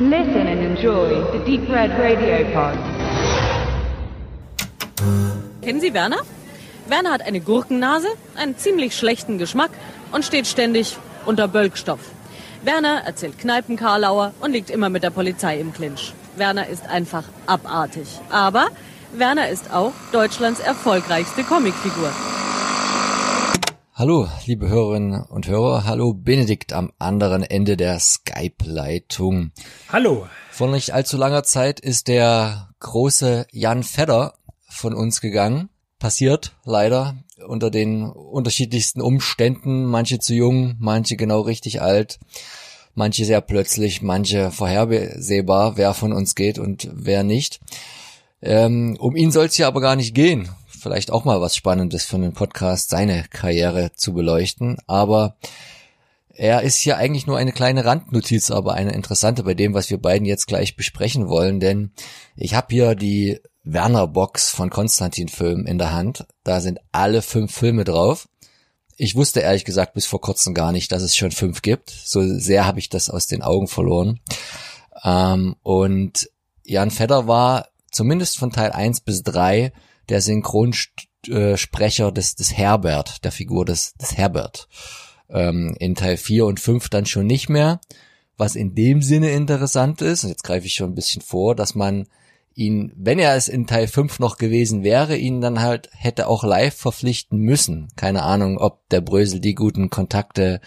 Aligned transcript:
Listen 0.00 0.48
and 0.48 0.60
enjoy 0.60 1.22
the 1.30 1.38
Deep 1.44 1.68
Red 1.68 1.92
Radio 1.96 2.44
Pod. 2.52 2.76
Kennen 5.62 5.80
Sie 5.80 5.94
Werner? 5.94 6.18
Werner 6.88 7.12
hat 7.12 7.22
eine 7.22 7.40
Gurkennase, 7.40 8.08
einen 8.34 8.58
ziemlich 8.58 8.96
schlechten 8.96 9.38
Geschmack 9.38 9.70
und 10.10 10.24
steht 10.24 10.48
ständig 10.48 10.96
unter 11.26 11.46
Bölkstoff. 11.46 12.00
Werner 12.64 13.02
erzählt 13.06 13.38
Kneipenkarlauer 13.38 14.34
und 14.40 14.50
liegt 14.50 14.70
immer 14.70 14.88
mit 14.88 15.04
der 15.04 15.10
Polizei 15.10 15.60
im 15.60 15.72
Clinch. 15.72 16.12
Werner 16.34 16.66
ist 16.66 16.88
einfach 16.88 17.24
abartig. 17.46 18.08
Aber 18.30 18.66
Werner 19.12 19.48
ist 19.48 19.72
auch 19.72 19.92
Deutschlands 20.10 20.58
erfolgreichste 20.58 21.44
Comicfigur. 21.44 22.10
Hallo, 23.96 24.28
liebe 24.44 24.68
Hörerinnen 24.68 25.22
und 25.22 25.46
Hörer. 25.46 25.84
Hallo, 25.84 26.14
Benedikt 26.14 26.72
am 26.72 26.90
anderen 26.98 27.44
Ende 27.44 27.76
der 27.76 28.00
Skype-Leitung. 28.00 29.52
Hallo. 29.88 30.26
Vor 30.50 30.68
nicht 30.68 30.92
allzu 30.92 31.16
langer 31.16 31.44
Zeit 31.44 31.78
ist 31.78 32.08
der 32.08 32.70
große 32.80 33.46
Jan 33.52 33.84
Fedder 33.84 34.34
von 34.68 34.94
uns 34.94 35.20
gegangen. 35.20 35.68
Passiert 36.00 36.56
leider 36.64 37.14
unter 37.46 37.70
den 37.70 38.10
unterschiedlichsten 38.10 39.00
Umständen. 39.00 39.84
Manche 39.84 40.18
zu 40.18 40.34
jung, 40.34 40.74
manche 40.80 41.14
genau 41.14 41.42
richtig 41.42 41.80
alt, 41.80 42.18
manche 42.96 43.24
sehr 43.24 43.42
plötzlich, 43.42 44.02
manche 44.02 44.50
vorhersehbar, 44.50 45.76
wer 45.76 45.94
von 45.94 46.12
uns 46.12 46.34
geht 46.34 46.58
und 46.58 46.90
wer 46.92 47.22
nicht. 47.22 47.60
Ähm, 48.42 48.96
um 48.98 49.14
ihn 49.14 49.30
soll 49.30 49.46
es 49.46 49.54
hier 49.54 49.68
aber 49.68 49.80
gar 49.80 49.94
nicht 49.94 50.16
gehen 50.16 50.50
vielleicht 50.84 51.10
auch 51.10 51.24
mal 51.24 51.40
was 51.40 51.56
Spannendes 51.56 52.04
für 52.04 52.16
einen 52.16 52.34
Podcast, 52.34 52.90
seine 52.90 53.24
Karriere 53.24 53.92
zu 53.96 54.12
beleuchten. 54.12 54.76
Aber 54.86 55.36
er 56.28 56.62
ist 56.62 56.78
hier 56.78 56.98
eigentlich 56.98 57.26
nur 57.26 57.38
eine 57.38 57.52
kleine 57.52 57.86
Randnotiz, 57.86 58.50
aber 58.50 58.74
eine 58.74 58.92
interessante 58.92 59.44
bei 59.44 59.54
dem, 59.54 59.72
was 59.72 59.88
wir 59.88 59.98
beiden 59.98 60.26
jetzt 60.26 60.46
gleich 60.46 60.76
besprechen 60.76 61.28
wollen. 61.28 61.58
Denn 61.58 61.92
ich 62.36 62.54
habe 62.54 62.66
hier 62.70 62.94
die 62.94 63.40
Werner 63.62 64.06
Box 64.06 64.50
von 64.50 64.68
Konstantin 64.68 65.28
Film 65.28 65.64
in 65.64 65.78
der 65.78 65.92
Hand. 65.92 66.26
Da 66.44 66.60
sind 66.60 66.80
alle 66.92 67.22
fünf 67.22 67.52
Filme 67.54 67.84
drauf. 67.84 68.28
Ich 68.98 69.16
wusste 69.16 69.40
ehrlich 69.40 69.64
gesagt 69.64 69.94
bis 69.94 70.04
vor 70.04 70.20
kurzem 70.20 70.52
gar 70.52 70.70
nicht, 70.70 70.92
dass 70.92 71.02
es 71.02 71.16
schon 71.16 71.32
fünf 71.32 71.62
gibt. 71.62 71.90
So 71.90 72.22
sehr 72.38 72.66
habe 72.66 72.78
ich 72.78 72.90
das 72.90 73.08
aus 73.08 73.26
den 73.26 73.40
Augen 73.40 73.68
verloren. 73.68 74.20
Ähm, 75.02 75.56
und 75.62 76.28
Jan 76.62 76.90
Fedder 76.90 77.26
war 77.26 77.68
zumindest 77.90 78.36
von 78.36 78.50
Teil 78.50 78.72
eins 78.72 79.00
bis 79.00 79.22
drei 79.22 79.72
der 80.08 80.20
Synchronsprecher 80.20 82.12
des, 82.12 82.34
des 82.34 82.56
Herbert, 82.56 83.24
der 83.24 83.32
Figur 83.32 83.64
des, 83.64 83.94
des 83.94 84.16
Herbert. 84.16 84.68
Ähm, 85.30 85.74
in 85.78 85.94
Teil 85.94 86.16
4 86.16 86.46
und 86.46 86.60
5 86.60 86.88
dann 86.88 87.06
schon 87.06 87.26
nicht 87.26 87.48
mehr. 87.48 87.80
Was 88.36 88.56
in 88.56 88.74
dem 88.74 89.00
Sinne 89.00 89.30
interessant 89.30 90.02
ist, 90.02 90.24
und 90.24 90.30
jetzt 90.30 90.44
greife 90.44 90.66
ich 90.66 90.74
schon 90.74 90.90
ein 90.90 90.96
bisschen 90.96 91.22
vor, 91.22 91.54
dass 91.54 91.74
man 91.74 92.06
ihn, 92.54 92.92
wenn 92.96 93.18
er 93.18 93.36
es 93.36 93.48
in 93.48 93.66
Teil 93.66 93.86
5 93.86 94.18
noch 94.18 94.38
gewesen 94.38 94.82
wäre, 94.82 95.16
ihn 95.16 95.40
dann 95.40 95.60
halt 95.60 95.90
hätte 95.92 96.28
auch 96.28 96.44
live 96.44 96.74
verpflichten 96.74 97.38
müssen. 97.38 97.88
Keine 97.96 98.22
Ahnung, 98.22 98.58
ob 98.58 98.88
der 98.88 99.00
Brösel 99.00 99.40
die 99.40 99.54
guten 99.54 99.90
Kontakte 99.90 100.60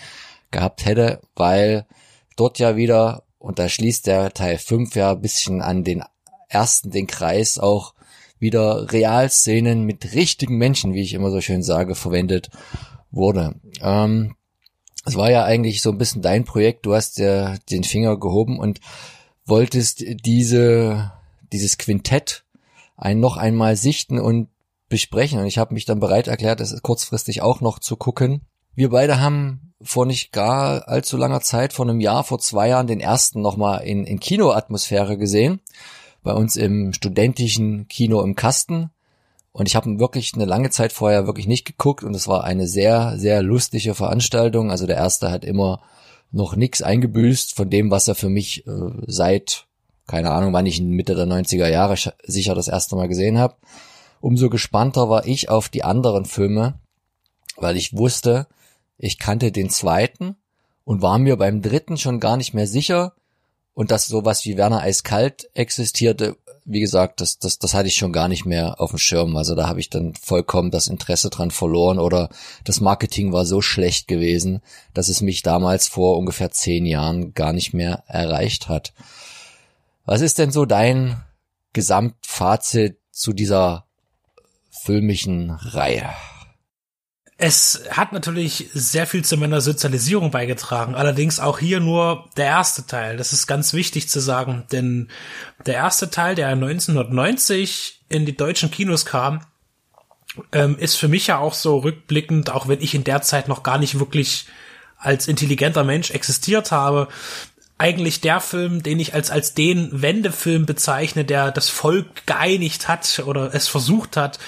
gehabt 0.52 0.86
hätte, 0.86 1.22
weil 1.36 1.86
dort 2.36 2.60
ja 2.60 2.76
wieder, 2.76 3.24
und 3.38 3.60
da 3.60 3.70
schließt 3.70 4.08
der 4.08 4.34
Teil 4.34 4.58
5 4.58 4.96
ja 4.96 5.12
ein 5.12 5.22
bisschen 5.22 5.62
an 5.62 5.84
den 5.84 6.04
ersten 6.50 6.92
den 6.92 7.08
Kreis 7.08 7.60
auch 7.60 7.94
wieder 8.40 8.92
Realszenen 8.92 9.84
mit 9.84 10.14
richtigen 10.14 10.58
Menschen, 10.58 10.94
wie 10.94 11.02
ich 11.02 11.14
immer 11.14 11.32
so 11.32 11.42
schön 11.42 11.64
sage, 11.64 11.96
verwendet 11.96 12.50
wurde. 13.12 13.56
Ähm, 13.82 14.36
es 15.06 15.16
war 15.16 15.32
ja 15.32 15.44
eigentlich 15.46 15.82
so 15.82 15.92
ein 15.92 15.98
bisschen 15.98 16.22
dein 16.22 16.44
Projekt. 16.44 16.86
Du 16.86 16.94
hast 16.94 17.18
ja 17.18 17.56
den 17.72 17.84
Finger 17.84 18.18
gehoben 18.20 18.60
und 18.60 18.80
wolltest 19.46 20.04
diese, 20.26 21.14
dieses 21.54 21.78
Quintett 21.78 22.44
ein 22.98 23.20
noch 23.20 23.38
einmal 23.38 23.76
sichten 23.76 24.20
und 24.20 24.50
besprechen. 24.90 25.40
Und 25.40 25.46
ich 25.46 25.58
habe 25.58 25.74
mich 25.74 25.86
dann 25.86 26.00
bereit 26.00 26.28
erklärt, 26.28 26.60
es 26.60 26.82
kurzfristig 26.82 27.42
auch 27.42 27.62
noch 27.62 27.80
zu 27.80 27.96
gucken. 27.96 28.42
Wir 28.76 28.90
beide 28.90 29.20
haben 29.20 29.74
vor 29.82 30.06
nicht 30.06 30.32
gar 30.32 30.88
allzu 30.88 31.18
langer 31.18 31.42
Zeit, 31.42 31.72
vor 31.72 31.86
einem 31.86 32.00
Jahr, 32.00 32.24
vor 32.24 32.40
zwei 32.40 32.70
Jahren, 32.70 32.88
den 32.88 33.00
ersten 33.00 33.42
nochmal 33.42 33.84
in, 33.84 34.06
in 34.06 34.20
Kinoatmosphäre 34.20 35.18
gesehen 35.18 35.62
bei 36.28 36.34
uns 36.34 36.58
im 36.58 36.92
studentischen 36.92 37.88
Kino 37.88 38.22
im 38.22 38.36
Kasten. 38.36 38.92
Und 39.54 39.68
ich 39.68 39.78
habe 39.78 39.98
wirklich 39.98 40.34
eine 40.36 40.44
lange 40.44 40.70
Zeit 40.70 40.92
vorher 40.92 41.26
wirklich 41.26 41.48
nicht 41.48 41.66
geguckt 41.66 42.04
und 42.04 42.14
es 42.14 42.28
war 42.28 42.44
eine 42.44 42.68
sehr, 42.68 43.18
sehr 43.18 43.42
lustige 43.42 43.96
Veranstaltung. 43.96 44.70
Also 44.70 44.86
der 44.86 44.98
erste 44.98 45.32
hat 45.32 45.46
immer 45.46 45.82
noch 46.32 46.58
nichts 46.58 46.82
eingebüßt 46.82 47.56
von 47.56 47.70
dem, 47.70 47.92
was 47.92 48.10
er 48.10 48.16
für 48.16 48.28
mich 48.28 48.68
äh, 48.68 48.72
seit, 49.08 49.68
keine 50.06 50.32
Ahnung, 50.32 50.52
wann 50.52 50.66
ich 50.66 50.80
ihn 50.80 50.90
Mitte 50.90 51.16
der 51.16 51.28
90er 51.28 51.70
Jahre 51.70 51.96
sicher 52.26 52.56
das 52.56 52.68
erste 52.68 52.98
Mal 52.98 53.08
gesehen 53.08 53.38
habe. 53.38 53.56
Umso 54.20 54.50
gespannter 54.50 55.10
war 55.10 55.26
ich 55.26 55.48
auf 55.48 55.70
die 55.70 55.86
anderen 55.86 56.26
Filme, 56.26 56.78
weil 57.56 57.78
ich 57.78 57.96
wusste, 57.96 58.48
ich 58.98 59.18
kannte 59.18 59.54
den 59.54 59.70
zweiten 59.70 60.36
und 60.84 61.02
war 61.02 61.20
mir 61.20 61.38
beim 61.38 61.62
dritten 61.62 61.96
schon 61.96 62.20
gar 62.20 62.36
nicht 62.36 62.54
mehr 62.54 62.68
sicher, 62.68 63.14
und 63.78 63.92
dass 63.92 64.08
sowas 64.08 64.44
wie 64.44 64.58
Werner 64.58 64.82
Eiskalt 64.82 65.52
existierte, 65.54 66.36
wie 66.66 66.80
gesagt, 66.80 67.22
das, 67.22 67.38
das, 67.38 67.60
das 67.60 67.76
hatte 67.76 67.88
ich 67.88 67.96
schon 67.96 68.12
gar 68.12 68.28
nicht 68.28 68.44
mehr 68.44 68.82
auf 68.82 68.90
dem 68.90 68.98
Schirm. 68.98 69.38
Also 69.38 69.54
da 69.54 69.68
habe 69.68 69.80
ich 69.80 69.92
dann 69.92 70.16
vollkommen 70.16 70.72
das 70.72 70.88
Interesse 70.88 71.30
dran 71.30 71.52
verloren 71.52 72.00
oder 72.00 72.30
das 72.64 72.82
Marketing 72.82 73.34
war 73.34 73.46
so 73.46 73.62
schlecht 73.62 74.08
gewesen, 74.08 74.62
dass 74.96 75.10
es 75.10 75.22
mich 75.22 75.44
damals 75.44 75.88
vor 75.88 76.18
ungefähr 76.18 76.50
zehn 76.50 76.88
Jahren 76.88 77.36
gar 77.36 77.54
nicht 77.54 77.76
mehr 77.76 78.04
erreicht 78.08 78.68
hat. 78.68 78.94
Was 80.06 80.22
ist 80.22 80.40
denn 80.40 80.50
so 80.50 80.66
dein 80.66 81.24
Gesamtfazit 81.74 82.98
zu 83.12 83.32
dieser 83.32 83.86
filmischen 84.72 85.52
Reihe? 85.52 86.10
Es 87.40 87.84
hat 87.92 88.14
natürlich 88.14 88.70
sehr 88.74 89.06
viel 89.06 89.24
zu 89.24 89.38
meiner 89.38 89.62
Sozialisierung 89.62 90.32
beigetragen, 90.32 90.96
allerdings 90.96 91.40
auch 91.40 91.60
hier 91.60 91.80
nur 91.80 92.28
der 92.36 92.46
erste 92.46 92.88
Teil. 92.88 93.16
Das 93.18 93.32
ist 93.32 93.46
ganz 93.46 93.74
wichtig 93.74 94.10
zu 94.10 94.20
sagen, 94.20 94.64
denn 94.72 95.10
der 95.68 95.76
erste 95.76 96.10
Teil, 96.10 96.34
der 96.34 96.48
1990 96.48 98.02
in 98.10 98.26
die 98.26 98.36
deutschen 98.36 98.72
Kinos 98.72 99.06
kam, 99.06 99.42
ähm, 100.52 100.78
ist 100.80 100.96
für 100.96 101.08
mich 101.08 101.28
ja 101.28 101.38
auch 101.38 101.54
so 101.54 101.78
rückblickend, 101.78 102.50
auch 102.50 102.68
wenn 102.68 102.82
ich 102.82 102.96
in 102.96 103.04
der 103.04 103.22
Zeit 103.22 103.48
noch 103.48 103.62
gar 103.62 103.78
nicht 103.78 104.00
wirklich 104.00 104.48
als 104.98 105.28
intelligenter 105.28 105.84
Mensch 105.84 106.10
existiert 106.10 106.72
habe, 106.72 107.08
eigentlich 107.80 108.22
der 108.22 108.40
Film, 108.40 108.82
den 108.82 109.00
ich 109.00 109.14
als, 109.14 109.30
als 109.30 109.54
den 109.54 110.02
Wendefilm 110.02 110.66
bezeichne, 110.66 111.26
der 111.26 111.52
das 111.52 111.70
Volk 111.70 112.26
geeinigt 112.26 112.88
hat 112.88 113.22
oder 113.26 113.54
es 113.54 113.68
versucht 113.68 114.18
hat. 114.18 114.40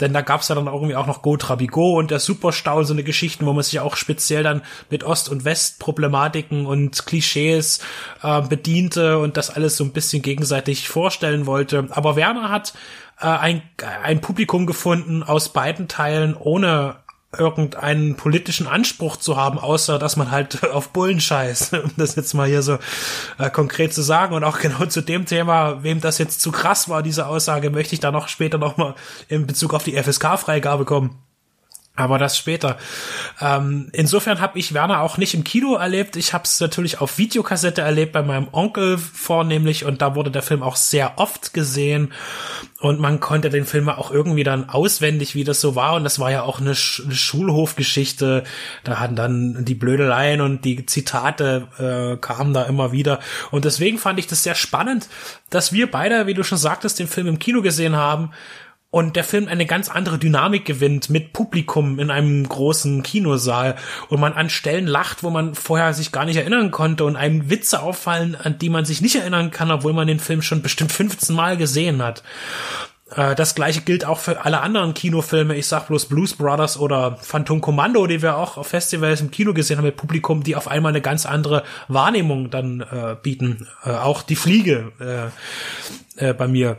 Denn 0.00 0.12
da 0.12 0.20
gab's 0.20 0.48
ja 0.48 0.54
dann 0.54 0.66
irgendwie 0.66 0.96
auch 0.96 1.06
noch 1.06 1.22
Go 1.22 1.36
Trabigo 1.36 1.98
und 1.98 2.10
der 2.10 2.18
Superstau, 2.18 2.82
so 2.82 2.92
eine 2.92 3.04
Geschichten, 3.04 3.46
wo 3.46 3.54
man 3.54 3.62
sich 3.62 3.80
auch 3.80 3.96
speziell 3.96 4.42
dann 4.42 4.62
mit 4.90 5.02
Ost- 5.02 5.30
und 5.30 5.46
West-Problematiken 5.46 6.66
und 6.66 7.06
Klischees 7.06 7.80
äh, 8.22 8.42
bediente 8.42 9.18
und 9.18 9.38
das 9.38 9.50
alles 9.50 9.78
so 9.78 9.84
ein 9.84 9.92
bisschen 9.92 10.20
gegenseitig 10.20 10.88
vorstellen 10.88 11.46
wollte. 11.46 11.86
Aber 11.90 12.16
Werner 12.16 12.50
hat 12.50 12.74
äh, 13.18 13.26
ein, 13.26 13.62
ein 14.02 14.20
Publikum 14.20 14.66
gefunden 14.66 15.22
aus 15.22 15.54
beiden 15.54 15.88
Teilen 15.88 16.36
ohne 16.36 16.96
irgendeinen 17.38 18.16
politischen 18.16 18.66
Anspruch 18.66 19.16
zu 19.16 19.36
haben, 19.36 19.58
außer 19.58 19.98
dass 19.98 20.16
man 20.16 20.30
halt 20.30 20.64
auf 20.72 20.90
Bullen 20.90 21.20
scheißt, 21.20 21.74
um 21.74 21.90
das 21.96 22.16
jetzt 22.16 22.34
mal 22.34 22.48
hier 22.48 22.62
so 22.62 22.78
äh, 23.38 23.50
konkret 23.50 23.94
zu 23.94 24.02
sagen. 24.02 24.34
Und 24.34 24.44
auch 24.44 24.58
genau 24.58 24.86
zu 24.86 25.00
dem 25.00 25.26
Thema, 25.26 25.82
wem 25.82 26.00
das 26.00 26.18
jetzt 26.18 26.40
zu 26.40 26.52
krass 26.52 26.88
war, 26.88 27.02
diese 27.02 27.26
Aussage, 27.26 27.70
möchte 27.70 27.94
ich 27.94 28.00
da 28.00 28.10
noch 28.10 28.28
später 28.28 28.58
nochmal 28.58 28.94
in 29.28 29.46
Bezug 29.46 29.74
auf 29.74 29.84
die 29.84 30.00
FSK-Freigabe 30.00 30.84
kommen. 30.84 31.23
Aber 31.96 32.18
das 32.18 32.36
später. 32.36 32.76
Ähm, 33.40 33.88
insofern 33.92 34.40
habe 34.40 34.58
ich 34.58 34.74
Werner 34.74 35.00
auch 35.00 35.16
nicht 35.16 35.32
im 35.34 35.44
Kino 35.44 35.76
erlebt. 35.76 36.16
Ich 36.16 36.34
habe 36.34 36.42
es 36.42 36.58
natürlich 36.58 37.00
auf 37.00 37.18
Videokassette 37.18 37.82
erlebt 37.82 38.12
bei 38.12 38.22
meinem 38.22 38.48
Onkel 38.50 38.98
vornehmlich 38.98 39.84
und 39.84 40.02
da 40.02 40.16
wurde 40.16 40.32
der 40.32 40.42
Film 40.42 40.64
auch 40.64 40.74
sehr 40.74 41.20
oft 41.20 41.54
gesehen 41.54 42.12
und 42.80 42.98
man 42.98 43.20
konnte 43.20 43.48
den 43.48 43.64
Film 43.64 43.88
auch 43.88 44.10
irgendwie 44.10 44.42
dann 44.42 44.68
auswendig, 44.68 45.36
wie 45.36 45.44
das 45.44 45.60
so 45.60 45.76
war 45.76 45.94
und 45.94 46.02
das 46.02 46.18
war 46.18 46.32
ja 46.32 46.42
auch 46.42 46.60
eine, 46.60 46.74
Sch 46.74 47.02
eine 47.04 47.14
Schulhofgeschichte. 47.14 48.42
Da 48.82 48.98
hatten 48.98 49.14
dann 49.14 49.64
die 49.64 49.76
Blödeleien 49.76 50.40
und 50.40 50.64
die 50.64 50.86
Zitate 50.86 51.68
äh, 51.78 52.16
kamen 52.16 52.54
da 52.54 52.64
immer 52.64 52.90
wieder 52.90 53.20
und 53.52 53.64
deswegen 53.64 53.98
fand 53.98 54.18
ich 54.18 54.26
das 54.26 54.42
sehr 54.42 54.56
spannend, 54.56 55.08
dass 55.48 55.72
wir 55.72 55.88
beide, 55.88 56.26
wie 56.26 56.34
du 56.34 56.42
schon 56.42 56.58
sagtest, 56.58 56.98
den 56.98 57.06
Film 57.06 57.28
im 57.28 57.38
Kino 57.38 57.62
gesehen 57.62 57.94
haben 57.94 58.32
und 58.94 59.16
der 59.16 59.24
Film 59.24 59.48
eine 59.48 59.66
ganz 59.66 59.88
andere 59.88 60.18
Dynamik 60.18 60.64
gewinnt 60.64 61.10
mit 61.10 61.32
Publikum 61.32 61.98
in 61.98 62.12
einem 62.12 62.48
großen 62.48 63.02
Kinosaal 63.02 63.74
und 64.08 64.20
man 64.20 64.34
an 64.34 64.48
Stellen 64.48 64.86
lacht, 64.86 65.24
wo 65.24 65.30
man 65.30 65.56
vorher 65.56 65.92
sich 65.94 66.12
gar 66.12 66.24
nicht 66.24 66.36
erinnern 66.36 66.70
konnte 66.70 67.04
und 67.04 67.16
einem 67.16 67.50
Witze 67.50 67.82
auffallen, 67.82 68.36
an 68.36 68.56
die 68.56 68.68
man 68.70 68.84
sich 68.84 69.00
nicht 69.00 69.16
erinnern 69.16 69.50
kann, 69.50 69.72
obwohl 69.72 69.94
man 69.94 70.06
den 70.06 70.20
Film 70.20 70.42
schon 70.42 70.62
bestimmt 70.62 70.92
15 70.92 71.34
Mal 71.34 71.56
gesehen 71.56 72.04
hat. 72.04 72.22
Äh, 73.10 73.34
das 73.34 73.56
gleiche 73.56 73.80
gilt 73.80 74.04
auch 74.04 74.20
für 74.20 74.44
alle 74.44 74.60
anderen 74.60 74.94
Kinofilme. 74.94 75.56
Ich 75.56 75.66
sag 75.66 75.88
bloß 75.88 76.06
Blues 76.06 76.34
Brothers 76.34 76.78
oder 76.78 77.16
Phantom 77.16 77.60
Commando, 77.60 78.06
die 78.06 78.22
wir 78.22 78.36
auch 78.36 78.58
auf 78.58 78.68
Festivals 78.68 79.20
im 79.20 79.32
Kino 79.32 79.54
gesehen 79.54 79.78
haben 79.78 79.86
mit 79.86 79.96
Publikum, 79.96 80.44
die 80.44 80.54
auf 80.54 80.68
einmal 80.68 80.92
eine 80.92 81.02
ganz 81.02 81.26
andere 81.26 81.64
Wahrnehmung 81.88 82.50
dann 82.50 82.82
äh, 82.82 83.16
bieten. 83.20 83.66
Äh, 83.84 83.90
auch 83.90 84.22
die 84.22 84.36
Fliege 84.36 85.32
äh, 86.20 86.28
äh, 86.28 86.32
bei 86.32 86.46
mir. 86.46 86.76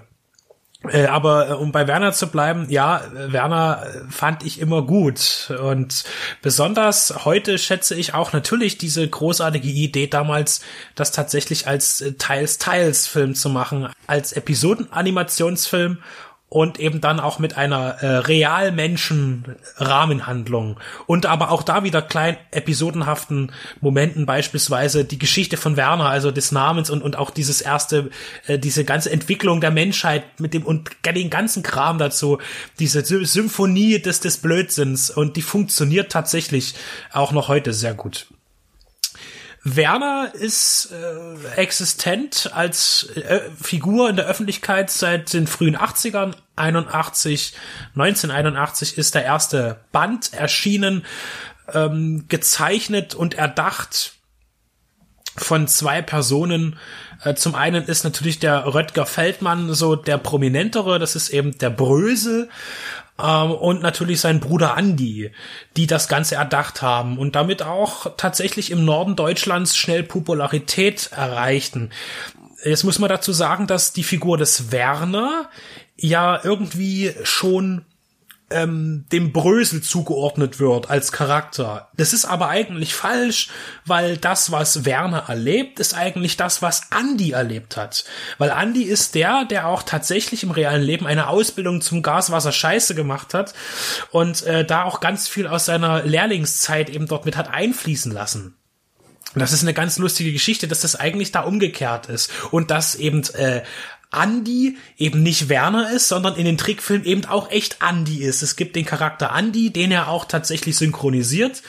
Äh, 0.91 1.05
aber 1.05 1.49
äh, 1.49 1.53
um 1.53 1.71
bei 1.71 1.87
Werner 1.87 2.13
zu 2.13 2.27
bleiben, 2.27 2.67
ja, 2.69 3.01
Werner 3.13 3.83
äh, 3.83 4.11
fand 4.11 4.45
ich 4.45 4.59
immer 4.59 4.81
gut. 4.81 5.51
Und 5.61 6.03
besonders 6.41 7.25
heute 7.25 7.57
schätze 7.57 7.95
ich 7.95 8.13
auch 8.13 8.33
natürlich 8.33 8.77
diese 8.77 9.07
großartige 9.07 9.67
Idee 9.67 10.07
damals, 10.07 10.61
das 10.95 11.11
tatsächlich 11.11 11.67
als 11.67 12.03
Teils-Teils-Film 12.17 13.35
zu 13.35 13.49
machen, 13.49 13.89
als 14.07 14.33
Episodenanimationsfilm 14.33 15.99
und 16.50 16.80
eben 16.80 17.01
dann 17.01 17.19
auch 17.19 17.39
mit 17.39 17.57
einer 17.57 18.01
äh, 18.01 18.18
realmenschen 18.18 19.56
Rahmenhandlung 19.77 20.80
und 21.07 21.25
aber 21.25 21.51
auch 21.51 21.63
da 21.63 21.83
wieder 21.83 22.01
klein 22.01 22.38
episodenhaften 22.51 23.51
Momenten 23.81 24.25
beispielsweise 24.25 25.06
die 25.06 25.18
Geschichte 25.18 25.57
von 25.57 25.75
Werner 25.75 26.09
also 26.09 26.31
des 26.31 26.51
Namens 26.51 26.89
und 26.89 27.01
und 27.01 27.18
auch 27.18 27.31
dieses 27.31 27.62
erste 27.62 28.09
äh, 28.47 28.59
diese 28.59 28.86
ganze 28.86 29.12
Entwicklung 29.12 29.59
der 29.59 29.71
Menschheit 29.71 30.39
mit 30.39 30.53
dem 30.53 30.63
und 30.63 30.92
den 31.06 31.30
ganzen 31.30 31.63
Kram 31.63 31.97
dazu 31.97 32.38
diese 32.80 33.03
Symphonie 33.03 34.00
des 34.00 34.19
des 34.19 34.38
Blödsinns. 34.38 35.09
Und 35.09 35.38
die 35.38 35.42
funktioniert 35.42 36.12
tatsächlich 36.12 36.75
auch 37.12 37.31
noch 37.31 37.47
heute 37.47 37.74
sehr 37.74 37.94
gut 37.94 38.27
Werner 39.67 40.31
ist 40.35 40.91
äh, 40.91 41.56
existent 41.56 42.51
als 42.53 43.09
äh, 43.15 43.41
Figur 43.59 44.07
in 44.12 44.15
der 44.15 44.27
Öffentlichkeit 44.27 44.91
seit 44.91 45.33
den 45.33 45.47
frühen 45.47 45.75
80ern. 45.75 46.35
81, 46.56 47.53
1981 47.95 48.95
ist 48.95 49.15
der 49.15 49.25
erste 49.25 49.79
Band 49.91 50.33
erschienen, 50.33 51.03
ähm, 51.73 52.25
gezeichnet 52.27 53.15
und 53.15 53.33
erdacht 53.33 54.13
von 55.35 55.68
zwei 55.68 56.03
Personen. 56.03 56.77
Äh, 57.23 57.33
zum 57.33 57.56
einen 57.56 57.85
ist 57.85 58.03
natürlich 58.03 58.38
der 58.38 58.71
Röttger 58.71 59.07
Feldmann 59.07 59.73
so 59.73 59.95
der 59.95 60.19
prominentere, 60.19 61.00
das 61.00 61.15
ist 61.15 61.29
eben 61.29 61.57
der 61.57 61.71
Brösel 61.71 62.50
ähm, 63.21 63.51
und 63.51 63.81
natürlich 63.81 64.19
sein 64.21 64.39
Bruder 64.39 64.75
Andy, 64.77 65.31
die 65.77 65.88
das 65.88 66.07
Ganze 66.07 66.35
erdacht 66.35 66.81
haben 66.81 67.17
und 67.17 67.35
damit 67.35 67.63
auch 67.63 68.15
tatsächlich 68.17 68.71
im 68.71 68.85
Norden 68.85 69.15
Deutschlands 69.15 69.77
schnell 69.77 70.03
Popularität 70.03 71.12
erreichten. 71.12 71.91
Jetzt 72.63 72.83
muss 72.83 73.00
man 73.00 73.09
dazu 73.09 73.31
sagen, 73.31 73.67
dass 73.67 73.94
die 73.94 74.03
Figur 74.03 74.38
des 74.38 74.71
Werner 74.71 75.50
ja 75.97 76.39
irgendwie 76.44 77.13
schon 77.23 77.85
ähm, 78.51 79.06
dem 79.12 79.31
Brösel 79.31 79.81
zugeordnet 79.81 80.59
wird 80.59 80.89
als 80.89 81.12
Charakter. 81.12 81.89
Das 81.97 82.13
ist 82.13 82.25
aber 82.25 82.50
eigentlich 82.50 82.94
falsch, 82.94 83.50
weil 83.86 84.18
das, 84.18 84.51
was 84.51 84.86
Werner 84.86 85.25
erlebt, 85.27 85.80
ist 85.80 85.95
eigentlich 85.95 86.38
das, 86.38 86.62
was 86.62 86.89
Andy 86.95 87.31
erlebt 87.31 87.75
hat. 87.75 88.06
Weil 88.38 88.50
Andy 88.50 88.83
ist 88.83 89.15
der, 89.15 89.45
der 89.45 89.68
auch 89.68 89.83
tatsächlich 89.83 90.44
im 90.44 90.51
realen 90.51 90.83
Leben 90.83 91.07
eine 91.07 91.27
Ausbildung 91.27 91.81
zum 91.81 92.03
Gaswasser 92.03 92.51
Scheiße 92.51 92.94
gemacht 92.94 93.33
hat 93.33 93.53
und 94.12 94.44
äh, 94.44 94.63
da 94.63 94.83
auch 94.83 95.00
ganz 95.00 95.27
viel 95.27 95.47
aus 95.47 95.65
seiner 95.65 96.03
Lehrlingszeit 96.03 96.89
eben 96.89 97.07
dort 97.07 97.25
mit 97.25 97.38
hat 97.38 97.51
einfließen 97.51 98.12
lassen. 98.12 98.56
Das 99.36 99.51
ist 99.51 99.63
eine 99.63 99.74
ganz 99.74 99.97
lustige 99.97 100.31
Geschichte, 100.31 100.68
dass 100.68 100.80
das 100.80 100.95
eigentlich 100.95 101.31
da 101.31 101.42
umgekehrt 101.42 102.07
ist 102.07 102.31
und 102.51 102.71
dass 102.71 102.95
eben 102.95 103.24
äh, 103.33 103.63
Andy 104.21 104.77
eben 104.97 105.23
nicht 105.23 105.50
Werner 105.50 105.91
ist, 105.91 106.07
sondern 106.07 106.35
in 106.35 106.45
den 106.45 106.57
Trickfilmen 106.57 107.06
eben 107.06 107.25
auch 107.25 107.51
echt 107.51 107.77
Andy 107.88 108.23
ist. 108.23 108.41
Es 108.41 108.56
gibt 108.56 108.75
den 108.75 108.85
Charakter 108.85 109.33
Andy, 109.35 109.71
den 109.71 109.91
er 109.91 110.09
auch 110.09 110.25
tatsächlich 110.25 110.77
synchronisiert 110.77 111.62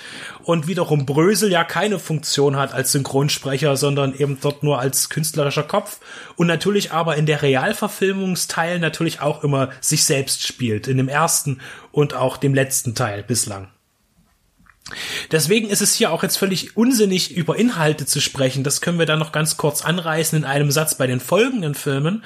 und 0.43 0.67
wiederum 0.67 1.07
Brösel 1.07 1.51
ja 1.51 1.65
keine 1.65 1.99
Funktion 1.99 2.57
hat 2.57 2.73
als 2.73 2.93
Synchronsprecher, 2.93 3.77
sondern 3.77 4.15
eben 4.15 4.39
dort 4.41 4.63
nur 4.63 4.79
als 4.79 5.09
künstlerischer 5.09 5.65
Kopf 5.65 6.01
und 6.37 6.47
natürlich 6.47 6.93
aber 6.93 7.17
in 7.17 7.27
der 7.27 7.43
Realverfilmungsteil 7.43 8.79
natürlich 8.79 9.21
auch 9.21 9.43
immer 9.43 9.71
sich 9.81 10.05
selbst 10.05 10.47
spielt, 10.47 10.89
in 10.89 10.97
dem 10.97 11.09
ersten 11.09 11.61
und 11.93 12.15
auch 12.15 12.37
dem 12.37 12.55
letzten 12.55 12.95
Teil 12.95 13.23
bislang. 13.23 13.69
Deswegen 15.33 15.69
ist 15.69 15.83
es 15.83 15.95
hier 15.95 16.13
auch 16.13 16.23
jetzt 16.23 16.39
völlig 16.39 16.77
unsinnig, 16.77 17.37
über 17.37 17.57
Inhalte 17.57 18.07
zu 18.07 18.21
sprechen. 18.21 18.63
Das 18.63 18.81
können 18.81 18.99
wir 18.99 19.07
dann 19.07 19.19
noch 19.19 19.33
ganz 19.33 19.57
kurz 19.57 19.83
anreißen 19.83 20.39
in 20.39 20.45
einem 20.45 20.71
Satz 20.71 20.95
bei 20.95 21.09
den 21.09 21.19
folgenden 21.19 21.75
Filmen. 21.75 22.23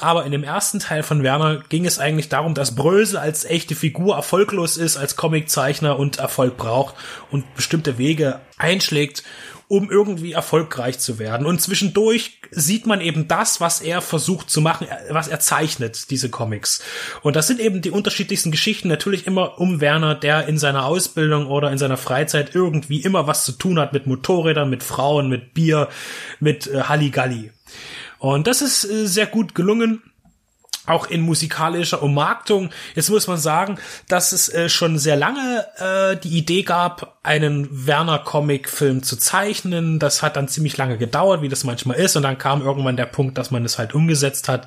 Aber 0.00 0.24
in 0.24 0.30
dem 0.30 0.44
ersten 0.44 0.78
Teil 0.78 1.02
von 1.02 1.24
Werner 1.24 1.62
ging 1.68 1.86
es 1.86 1.98
eigentlich 1.98 2.28
darum, 2.28 2.54
dass 2.54 2.76
Brösel 2.76 3.18
als 3.18 3.44
echte 3.44 3.74
Figur 3.74 4.14
erfolglos 4.14 4.76
ist, 4.76 4.96
als 4.96 5.16
Comiczeichner 5.16 5.98
und 5.98 6.18
Erfolg 6.18 6.56
braucht 6.56 6.94
und 7.30 7.52
bestimmte 7.56 7.98
Wege 7.98 8.40
einschlägt 8.58 9.22
um 9.68 9.90
irgendwie 9.90 10.32
erfolgreich 10.32 10.98
zu 10.98 11.18
werden. 11.18 11.46
Und 11.46 11.60
zwischendurch 11.60 12.38
sieht 12.50 12.86
man 12.86 13.00
eben 13.00 13.28
das, 13.28 13.60
was 13.60 13.80
er 13.80 14.02
versucht 14.02 14.50
zu 14.50 14.60
machen, 14.60 14.86
was 15.08 15.28
er 15.28 15.40
zeichnet, 15.40 16.10
diese 16.10 16.28
Comics. 16.28 16.82
Und 17.22 17.34
das 17.36 17.46
sind 17.46 17.60
eben 17.60 17.80
die 17.80 17.90
unterschiedlichsten 17.90 18.50
Geschichten, 18.50 18.88
natürlich 18.88 19.26
immer 19.26 19.58
um 19.58 19.80
Werner, 19.80 20.14
der 20.14 20.46
in 20.46 20.58
seiner 20.58 20.84
Ausbildung 20.84 21.46
oder 21.46 21.72
in 21.72 21.78
seiner 21.78 21.96
Freizeit 21.96 22.54
irgendwie 22.54 23.00
immer 23.00 23.26
was 23.26 23.44
zu 23.44 23.52
tun 23.52 23.78
hat 23.78 23.92
mit 23.92 24.06
Motorrädern, 24.06 24.68
mit 24.68 24.82
Frauen, 24.82 25.28
mit 25.28 25.54
Bier, 25.54 25.88
mit 26.40 26.66
äh, 26.66 26.82
Halligalli. 26.82 27.50
Und 28.18 28.46
das 28.46 28.62
ist 28.62 28.84
äh, 28.84 29.06
sehr 29.06 29.26
gut 29.26 29.54
gelungen 29.54 30.02
auch 30.86 31.06
in 31.06 31.22
musikalischer 31.22 32.02
Ummarktung. 32.02 32.70
Jetzt 32.94 33.10
muss 33.10 33.26
man 33.26 33.38
sagen, 33.38 33.78
dass 34.08 34.32
es 34.32 34.48
äh, 34.48 34.68
schon 34.68 34.98
sehr 34.98 35.16
lange 35.16 35.66
äh, 35.78 36.16
die 36.16 36.36
Idee 36.36 36.62
gab, 36.62 37.18
einen 37.22 37.86
Werner-Comic-Film 37.86 39.02
zu 39.02 39.16
zeichnen. 39.16 39.98
Das 39.98 40.22
hat 40.22 40.36
dann 40.36 40.48
ziemlich 40.48 40.76
lange 40.76 40.98
gedauert, 40.98 41.42
wie 41.42 41.48
das 41.48 41.64
manchmal 41.64 41.96
ist. 41.96 42.16
Und 42.16 42.22
dann 42.22 42.38
kam 42.38 42.60
irgendwann 42.62 42.96
der 42.96 43.06
Punkt, 43.06 43.38
dass 43.38 43.50
man 43.50 43.64
es 43.64 43.78
halt 43.78 43.94
umgesetzt 43.94 44.48
hat. 44.48 44.66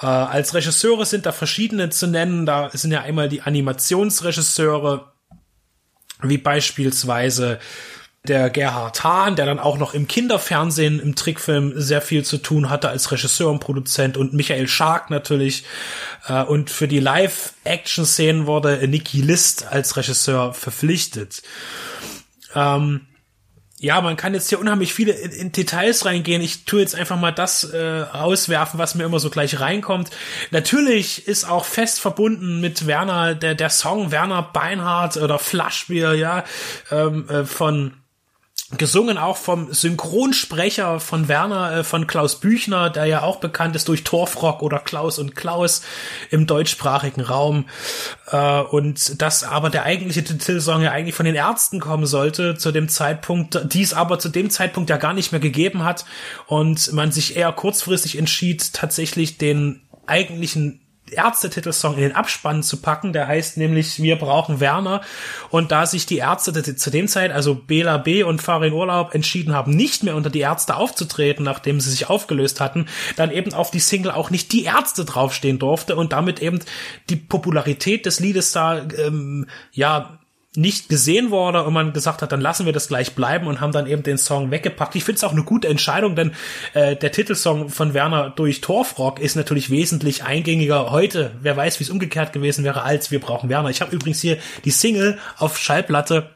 Äh, 0.00 0.06
als 0.06 0.54
Regisseure 0.54 1.06
sind 1.06 1.24
da 1.24 1.32
verschiedene 1.32 1.90
zu 1.90 2.08
nennen. 2.08 2.44
Da 2.44 2.70
sind 2.72 2.90
ja 2.90 3.02
einmal 3.02 3.28
die 3.28 3.42
Animationsregisseure, 3.42 5.12
wie 6.22 6.38
beispielsweise 6.38 7.60
der 8.28 8.50
Gerhard 8.50 9.02
Hahn, 9.04 9.36
der 9.36 9.46
dann 9.46 9.58
auch 9.58 9.78
noch 9.78 9.94
im 9.94 10.06
Kinderfernsehen 10.06 11.00
im 11.00 11.14
Trickfilm 11.14 11.72
sehr 11.76 12.00
viel 12.00 12.24
zu 12.24 12.38
tun 12.38 12.70
hatte 12.70 12.88
als 12.88 13.10
Regisseur 13.10 13.50
und 13.50 13.60
Produzent 13.60 14.16
und 14.16 14.34
Michael 14.34 14.68
Schark 14.68 15.10
natürlich. 15.10 15.64
Äh, 16.26 16.42
und 16.42 16.70
für 16.70 16.88
die 16.88 17.00
Live-Action-Szenen 17.00 18.46
wurde 18.46 18.86
Nicky 18.86 19.20
List 19.20 19.66
als 19.66 19.96
Regisseur 19.96 20.54
verpflichtet. 20.54 21.42
Ähm, 22.54 23.06
ja, 23.80 24.00
man 24.00 24.16
kann 24.16 24.34
jetzt 24.34 24.48
hier 24.48 24.58
unheimlich 24.58 24.92
viele 24.92 25.12
in, 25.12 25.30
in, 25.30 25.52
Details 25.52 26.04
reingehen. 26.04 26.42
Ich 26.42 26.64
tue 26.64 26.80
jetzt 26.80 26.96
einfach 26.96 27.18
mal 27.18 27.30
das 27.30 27.72
äh, 27.72 28.04
auswerfen, 28.12 28.78
was 28.78 28.96
mir 28.96 29.04
immer 29.04 29.20
so 29.20 29.30
gleich 29.30 29.60
reinkommt. 29.60 30.10
Natürlich 30.50 31.28
ist 31.28 31.48
auch 31.48 31.64
fest 31.64 32.00
verbunden 32.00 32.60
mit 32.60 32.86
Werner 32.86 33.36
der 33.36 33.54
der 33.54 33.70
Song 33.70 34.10
Werner 34.10 34.42
Beinhardt 34.42 35.16
oder 35.16 35.38
Flaschbier, 35.38 36.14
ja, 36.14 36.44
ähm, 36.90 37.28
äh, 37.28 37.44
von 37.44 37.94
gesungen 38.76 39.16
auch 39.16 39.38
vom 39.38 39.72
Synchronsprecher 39.72 41.00
von 41.00 41.26
Werner, 41.26 41.78
äh, 41.78 41.84
von 41.84 42.06
Klaus 42.06 42.38
Büchner, 42.38 42.90
der 42.90 43.06
ja 43.06 43.22
auch 43.22 43.36
bekannt 43.36 43.74
ist 43.74 43.88
durch 43.88 44.04
Torfrock 44.04 44.62
oder 44.62 44.78
Klaus 44.78 45.18
und 45.18 45.34
Klaus 45.34 45.80
im 46.30 46.46
deutschsprachigen 46.46 47.22
Raum. 47.22 47.64
Äh, 48.26 48.60
und 48.60 49.22
dass 49.22 49.42
aber 49.42 49.70
der 49.70 49.84
eigentliche 49.84 50.22
Titelsong 50.22 50.82
ja 50.82 50.90
eigentlich 50.90 51.14
von 51.14 51.24
den 51.24 51.34
Ärzten 51.34 51.80
kommen 51.80 52.04
sollte 52.04 52.56
zu 52.56 52.70
dem 52.70 52.90
Zeitpunkt, 52.90 53.58
dies 53.72 53.94
aber 53.94 54.18
zu 54.18 54.28
dem 54.28 54.50
Zeitpunkt 54.50 54.90
ja 54.90 54.98
gar 54.98 55.14
nicht 55.14 55.32
mehr 55.32 55.40
gegeben 55.40 55.84
hat 55.84 56.04
und 56.46 56.92
man 56.92 57.10
sich 57.10 57.36
eher 57.36 57.52
kurzfristig 57.52 58.18
entschied, 58.18 58.74
tatsächlich 58.74 59.38
den 59.38 59.80
eigentlichen 60.06 60.80
Ärztetitelsong 61.12 61.94
in 61.94 62.00
den 62.00 62.14
Abspann 62.14 62.62
zu 62.62 62.78
packen. 62.78 63.12
Der 63.12 63.26
heißt 63.26 63.56
nämlich 63.56 64.02
Wir 64.02 64.16
brauchen 64.16 64.60
Werner. 64.60 65.00
Und 65.50 65.72
da 65.72 65.86
sich 65.86 66.06
die 66.06 66.18
Ärzte 66.18 66.76
zu 66.76 66.90
dem 66.90 67.08
Zeit, 67.08 67.32
also 67.32 67.54
Bela 67.54 67.98
B. 67.98 68.22
und 68.22 68.42
Farin 68.42 68.72
Urlaub, 68.72 69.14
entschieden 69.14 69.54
haben, 69.54 69.72
nicht 69.72 70.02
mehr 70.02 70.16
unter 70.16 70.30
die 70.30 70.40
Ärzte 70.40 70.76
aufzutreten, 70.76 71.44
nachdem 71.44 71.80
sie 71.80 71.90
sich 71.90 72.08
aufgelöst 72.08 72.60
hatten, 72.60 72.86
dann 73.16 73.30
eben 73.30 73.54
auf 73.54 73.70
die 73.70 73.80
Single 73.80 74.12
auch 74.12 74.30
nicht 74.30 74.52
die 74.52 74.64
Ärzte 74.64 75.04
draufstehen 75.04 75.58
durfte 75.58 75.96
und 75.96 76.12
damit 76.12 76.40
eben 76.40 76.60
die 77.10 77.16
Popularität 77.16 78.06
des 78.06 78.20
Liedes 78.20 78.52
da, 78.52 78.82
ähm, 78.96 79.46
ja, 79.72 80.18
nicht 80.58 80.88
gesehen 80.88 81.30
wurde 81.30 81.62
und 81.62 81.72
man 81.72 81.92
gesagt 81.92 82.20
hat, 82.20 82.32
dann 82.32 82.40
lassen 82.40 82.66
wir 82.66 82.72
das 82.72 82.88
gleich 82.88 83.14
bleiben 83.14 83.46
und 83.46 83.60
haben 83.60 83.72
dann 83.72 83.86
eben 83.86 84.02
den 84.02 84.18
Song 84.18 84.50
weggepackt. 84.50 84.96
Ich 84.96 85.04
finde 85.04 85.18
es 85.18 85.24
auch 85.24 85.32
eine 85.32 85.44
gute 85.44 85.68
Entscheidung, 85.68 86.16
denn 86.16 86.32
äh, 86.74 86.96
der 86.96 87.12
Titelsong 87.12 87.68
von 87.68 87.94
Werner 87.94 88.30
durch 88.30 88.60
Torfrock 88.60 89.20
ist 89.20 89.36
natürlich 89.36 89.70
wesentlich 89.70 90.24
eingängiger 90.24 90.90
heute. 90.90 91.30
Wer 91.40 91.56
weiß, 91.56 91.78
wie 91.78 91.84
es 91.84 91.90
umgekehrt 91.90 92.32
gewesen 92.32 92.64
wäre, 92.64 92.82
als 92.82 93.12
wir 93.12 93.20
brauchen 93.20 93.48
Werner. 93.48 93.70
Ich 93.70 93.80
habe 93.80 93.94
übrigens 93.94 94.20
hier 94.20 94.38
die 94.64 94.72
Single 94.72 95.18
auf 95.36 95.58
Schallplatte 95.58 96.30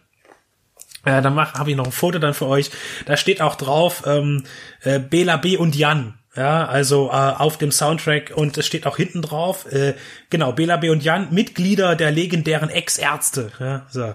äh, 1.05 1.21
dann 1.21 1.37
habe 1.37 1.71
ich 1.71 1.76
noch 1.76 1.87
ein 1.87 1.93
Foto 1.93 2.21
dann 2.21 2.33
für 2.33 2.47
euch. 2.47 2.71
Da 3.07 3.17
steht 3.17 3.41
auch 3.41 3.57
drauf 3.57 4.05
ähm, 4.07 4.45
äh, 4.83 5.00
Bela 5.00 5.37
B 5.37 5.57
und 5.57 5.75
Jan 5.75 6.14
Ja, 6.35 6.65
also 6.65 7.09
äh, 7.09 7.12
auf 7.12 7.59
dem 7.59 7.71
Soundtrack 7.71 8.33
und 8.35 8.57
es 8.57 8.67
steht 8.67 8.87
auch 8.87 8.97
hinten 8.97 9.21
drauf, 9.21 9.71
äh, 9.71 9.95
genau, 10.31 10.53
Bela 10.53 10.79
B. 10.79 10.89
und 10.89 11.05
Jan, 11.05 11.29
Mitglieder 11.31 11.95
der 11.95 12.11
legendären 12.11 12.71
Ex-Ärzte. 12.71 13.53
Ja, 13.61 13.87
so. 13.91 14.15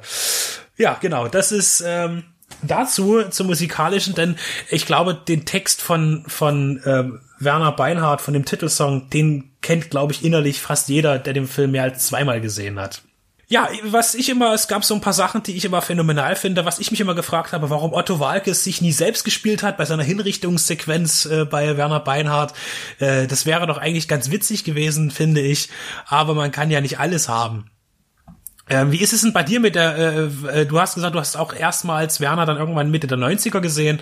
ja, 0.77 0.97
genau, 0.99 1.27
das 1.27 1.51
ist 1.51 1.83
ähm, 1.85 2.23
dazu 2.63 3.21
zum 3.29 3.47
musikalischen, 3.47 4.15
denn 4.15 4.35
ich 4.69 4.87
glaube, 4.87 5.13
den 5.13 5.45
Text 5.45 5.83
von 5.83 6.23
von 6.27 6.81
äh, 6.83 7.03
Werner 7.39 7.71
Beinhardt 7.71 8.21
von 8.21 8.33
dem 8.33 8.45
Titelsong, 8.45 9.11
den 9.11 9.51
kennt, 9.61 9.91
glaube 9.91 10.11
ich, 10.13 10.25
innerlich 10.25 10.59
fast 10.59 10.89
jeder, 10.89 11.19
der 11.19 11.33
den 11.33 11.47
Film 11.47 11.71
mehr 11.71 11.83
als 11.83 12.07
zweimal 12.07 12.41
gesehen 12.41 12.79
hat. 12.79 13.03
Ja, 13.49 13.69
was 13.83 14.13
ich 14.13 14.27
immer, 14.27 14.53
es 14.53 14.67
gab 14.67 14.83
so 14.83 14.93
ein 14.93 14.99
paar 14.99 15.13
Sachen, 15.13 15.41
die 15.41 15.55
ich 15.55 15.63
immer 15.63 15.81
phänomenal 15.81 16.35
finde, 16.35 16.65
was 16.65 16.79
ich 16.79 16.91
mich 16.91 16.99
immer 16.99 17.15
gefragt 17.15 17.53
habe, 17.53 17.69
warum 17.69 17.93
Otto 17.93 18.19
Walkes 18.19 18.65
sich 18.65 18.81
nie 18.81 18.91
selbst 18.91 19.23
gespielt 19.23 19.63
hat 19.63 19.77
bei 19.77 19.85
seiner 19.85 20.03
Hinrichtungssequenz 20.03 21.25
äh, 21.27 21.45
bei 21.45 21.77
Werner 21.77 22.01
Beinhardt. 22.01 22.53
Äh, 22.99 23.25
das 23.25 23.45
wäre 23.45 23.65
doch 23.65 23.77
eigentlich 23.77 24.09
ganz 24.09 24.31
witzig 24.31 24.65
gewesen, 24.65 25.11
finde 25.11 25.39
ich. 25.39 25.69
Aber 26.07 26.33
man 26.33 26.51
kann 26.51 26.71
ja 26.71 26.81
nicht 26.81 26.99
alles 26.99 27.29
haben. 27.29 27.71
Ähm, 28.69 28.91
wie 28.91 28.99
ist 28.99 29.13
es 29.13 29.21
denn 29.21 29.31
bei 29.31 29.43
dir 29.43 29.59
mit 29.59 29.75
der, 29.75 29.97
äh, 29.97 30.61
äh, 30.61 30.65
du 30.65 30.79
hast 30.79 30.95
gesagt, 30.95 31.15
du 31.15 31.19
hast 31.19 31.37
auch 31.37 31.53
erstmals 31.53 32.19
Werner 32.19 32.45
dann 32.45 32.57
irgendwann 32.57 32.91
Mitte 32.91 33.07
der 33.07 33.17
90er 33.17 33.61
gesehen. 33.61 33.99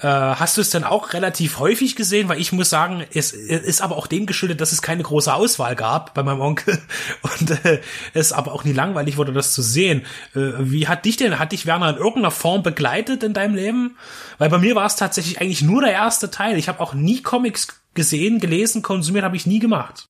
Äh, 0.00 0.06
hast 0.06 0.56
du 0.56 0.60
es 0.60 0.70
denn 0.70 0.82
auch 0.82 1.12
relativ 1.12 1.60
häufig 1.60 1.94
gesehen? 1.94 2.28
Weil 2.28 2.40
ich 2.40 2.52
muss 2.52 2.68
sagen, 2.68 3.04
es, 3.14 3.32
es 3.32 3.62
ist 3.62 3.80
aber 3.80 3.96
auch 3.96 4.08
dem 4.08 4.26
geschuldet, 4.26 4.60
dass 4.60 4.72
es 4.72 4.82
keine 4.82 5.04
große 5.04 5.32
Auswahl 5.32 5.76
gab 5.76 6.14
bei 6.14 6.24
meinem 6.24 6.40
Onkel 6.40 6.80
und 7.22 7.64
äh, 7.64 7.80
es 8.12 8.32
aber 8.32 8.52
auch 8.52 8.64
nie 8.64 8.72
langweilig 8.72 9.16
wurde, 9.18 9.32
das 9.32 9.52
zu 9.52 9.62
sehen. 9.62 10.04
Äh, 10.34 10.52
wie 10.58 10.88
hat 10.88 11.04
dich 11.04 11.16
denn, 11.16 11.38
hat 11.38 11.52
dich 11.52 11.66
Werner 11.66 11.90
in 11.90 11.96
irgendeiner 11.96 12.32
Form 12.32 12.64
begleitet 12.64 13.22
in 13.22 13.34
deinem 13.34 13.54
Leben? 13.54 13.96
Weil 14.38 14.48
bei 14.48 14.58
mir 14.58 14.74
war 14.74 14.86
es 14.86 14.96
tatsächlich 14.96 15.40
eigentlich 15.40 15.62
nur 15.62 15.82
der 15.82 15.92
erste 15.92 16.30
Teil. 16.30 16.58
Ich 16.58 16.68
habe 16.68 16.80
auch 16.80 16.92
nie 16.92 17.22
Comics 17.22 17.68
gesehen, 17.94 18.40
gelesen, 18.40 18.82
konsumiert 18.82 19.24
habe 19.24 19.36
ich 19.36 19.46
nie 19.46 19.60
gemacht. 19.60 20.08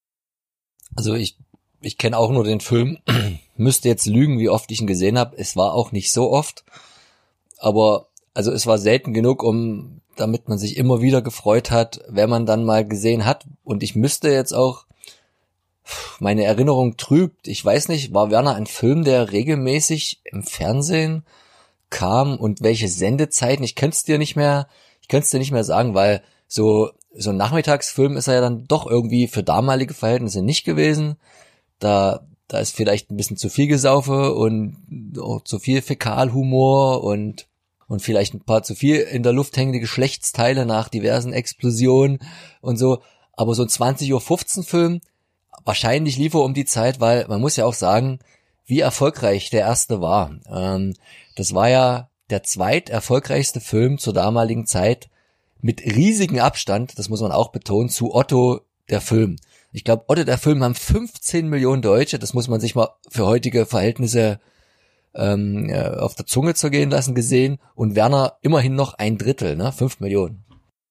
Also 0.97 1.15
ich, 1.15 1.37
ich 1.81 1.99
kenne 1.99 2.17
auch 2.17 2.31
nur 2.31 2.45
den 2.45 2.61
Film 2.61 2.99
müsste 3.59 3.89
jetzt 3.89 4.07
lügen, 4.07 4.39
wie 4.39 4.49
oft 4.49 4.71
ich 4.71 4.81
ihn 4.81 4.87
gesehen 4.87 5.19
habe. 5.19 5.37
Es 5.37 5.57
war 5.57 5.75
auch 5.75 5.93
nicht 5.93 6.13
so 6.13 6.31
oft, 6.31 6.65
aber 7.59 8.07
also 8.35 8.53
es 8.53 8.67
war 8.67 8.79
selten 8.79 9.13
genug, 9.13 9.43
um 9.43 10.01
damit 10.17 10.49
man 10.49 10.59
sich 10.59 10.77
immer 10.77 11.01
wieder 11.01 11.23
gefreut 11.23 11.71
hat, 11.71 12.01
wenn 12.09 12.29
man 12.29 12.47
dann 12.47 12.65
mal 12.65 12.87
gesehen 12.87 13.25
hat. 13.25 13.47
Und 13.65 13.83
ich 13.83 13.95
müsste 13.95 14.31
jetzt 14.31 14.53
auch 14.53 14.87
meine 16.19 16.45
Erinnerung 16.45 16.97
trübt. 16.97 17.47
Ich 17.47 17.65
weiß 17.65 17.89
nicht, 17.89 18.13
war 18.13 18.31
Werner 18.31 18.55
ein 18.55 18.67
Film, 18.67 19.05
der 19.05 19.33
regelmäßig 19.33 20.21
im 20.25 20.43
Fernsehen 20.43 21.25
kam 21.91 22.37
und 22.37 22.63
welche 22.63 22.89
Sendezeiten? 22.89 23.65
Ich 23.65 23.75
könnte 23.75 23.95
es 23.95 24.05
dir 24.05 24.19
nicht 24.19 24.37
mehr, 24.37 24.69
ich 25.01 25.09
könnte 25.09 25.31
dir 25.31 25.39
nicht 25.39 25.53
mehr 25.53 25.65
sagen, 25.65 25.95
weil 25.95 26.23
so 26.47 26.91
so 27.15 27.31
ein 27.31 27.37
Nachmittagsfilm 27.37 28.17
ist 28.17 28.29
er 28.29 28.35
ja 28.35 28.41
dann 28.41 28.67
doch 28.69 28.87
irgendwie 28.87 29.29
für 29.29 29.43
damalige 29.43 29.95
Verhältnisse 29.95 30.43
nicht 30.43 30.65
gewesen. 30.65 31.17
Da 31.79 32.28
da 32.49 32.59
ist 32.59 32.75
vielleicht 32.75 33.11
ein 33.11 33.17
bisschen 33.17 33.37
zu 33.37 33.51
viel 33.51 33.67
Gesaufe 33.67 34.35
und 34.35 34.77
auch 35.21 35.43
zu 35.43 35.59
viel 35.59 35.83
Fäkalhumor 35.83 37.05
und 37.05 37.47
und 37.87 38.03
vielleicht 38.03 38.35
ein 38.35 38.41
paar 38.41 38.63
zu 38.63 38.75
viel 38.75 38.97
in 38.97 39.23
der 39.23 39.33
Luft 39.33 39.57
hängende 39.57 39.81
Geschlechtsteile 39.81 40.67
nach 40.67 40.89
diversen 40.89 41.33
Explosionen 41.33 42.19
und 42.61 42.77
so. 42.77 43.01
Aber 43.33 43.55
so 43.55 43.63
ein 43.63 43.69
20.15 43.69 44.59
Uhr 44.59 44.65
Film, 44.65 45.01
wahrscheinlich 45.65 46.19
lief 46.19 46.35
er 46.35 46.43
um 46.43 46.53
die 46.53 46.67
Zeit, 46.67 47.01
weil 47.01 47.27
man 47.29 47.41
muss 47.41 47.57
ja 47.57 47.65
auch 47.65 47.75
sagen, 47.75 48.19
wie 48.67 48.81
erfolgreich 48.81 49.49
der 49.49 49.61
erste 49.61 50.03
war. 50.03 50.37
Ähm, 50.53 50.95
das 51.35 51.55
war 51.55 51.71
ja 51.71 52.11
der 52.29 52.43
zweit 52.43 52.91
erfolgreichste 52.91 53.61
Film 53.61 53.97
zur 53.97 54.13
damaligen 54.13 54.67
Zeit 54.67 55.09
mit 55.61 55.81
riesigem 55.81 56.39
Abstand, 56.39 56.99
das 56.99 57.09
muss 57.09 57.23
man 57.23 57.33
auch 57.33 57.51
betonen, 57.51 57.89
zu 57.89 58.15
Otto 58.15 58.61
der 58.91 59.01
Film. 59.01 59.37
Ich 59.71 59.85
glaube, 59.85 60.05
Otto 60.09 60.25
der 60.25 60.39
Film 60.39 60.63
haben 60.65 60.75
15 60.75 61.49
Millionen 61.49 61.83
Deutsche, 61.83 62.19
das 62.19 62.35
muss 62.35 62.49
man 62.49 62.61
sich 62.61 62.75
mal 62.75 62.89
für 63.09 63.27
heutige 63.27 63.67
Verhältnisse 63.67 64.41
ähm, 65.15 65.69
äh, 65.69 65.89
auf 65.89 66.15
der 66.15 66.27
Zunge 66.27 66.55
zergehen 66.55 66.91
lassen 66.91 67.15
gesehen 67.15 67.59
und 67.75 67.95
Werner 67.95 68.39
immerhin 68.41 68.75
noch 68.75 68.95
ein 68.95 69.19
Drittel, 69.19 69.57
ne? 69.57 69.73
Fünf 69.73 70.01
Millionen. 70.01 70.45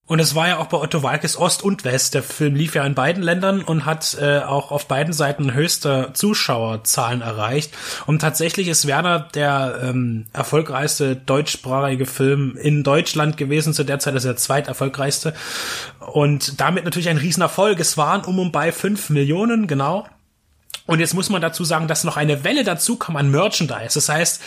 Und 0.08 0.20
es 0.20 0.36
war 0.36 0.48
ja 0.48 0.58
auch 0.58 0.68
bei 0.68 0.78
Otto 0.78 1.04
Walkes 1.04 1.38
Ost 1.38 1.64
und 1.64 1.84
West. 1.84 2.14
Der 2.14 2.24
Film 2.24 2.56
lief 2.56 2.76
ja 2.76 2.86
in 2.86 2.96
beiden 2.96 3.22
Ländern 3.22 3.62
und 3.62 3.86
hat 3.86 4.18
äh, 4.20 4.40
auch 4.40 4.72
auf 4.72 4.88
beiden 4.88 5.12
Seiten 5.14 5.54
höchste 5.54 6.12
Zuschauerzahlen 6.14 7.22
erreicht. 7.22 7.74
Und 8.06 8.20
tatsächlich 8.20 8.70
ist 8.70 8.88
Werner 8.88 9.28
der 9.34 9.80
ähm, 9.84 10.26
erfolgreichste 10.32 11.18
deutschsprachige 11.18 12.06
Film 12.06 12.58
in 12.60 12.84
Deutschland 12.84 13.36
gewesen. 13.36 13.74
Zu 13.74 13.84
der 13.84 14.00
Zeit 14.00 14.16
ist 14.16 14.24
er 14.24 14.32
der 14.32 14.38
zweiterfolgreichste. 14.38 15.34
Und 16.00 16.62
damit 16.62 16.86
natürlich 16.86 17.10
ein 17.10 17.18
Riesenerfolg. 17.18 17.80
Es 17.80 17.98
waren 17.98 18.24
um 18.24 18.40
und 18.40 18.54
bei 18.54 18.72
fünf 18.72 19.10
Millionen, 19.10 19.68
genau. 19.68 20.08
Und 20.88 21.00
jetzt 21.00 21.13
muss 21.13 21.29
man 21.29 21.41
dazu 21.41 21.63
sagen, 21.63 21.88
dass 21.88 22.03
noch 22.03 22.17
eine 22.17 22.44
Welle 22.44 22.63
dazu 22.63 22.96
kam 22.96 23.17
an 23.17 23.29
Merchandise. 23.29 23.94
Das 23.94 24.10
heißt, 24.10 24.41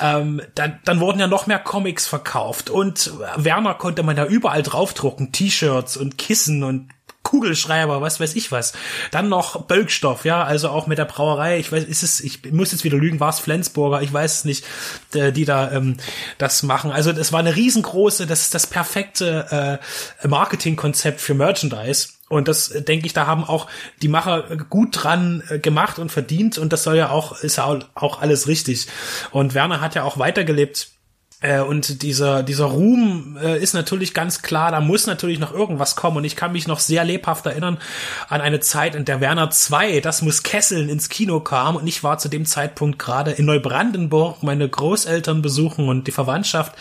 ähm, 0.00 0.42
dann, 0.54 0.80
dann 0.84 1.00
wurden 1.00 1.20
ja 1.20 1.26
noch 1.26 1.46
mehr 1.46 1.58
Comics 1.58 2.06
verkauft 2.06 2.68
und 2.68 3.12
Werner 3.36 3.74
konnte 3.74 4.02
man 4.02 4.16
da 4.16 4.26
überall 4.26 4.62
draufdrucken, 4.62 5.32
T-Shirts 5.32 5.96
und 5.96 6.18
Kissen 6.18 6.64
und 6.64 6.90
Kugelschreiber, 7.22 8.00
was 8.00 8.20
weiß 8.20 8.36
ich 8.36 8.52
was. 8.52 8.74
Dann 9.10 9.28
noch 9.28 9.62
Bölkstoff, 9.62 10.24
ja, 10.24 10.44
also 10.44 10.68
auch 10.68 10.86
mit 10.86 10.98
der 10.98 11.06
Brauerei. 11.06 11.58
Ich 11.58 11.72
weiß, 11.72 11.84
ist 11.84 12.02
es, 12.02 12.20
ich 12.20 12.52
muss 12.52 12.70
jetzt 12.70 12.84
wieder 12.84 12.98
lügen, 12.98 13.18
war 13.18 13.30
es 13.30 13.40
Flensburger, 13.40 14.02
ich 14.02 14.12
weiß 14.12 14.38
es 14.38 14.44
nicht, 14.44 14.64
die, 15.14 15.44
da 15.44 15.72
ähm, 15.72 15.96
das 16.38 16.62
machen. 16.62 16.92
Also 16.92 17.12
das 17.12 17.32
war 17.32 17.40
eine 17.40 17.56
riesengroße, 17.56 18.26
das 18.26 18.42
ist 18.42 18.54
das 18.54 18.66
perfekte 18.66 19.80
äh, 20.22 20.28
Marketingkonzept 20.28 21.20
für 21.20 21.34
Merchandise. 21.34 22.08
Und 22.28 22.48
das 22.48 22.70
äh, 22.70 22.82
denke 22.82 23.06
ich, 23.06 23.12
da 23.12 23.26
haben 23.26 23.44
auch 23.44 23.66
die 24.02 24.08
Macher 24.08 24.56
gut 24.70 25.02
dran 25.02 25.42
äh, 25.48 25.58
gemacht 25.58 25.98
und 25.98 26.10
verdient 26.10 26.58
und 26.58 26.72
das 26.72 26.82
soll 26.82 26.96
ja 26.96 27.10
auch, 27.10 27.40
ist 27.40 27.56
ja 27.56 27.78
auch 27.94 28.20
alles 28.20 28.48
richtig. 28.48 28.86
Und 29.30 29.54
Werner 29.54 29.80
hat 29.80 29.94
ja 29.94 30.04
auch 30.04 30.18
weitergelebt 30.18 30.93
äh, 31.44 31.60
und 31.60 32.02
dieser, 32.02 32.42
dieser 32.42 32.64
Ruhm 32.64 33.36
äh, 33.40 33.62
ist 33.62 33.74
natürlich 33.74 34.14
ganz 34.14 34.40
klar, 34.40 34.70
da 34.70 34.80
muss 34.80 35.06
natürlich 35.06 35.38
noch 35.38 35.52
irgendwas 35.52 35.94
kommen. 35.94 36.16
Und 36.16 36.24
ich 36.24 36.36
kann 36.36 36.52
mich 36.52 36.66
noch 36.66 36.78
sehr 36.78 37.04
lebhaft 37.04 37.44
erinnern 37.44 37.78
an 38.30 38.40
eine 38.40 38.60
Zeit, 38.60 38.94
in 38.94 39.04
der 39.04 39.20
Werner 39.20 39.50
2, 39.50 40.00
das 40.00 40.22
muss 40.22 40.42
Kesseln, 40.42 40.88
ins 40.88 41.10
Kino 41.10 41.40
kam. 41.40 41.76
Und 41.76 41.86
ich 41.86 42.02
war 42.02 42.16
zu 42.16 42.30
dem 42.30 42.46
Zeitpunkt 42.46 42.98
gerade 42.98 43.32
in 43.32 43.44
Neubrandenburg 43.44 44.42
meine 44.42 44.66
Großeltern 44.66 45.42
besuchen 45.42 45.88
und 45.88 46.06
die 46.06 46.12
Verwandtschaft. 46.12 46.74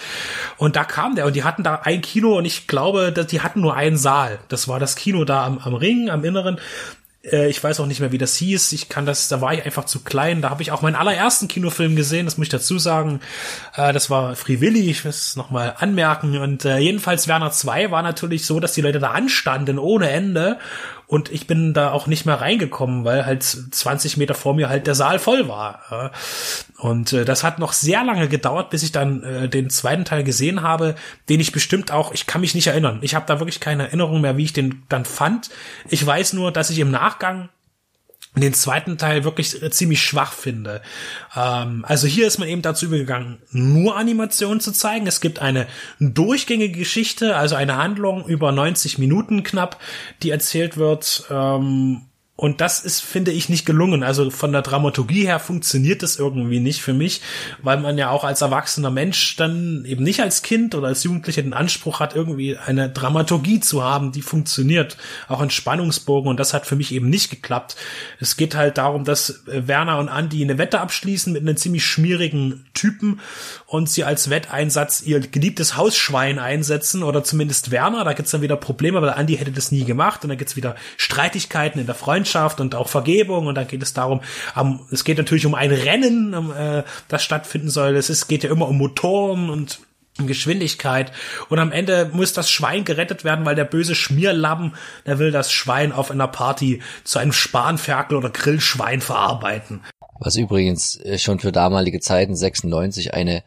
Und 0.58 0.78
da 0.78 0.86
kam 0.86 1.16
der 1.16 1.26
und 1.26 1.36
die 1.36 1.44
hatten 1.44 1.64
da 1.64 1.82
ein 1.84 2.02
Kino 2.02 2.38
und 2.38 2.46
ich 2.46 2.68
glaube, 2.68 3.12
die 3.12 3.42
hatten 3.42 3.60
nur 3.60 3.76
einen 3.76 3.98
Saal. 3.98 4.40
Das 4.48 4.70
war 4.70 4.80
das 4.80 4.96
Kino 4.96 5.26
da 5.26 5.46
am, 5.46 5.58
am 5.58 5.74
Ring, 5.74 6.10
am 6.10 6.24
Inneren. 6.24 6.58
Äh, 7.24 7.50
ich 7.50 7.64
weiß 7.64 7.80
auch 7.80 7.86
nicht 7.86 8.00
mehr, 8.00 8.12
wie 8.12 8.18
das 8.18 8.36
hieß. 8.36 8.72
Ich 8.74 8.90
kann 8.90 9.06
das, 9.06 9.28
da 9.28 9.42
war 9.42 9.54
ich 9.54 9.64
einfach 9.64 9.86
zu 9.86 10.04
klein. 10.04 10.42
Da 10.42 10.50
habe 10.50 10.62
ich 10.62 10.72
auch 10.72 10.82
meinen 10.82 10.96
allerersten 10.96 11.48
Kinofilm 11.48 11.96
gesehen, 11.96 12.26
das 12.26 12.38
muss 12.38 12.46
ich 12.46 12.52
dazu 12.52 12.78
sagen. 12.80 13.22
Äh, 13.76 13.94
das 13.94 14.10
war 14.10 14.36
Free 14.36 14.60
Willy, 14.60 14.90
ich 14.90 15.04
will 15.04 15.10
es 15.10 15.36
nochmal 15.36 15.76
anmerken. 15.78 16.38
Und 16.38 16.66
äh, 16.66 16.78
jedenfalls 16.78 17.28
Werner 17.28 17.52
2 17.52 17.92
war 17.92 18.02
natürlich 18.02 18.46
so, 18.46 18.60
dass 18.60 18.74
die 18.74 18.82
Leute 18.82 19.00
da 19.00 19.12
anstanden 19.12 19.80
ohne 19.80 20.10
Ende 20.10 20.60
und 21.14 21.32
ich 21.32 21.46
bin 21.46 21.76
da 21.76 21.92
auch 21.92 22.08
nicht 22.08 22.26
mehr 22.26 22.42
reingekommen, 22.42 23.06
weil 23.06 23.24
halt 23.24 23.44
20 23.44 24.18
Meter 24.18 24.34
vor 24.34 24.56
mir 24.56 24.68
halt 24.68 24.88
der 24.88 24.96
Saal 24.96 25.20
voll 25.20 25.48
war. 25.48 26.12
Und 26.80 27.14
äh, 27.14 27.24
das 27.24 27.44
hat 27.44 27.60
noch 27.60 27.72
sehr 27.72 28.04
lange 28.04 28.28
gedauert, 28.28 28.72
bis 28.72 28.82
ich 28.82 28.92
dann 28.92 29.22
äh, 29.22 29.48
den 29.48 29.70
zweiten 29.70 30.06
Teil 30.06 30.24
gesehen 30.24 30.64
habe, 30.64 30.96
den 31.30 31.40
ich 31.40 31.52
bestimmt 31.52 31.92
auch, 31.92 32.16
ich 32.16 32.26
kann 32.26 32.42
mich 32.42 32.56
nicht 32.56 32.66
erinnern. 32.66 32.98
Ich 33.02 33.14
habe 33.14 33.28
da 33.28 33.40
wirklich 33.40 33.60
keine 33.60 33.84
Erinnerung 33.84 34.22
mehr, 34.22 34.38
wie 34.38 34.46
ich 34.46 34.54
den 34.54 34.82
dann 34.90 35.06
fand. 35.06 35.52
Ich 35.88 36.04
weiß 36.04 36.34
nur, 36.34 36.52
dass 36.52 36.72
ich 36.72 36.80
im 36.80 36.90
Nachgang 36.90 37.50
den 38.42 38.54
zweiten 38.54 38.98
Teil 38.98 39.24
wirklich 39.24 39.62
ziemlich 39.72 40.02
schwach 40.02 40.34
finde. 40.34 40.82
Ähm, 41.36 41.86
also 41.88 42.08
hier 42.08 42.26
ist 42.26 42.40
man 42.40 42.48
eben 42.48 42.64
dazu 42.64 42.86
übergegangen, 42.88 43.40
nur 43.52 43.96
Animationen 43.96 44.60
zu 44.60 44.72
zeigen. 44.72 45.06
Es 45.06 45.22
gibt 45.22 45.40
eine 45.40 45.68
durchgängige 46.00 46.80
Geschichte, 46.80 47.36
also 47.36 47.56
eine 47.56 47.78
Handlung 47.78 48.26
über 48.26 48.52
90 48.52 48.98
Minuten 48.98 49.44
knapp, 49.44 49.80
die 50.24 50.32
erzählt 50.32 50.78
wird. 50.78 51.26
Ähm, 51.30 52.02
und 52.36 52.62
das 52.62 52.80
ist, 52.84 53.02
finde 53.02 53.32
ich, 53.32 53.48
nicht 53.48 53.64
gelungen. 53.64 54.02
Also 54.02 54.32
von 54.32 54.52
der 54.52 54.64
Dramaturgie 54.64 55.28
her 55.28 55.40
funktioniert 55.40 56.02
das 56.02 56.18
irgendwie 56.18 56.60
nicht 56.60 56.82
für 56.82 56.94
mich, 56.94 57.22
weil 57.62 57.80
man 57.80 57.96
ja 58.00 58.10
auch 58.10 58.24
als 58.24 58.42
erwachsener 58.42 58.90
Mensch 58.90 59.36
dann 59.36 59.86
eben 59.86 60.04
nicht 60.04 60.20
als 60.20 60.42
Kind 60.42 60.74
oder 60.74 60.88
als 60.88 61.04
Jugendlicher 61.04 61.44
den 61.44 61.54
Anspruch 61.54 62.00
hat, 62.00 62.16
irgendwie 62.16 62.58
eine 62.58 62.90
Dramaturgie 62.90 63.60
zu 63.60 63.84
haben, 63.84 64.12
die 64.12 64.24
funktioniert. 64.24 64.98
Auch 65.28 65.42
ein 65.42 65.52
Spannungsbogen. 65.52 66.28
Und 66.28 66.40
das 66.40 66.56
hat 66.56 66.66
für 66.66 66.76
mich 66.76 66.92
eben 66.92 67.08
nicht 67.08 67.30
geklappt. 67.30 67.76
Es 68.20 68.36
geht 68.36 68.56
halt 68.56 68.80
darum, 68.80 69.04
dass 69.04 69.44
Werner 69.46 70.00
und 70.00 70.08
Andy 70.08 70.44
eine 70.44 70.58
Wette 70.58 70.80
abschließen 70.80 71.32
mit 71.34 71.44
einem 71.44 71.56
ziemlich 71.56 71.86
schmierigen 71.86 72.66
Typen 72.74 73.20
und 73.74 73.90
sie 73.90 74.04
als 74.04 74.30
Wetteinsatz 74.30 75.02
ihr 75.02 75.20
geliebtes 75.20 75.76
Hausschwein 75.76 76.38
einsetzen 76.38 77.02
oder 77.02 77.24
zumindest 77.24 77.72
Werner. 77.72 78.04
Da 78.04 78.14
gibt's 78.14 78.30
dann 78.30 78.44
wieder 78.44 78.56
Probleme, 78.56 79.02
weil 79.02 79.16
Andy 79.18 79.36
hätte 79.36 79.52
das 79.52 79.72
nie 79.72 79.84
gemacht. 79.84 80.24
Und 80.24 80.30
dann 80.30 80.38
gibt's 80.38 80.56
wieder 80.56 80.76
Streitigkeiten 80.96 81.80
in 81.80 81.88
der 81.88 81.96
Freundschaft 81.96 82.60
und 82.60 82.76
auch 82.76 82.88
Vergebung 82.88 83.48
und 83.48 83.56
dann 83.56 83.68
geht 83.68 83.82
es 83.82 83.94
darum, 83.94 84.22
um, 84.56 84.86
es 84.92 85.04
geht 85.04 85.18
natürlich 85.18 85.48
um 85.48 85.56
ein 85.56 85.72
Rennen, 85.72 86.36
um, 86.36 86.56
äh, 86.56 86.84
das 87.08 87.24
stattfinden 87.24 87.72
soll. 87.72 87.96
Es 87.96 88.12
ist, 88.12 88.28
geht 88.28 88.44
ja 88.44 88.52
immer 88.52 88.68
um 88.68 88.78
Motoren 88.78 89.50
und 89.50 89.80
Geschwindigkeit 90.20 91.12
und 91.50 91.58
am 91.58 91.72
Ende 91.72 92.12
muss 92.14 92.32
das 92.32 92.52
Schwein 92.52 92.86
gerettet 92.86 93.24
werden, 93.24 93.44
weil 93.44 93.56
der 93.56 93.66
böse 93.66 93.96
Schmierlappen, 93.96 94.76
der 95.08 95.18
will 95.18 95.32
das 95.32 95.52
Schwein 95.52 95.92
auf 95.92 96.12
einer 96.12 96.28
Party 96.28 96.84
zu 97.04 97.18
einem 97.18 97.34
Spanferkel 97.34 98.18
oder 98.18 98.30
Grillschwein 98.30 99.02
verarbeiten. 99.02 99.82
Was 100.20 100.36
übrigens 100.36 100.98
äh, 100.98 101.18
schon 101.18 101.40
für 101.40 101.52
damalige 101.52 102.02
Zeiten 102.02 102.36
96 102.36 103.16
eine 103.16 103.44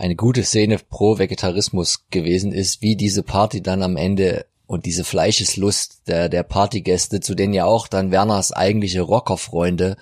eine 0.00 0.16
gute 0.16 0.42
Szene 0.42 0.78
pro 0.78 1.18
Vegetarismus 1.18 2.06
gewesen 2.10 2.52
ist, 2.52 2.80
wie 2.80 2.96
diese 2.96 3.22
Party 3.22 3.62
dann 3.62 3.82
am 3.82 3.98
Ende 3.98 4.46
und 4.66 4.86
diese 4.86 5.04
Fleischeslust 5.04 6.08
der, 6.08 6.28
der 6.28 6.42
Partygäste, 6.42 7.20
zu 7.20 7.34
denen 7.34 7.52
ja 7.52 7.66
auch 7.66 7.86
dann 7.86 8.10
Werners 8.10 8.52
eigentliche 8.52 9.02
Rockerfreunde 9.02 9.96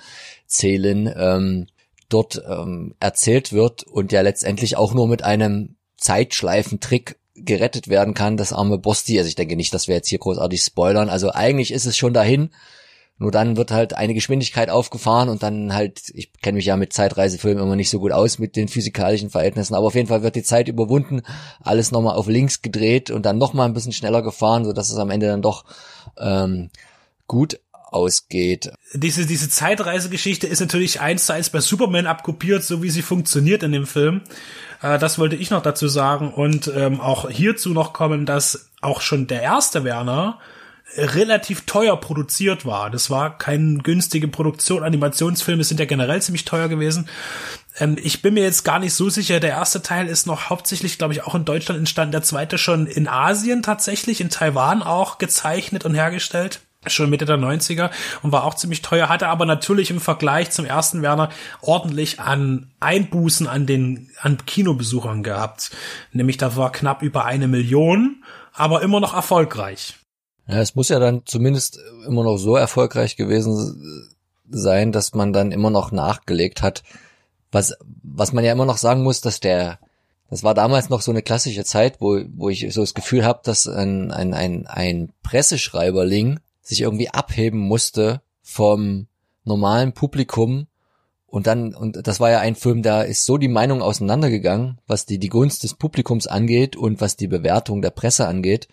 zählen, 0.47 1.13
ähm, 1.17 1.67
dort 2.09 2.41
ähm, 2.49 2.95
erzählt 3.01 3.53
wird 3.53 3.83
und 3.83 4.13
ja 4.13 4.21
letztendlich 4.21 4.77
auch 4.77 4.95
nur 4.95 5.09
mit 5.09 5.25
einem 5.25 5.77
Zeitschleifentrick 5.97 7.17
gerettet 7.35 7.89
werden 7.89 8.15
kann, 8.15 8.37
das 8.37 8.53
arme 8.53 8.79
Bosti. 8.79 9.19
Also 9.19 9.29
ich 9.29 9.35
denke 9.35 9.57
nicht, 9.57 9.75
dass 9.75 9.89
wir 9.89 9.97
jetzt 9.97 10.09
hier 10.09 10.19
großartig 10.19 10.63
spoilern. 10.63 11.09
Also 11.09 11.33
eigentlich 11.33 11.73
ist 11.73 11.87
es 11.87 11.97
schon 11.97 12.15
dahin. 12.15 12.51
Nur 13.19 13.33
dann 13.33 13.57
wird 13.57 13.73
halt 13.73 13.95
eine 13.95 14.15
Geschwindigkeit 14.15 14.71
aufgefahren 14.71 15.29
und 15.29 15.43
dann 15.43 15.75
halt, 15.75 16.03
ich 16.15 16.33
kenne 16.41 16.57
mich 16.57 16.67
ja 16.67 16.77
mit 16.77 16.93
Zeitreisefilmen 16.93 17.63
immer 17.63 17.75
nicht 17.75 17.91
so 17.91 17.99
gut 17.99 18.13
aus 18.13 18.39
mit 18.39 18.55
den 18.55 18.69
physikalischen 18.69 19.31
Verhältnissen, 19.31 19.75
aber 19.75 19.89
auf 19.89 19.97
jeden 19.97 20.09
Fall 20.09 20.23
wird 20.23 20.37
die 20.37 20.45
Zeit 20.45 20.69
überwunden, 20.69 21.23
alles 21.61 21.91
nochmal 21.91 22.15
auf 22.15 22.29
links 22.29 22.63
gedreht 22.63 23.11
und 23.11 23.27
dann 23.27 23.39
nochmal 23.39 23.67
ein 23.67 23.75
bisschen 23.75 23.93
schneller 23.93 24.23
gefahren, 24.23 24.65
so 24.65 24.73
dass 24.73 24.91
es 24.91 24.99
am 24.99 25.11
Ende 25.11 25.27
dann 25.27 25.43
doch 25.43 25.65
ähm, 26.17 26.71
gut 27.27 27.59
ausgeht. 27.91 28.71
Diese, 28.93 29.27
diese 29.27 29.49
Zeitreisegeschichte 29.49 30.47
ist 30.47 30.61
natürlich 30.61 31.01
eins 31.01 31.27
zu 31.27 31.33
eins 31.33 31.51
bei 31.51 31.61
Superman 31.61 32.07
abkopiert, 32.07 32.63
so 32.63 32.83
wie 32.83 32.91
sie 32.91 33.03
funktioniert 33.03 33.63
in 33.63 33.73
dem 33.73 33.87
Film. 33.87 34.23
Äh, 34.83 34.99
das 34.99 35.19
wollte 35.19 35.37
ich 35.37 35.51
noch 35.51 35.63
dazu 35.63 35.89
sagen 35.89 36.33
und 36.33 36.71
ähm, 36.75 37.01
auch 37.01 37.31
hierzu 37.31 37.71
noch 37.71 37.93
kommen, 37.93 38.27
dass 38.27 38.71
auch 38.81 39.01
schon 39.01 39.27
der 39.27 39.43
erste 39.43 39.85
Werner 39.85 40.39
relativ 40.97 41.67
teuer 41.67 41.97
produziert 41.97 42.65
war. 42.65 42.91
Das 42.91 43.11
war 43.11 43.37
keine 43.37 43.79
günstige 43.79 44.29
Produktion. 44.29 44.83
Animationsfilme 44.83 45.65
sind 45.65 45.81
ja 45.81 45.87
generell 45.87 46.23
ziemlich 46.23 46.45
teuer 46.45 46.69
gewesen. 46.69 47.09
Ähm, 47.79 47.97
ich 48.03 48.23
bin 48.23 48.35
mir 48.35 48.43
jetzt 48.43 48.65
gar 48.65 48.79
nicht 48.79 48.95
so 48.95 49.11
sicher. 49.11 49.41
Der 49.41 49.51
erste 49.51 49.83
Teil 49.83 50.09
ist 50.09 50.27
noch 50.27 50.51
hauptsächlich, 50.51 50.99
glaube 50.99 51.13
ich, 51.13 51.25
auch 51.25 51.35
in 51.35 51.45
Deutschland 51.45 51.79
entstanden. 51.79 52.13
Der 52.13 52.23
zweite 52.23 52.59
schon 52.59 52.87
in 52.87 53.09
Asien 53.09 53.63
tatsächlich, 53.63 54.21
in 54.21 54.31
Taiwan 54.31 54.83
auch 54.83 55.19
gezeichnet 55.19 55.85
und 55.85 55.95
hergestellt 55.95 56.61
schon 56.87 57.11
Mitte 57.11 57.25
der 57.25 57.39
90er 57.39 57.91
und 58.23 58.33
war 58.33 58.45
auch 58.45 58.55
ziemlich 58.55 58.83
teuer, 58.83 59.09
hatte 59.09 59.29
aber 59.29 59.47
natürlich 59.47 59.91
im 59.91 60.01
Vergleich 60.01 60.51
zum 60.51 60.65
ersten 60.65 61.03
Werner 61.03 61.29
ordentlich 61.61 62.21
an 62.21 62.71
Einbußen 62.81 63.47
an 63.47 63.67
den 63.67 64.11
an 64.21 64.39
Kinobesuchern 64.47 65.23
gehabt. 65.23 65.71
Nämlich 66.13 66.37
da 66.37 66.57
war 66.57 66.73
knapp 66.73 67.03
über 67.03 67.25
eine 67.25 67.49
Million, 67.49 68.23
aber 68.55 68.83
immer 68.83 69.01
noch 69.01 69.13
erfolgreich. 69.13 69.98
Ja, 70.49 70.61
es 70.61 70.75
muss 70.75 70.89
ja 70.89 70.99
dann 70.99 71.23
zumindest 71.27 71.79
immer 72.07 72.25
noch 72.25 72.39
so 72.39 72.57
erfolgreich 72.57 73.17
gewesen 73.17 74.09
sein, 74.49 74.93
dass 74.93 75.15
man 75.15 75.33
dann 75.33 75.53
immer 75.53 75.71
noch 75.71 75.93
nachgelegt 75.93 76.63
hat. 76.63 76.83
Was, 77.53 77.77
was 78.03 78.33
man 78.33 78.45
ja 78.45 78.53
immer 78.53 78.65
noch 78.65 78.79
sagen 78.79 79.03
muss, 79.03 79.21
dass 79.21 79.41
der, 79.41 79.79
das 80.31 80.43
war 80.43 80.55
damals 80.55 80.89
noch 80.89 81.03
so 81.03 81.11
eine 81.11 81.23
klassische 81.23 81.65
Zeit, 81.65 82.01
wo, 82.01 82.21
wo 82.35 82.49
ich 82.49 82.73
so 82.73 82.81
das 82.81 82.95
Gefühl 82.95 83.25
habe, 83.25 83.41
dass 83.45 83.67
ein, 83.67 84.11
ein, 84.11 84.33
ein, 84.33 84.67
ein 84.67 85.13
Presseschreiberling 85.23 86.41
sich 86.63 86.81
irgendwie 86.81 87.11
abheben 87.11 87.61
musste 87.61 88.23
vom 88.43 89.07
normalen 89.45 89.93
Publikum 89.93 90.67
und 91.31 91.47
dann, 91.47 91.75
und 91.75 92.07
das 92.07 92.21
war 92.21 92.31
ja 92.31 92.41
ein 92.41 92.57
Film, 92.57 92.83
da 92.83 93.03
ist 93.03 93.27
so 93.27 93.37
die 93.37 93.49
Meinung 93.49 93.83
auseinandergegangen, 93.83 94.81
was 94.87 95.05
die, 95.05 95.19
die 95.19 95.29
Gunst 95.29 95.63
des 95.63 95.75
Publikums 95.75 96.27
angeht 96.27 96.75
und 96.75 97.03
was 97.03 97.17
die 97.17 97.29
Bewertung 97.29 97.83
der 97.83 97.91
Presse 97.91 98.27
angeht. 98.27 98.67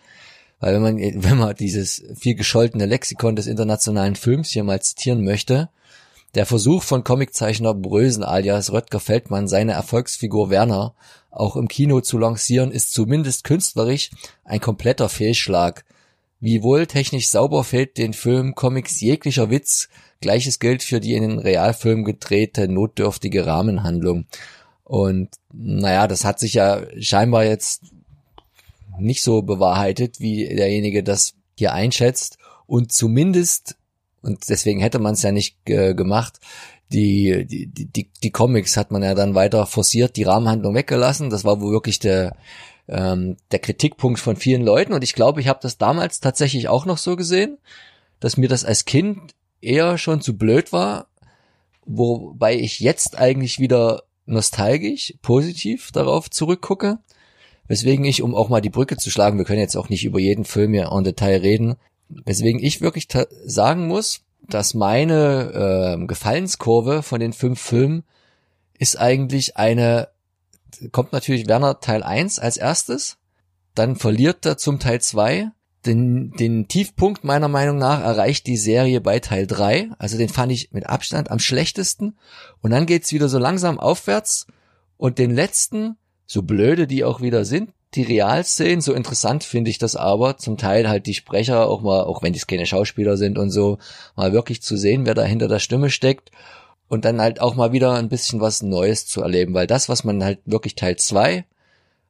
Weil 0.60 0.76
wenn 0.76 0.82
man, 0.82 0.98
wenn 1.24 1.38
man 1.38 1.56
dieses 1.56 2.04
viel 2.16 2.36
gescholtene 2.36 2.86
Lexikon 2.86 3.36
des 3.36 3.48
internationalen 3.48 4.16
Films 4.16 4.50
hier 4.50 4.64
mal 4.64 4.82
zitieren 4.82 5.24
möchte, 5.24 5.70
der 6.36 6.46
Versuch 6.46 6.84
von 6.84 7.04
Comiczeichner 7.04 7.74
Brösen 7.74 8.24
alias 8.24 8.72
Röttger 8.72 9.00
Feldmann, 9.00 9.48
seine 9.48 9.72
Erfolgsfigur 9.72 10.50
Werner 10.50 10.94
auch 11.32 11.56
im 11.56 11.68
Kino 11.68 12.02
zu 12.02 12.18
lancieren, 12.18 12.72
ist 12.72 12.94
zumindest 12.94 13.44
künstlerisch 13.46 14.10
ein 14.44 14.60
kompletter 14.60 15.08
Fehlschlag. 15.10 15.86
Wie 16.42 16.62
wohl 16.62 16.88
technisch 16.88 17.30
sauber 17.30 17.64
fällt 17.64 17.98
den 17.98 18.14
Film 18.14 18.54
Comics 18.54 19.00
jeglicher 19.00 19.50
Witz. 19.50 19.88
Gleiches 20.20 20.60
gilt 20.60 20.84
für 20.84 21.00
die 21.00 21.14
in 21.14 21.22
den 21.22 21.40
Realfilm 21.40 22.04
gedrehte 22.04 22.68
notdürftige 22.68 23.46
Rahmenhandlung. 23.46 24.26
Und 24.84 25.30
naja, 25.54 26.08
das 26.08 26.26
hat 26.26 26.40
sich 26.40 26.54
ja 26.54 26.82
scheinbar 27.00 27.46
jetzt 27.46 27.82
nicht 29.00 29.24
so 29.24 29.42
bewahrheitet, 29.42 30.20
wie 30.20 30.48
derjenige 30.48 31.04
das 31.04 31.34
hier 31.58 31.74
einschätzt. 31.74 32.38
Und 32.66 32.92
zumindest, 32.92 33.78
und 34.22 34.50
deswegen 34.50 34.80
hätte 34.80 35.00
man 35.00 35.14
es 35.14 35.22
ja 35.22 35.32
nicht 35.32 35.58
äh, 35.70 35.94
gemacht, 35.94 36.40
die, 36.92 37.46
die, 37.46 37.68
die, 37.68 38.10
die 38.24 38.32
Comics 38.32 38.78
hat 38.78 38.92
man 38.92 39.04
ja 39.04 39.16
dann 39.16 39.36
weiter 39.36 39.66
forciert, 39.66 40.16
die 40.16 40.24
Rahmenhandlung 40.24 40.76
weggelassen. 40.76 41.30
Das 41.30 41.44
war 41.44 41.60
wohl 41.62 41.72
wirklich 41.72 42.00
der, 42.00 42.36
ähm, 42.88 43.38
der 43.52 43.60
Kritikpunkt 43.60 44.20
von 44.20 44.36
vielen 44.36 44.64
Leuten. 44.64 44.94
Und 44.94 45.04
ich 45.04 45.14
glaube, 45.14 45.42
ich 45.42 45.48
habe 45.48 45.60
das 45.62 45.78
damals 45.78 46.20
tatsächlich 46.20 46.68
auch 46.68 46.86
noch 46.86 46.98
so 46.98 47.16
gesehen, 47.16 47.58
dass 48.20 48.38
mir 48.38 48.50
das 48.50 48.66
als 48.66 48.86
Kind 48.86 49.36
eher 49.62 49.98
schon 49.98 50.22
zu 50.22 50.38
blöd 50.38 50.72
war, 50.72 51.08
wobei 51.86 52.56
ich 52.56 52.80
jetzt 52.80 53.18
eigentlich 53.18 53.60
wieder 53.60 54.04
nostalgisch, 54.26 55.16
positiv 55.22 55.92
darauf 55.92 56.30
zurückgucke. 56.30 57.00
Weswegen 57.68 58.06
ich, 58.06 58.22
um 58.22 58.36
auch 58.36 58.50
mal 58.50 58.62
die 58.62 58.70
Brücke 58.70 58.98
zu 58.98 59.10
schlagen, 59.10 59.38
wir 59.38 59.46
können 59.46 59.60
jetzt 59.60 59.76
auch 59.76 59.90
nicht 59.90 60.06
über 60.06 60.20
jeden 60.20 60.46
Film 60.46 60.74
hier 60.74 60.92
en 60.92 61.04
Detail 61.04 61.38
reden, 61.40 61.76
weswegen 62.10 62.62
ich 62.62 62.82
wirklich 62.82 63.08
sagen 63.46 63.88
muss, 63.88 64.22
dass 64.48 64.76
meine 64.76 65.98
äh, 66.00 66.06
Gefallenskurve 66.06 67.02
von 67.02 67.20
den 67.20 67.34
fünf 67.34 67.60
Filmen 67.60 68.04
ist 68.78 69.00
eigentlich 69.00 69.58
eine 69.58 70.10
kommt 70.92 71.14
natürlich 71.14 71.48
Werner 71.48 71.80
Teil 71.80 72.04
1 72.04 72.40
als 72.40 72.58
erstes, 72.58 73.18
dann 73.74 73.96
verliert 73.96 74.46
er 74.46 74.58
zum 74.58 74.80
Teil 74.80 75.02
2. 75.02 75.52
Den, 75.86 76.32
den 76.32 76.68
Tiefpunkt 76.68 77.24
meiner 77.24 77.48
Meinung 77.48 77.78
nach 77.78 78.02
erreicht 78.02 78.48
die 78.48 78.58
Serie 78.58 79.02
bei 79.02 79.20
Teil 79.20 79.46
3. 79.46 79.90
Also 80.00 80.18
den 80.18 80.30
fand 80.30 80.52
ich 80.52 80.72
mit 80.72 80.88
Abstand 80.88 81.30
am 81.30 81.40
schlechtesten. 81.40 82.18
Und 82.62 82.72
dann 82.72 82.88
geht's 82.88 83.12
wieder 83.12 83.30
so 83.30 83.38
langsam 83.38 83.80
aufwärts. 83.80 84.48
Und 84.98 85.20
den 85.20 85.32
letzten, 85.32 85.98
so 86.26 86.42
blöde 86.42 86.88
die 86.88 87.04
auch 87.04 87.22
wieder 87.22 87.46
sind, 87.46 87.72
die 87.94 88.04
Realszenen, 88.04 88.82
so 88.82 88.94
interessant 88.94 89.44
finde 89.44 89.72
ich 89.72 89.78
das 89.78 89.96
aber, 89.96 90.38
zum 90.38 90.58
Teil 90.58 90.90
halt 90.90 91.06
die 91.06 91.14
Sprecher 91.14 91.68
auch 91.68 91.82
mal, 91.82 92.04
auch 92.04 92.22
wenn 92.22 92.34
die 92.34 92.40
keine 92.40 92.66
Schauspieler 92.66 93.16
sind 93.16 93.38
und 93.38 93.52
so, 93.52 93.78
mal 94.16 94.34
wirklich 94.34 94.62
zu 94.62 94.76
sehen, 94.76 95.06
wer 95.06 95.14
da 95.14 95.24
hinter 95.24 95.48
der 95.48 95.60
Stimme 95.60 95.90
steckt 95.90 96.32
und 96.88 97.06
dann 97.06 97.22
halt 97.22 97.42
auch 97.42 97.56
mal 97.56 97.72
wieder 97.72 97.94
ein 97.94 98.10
bisschen 98.10 98.42
was 98.42 98.62
Neues 98.62 99.08
zu 99.08 99.22
erleben, 99.22 99.54
weil 99.54 99.68
das, 99.68 99.88
was 99.88 100.04
man 100.04 100.24
halt 100.24 100.40
wirklich 100.46 100.76
Teil 100.76 100.98
zwei, 100.98 101.46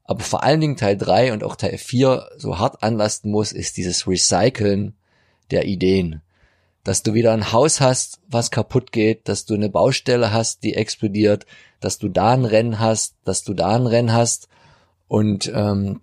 aber 0.04 0.22
vor 0.22 0.44
allen 0.44 0.62
Dingen 0.62 0.78
Teil 0.78 0.98
drei 0.98 1.34
und 1.34 1.44
auch 1.44 1.56
Teil 1.56 1.78
vier 1.78 2.30
so 2.38 2.60
hart 2.60 2.84
anlasten 2.84 3.32
muss, 3.32 3.52
ist 3.52 3.78
dieses 3.78 4.08
Recyceln 4.08 4.94
der 5.52 5.66
Ideen. 5.66 6.22
Dass 6.86 7.04
du 7.04 7.14
wieder 7.14 7.34
ein 7.34 7.52
Haus 7.52 7.82
hast, 7.82 8.22
was 8.30 8.52
kaputt 8.52 8.94
geht, 8.94 9.28
dass 9.28 9.44
du 9.44 9.56
eine 9.56 9.70
Baustelle 9.70 10.32
hast, 10.32 10.64
die 10.64 10.76
explodiert, 10.76 11.46
dass 11.82 11.98
du 11.98 12.08
da 12.08 12.32
ein 12.32 12.46
Rennen 12.46 12.80
hast, 12.80 13.16
dass 13.26 13.44
du 13.44 13.54
da 13.54 13.76
ein 13.76 13.88
Rennen 13.88 14.14
hast. 14.14 14.48
Und 15.08 15.52
ähm, 15.54 16.00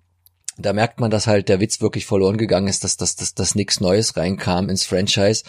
da 0.59 0.73
merkt 0.73 1.01
man, 1.01 1.11
dass 1.11 1.27
halt 1.27 1.49
der 1.49 1.61
Witz 1.61 1.81
wirklich 1.81 2.05
verloren 2.05 2.37
gegangen 2.37 2.69
ist, 2.69 2.85
dass, 2.85 2.97
dass, 2.97 3.17
dass, 3.17 3.35
dass 3.35 3.55
nichts 3.55 3.81
Neues 3.81 4.17
reinkam 4.17 4.69
ins 4.69 4.85
Franchise, 4.85 5.45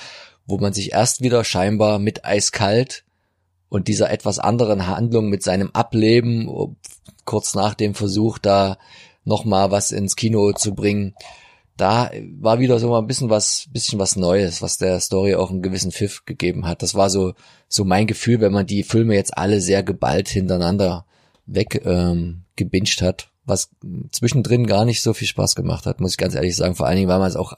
wo 0.46 0.58
man 0.60 0.72
sich 0.72 0.94
erst 0.94 1.22
wieder 1.22 1.44
scheinbar 1.44 2.00
mit 2.00 2.24
eiskalt 2.24 3.04
und 3.70 3.88
dieser 3.88 4.12
etwas 4.12 4.40
anderen 4.40 4.88
Handlung 4.88 5.30
mit 5.30 5.42
seinem 5.42 5.72
Ableben, 5.72 6.78
kurz 7.26 7.56
nach 7.56 7.74
dem 7.74 7.96
Versuch, 7.96 8.38
da 8.38 8.78
nochmal 9.26 9.72
was 9.72 9.92
ins 9.92 10.16
Kino 10.16 10.52
zu 10.54 10.76
bringen, 10.76 11.16
da 11.78 12.12
war 12.40 12.60
wieder 12.60 12.80
so 12.80 12.90
mal 12.90 13.00
ein 13.00 13.08
bisschen 13.08 13.30
was, 13.30 13.68
bisschen 13.72 14.00
was 14.00 14.16
Neues, 14.16 14.62
was 14.62 14.78
der 14.78 15.00
Story 15.00 15.36
auch 15.36 15.50
einen 15.50 15.64
gewissen 15.64 15.92
Pfiff 15.92 16.26
gegeben 16.26 16.68
hat. 16.68 16.84
Das 16.84 16.94
war 16.94 17.10
so, 17.10 17.34
so 17.68 17.84
mein 17.84 18.06
Gefühl, 18.06 18.42
wenn 18.42 18.52
man 18.52 18.68
die 18.68 18.84
Filme 18.84 19.16
jetzt 19.16 19.38
alle 19.38 19.60
sehr 19.60 19.82
geballt 19.82 20.30
hintereinander 20.30 21.06
weg 21.46 21.82
ähm, 21.84 22.44
gebinged 22.56 23.02
hat, 23.02 23.30
was 23.46 23.72
zwischendrin 24.12 24.68
gar 24.68 24.86
nicht 24.86 25.02
so 25.02 25.14
viel 25.14 25.28
Spaß 25.28 25.56
gemacht 25.56 25.86
hat, 25.86 26.00
muss 26.00 26.12
ich 26.12 26.18
ganz 26.18 26.36
ehrlich 26.36 26.56
sagen. 26.56 26.76
Vor 26.76 26.86
allen 26.86 26.98
Dingen, 26.98 27.10
weil 27.10 27.20
man 27.20 27.28
es 27.28 27.36
auch, 27.36 27.54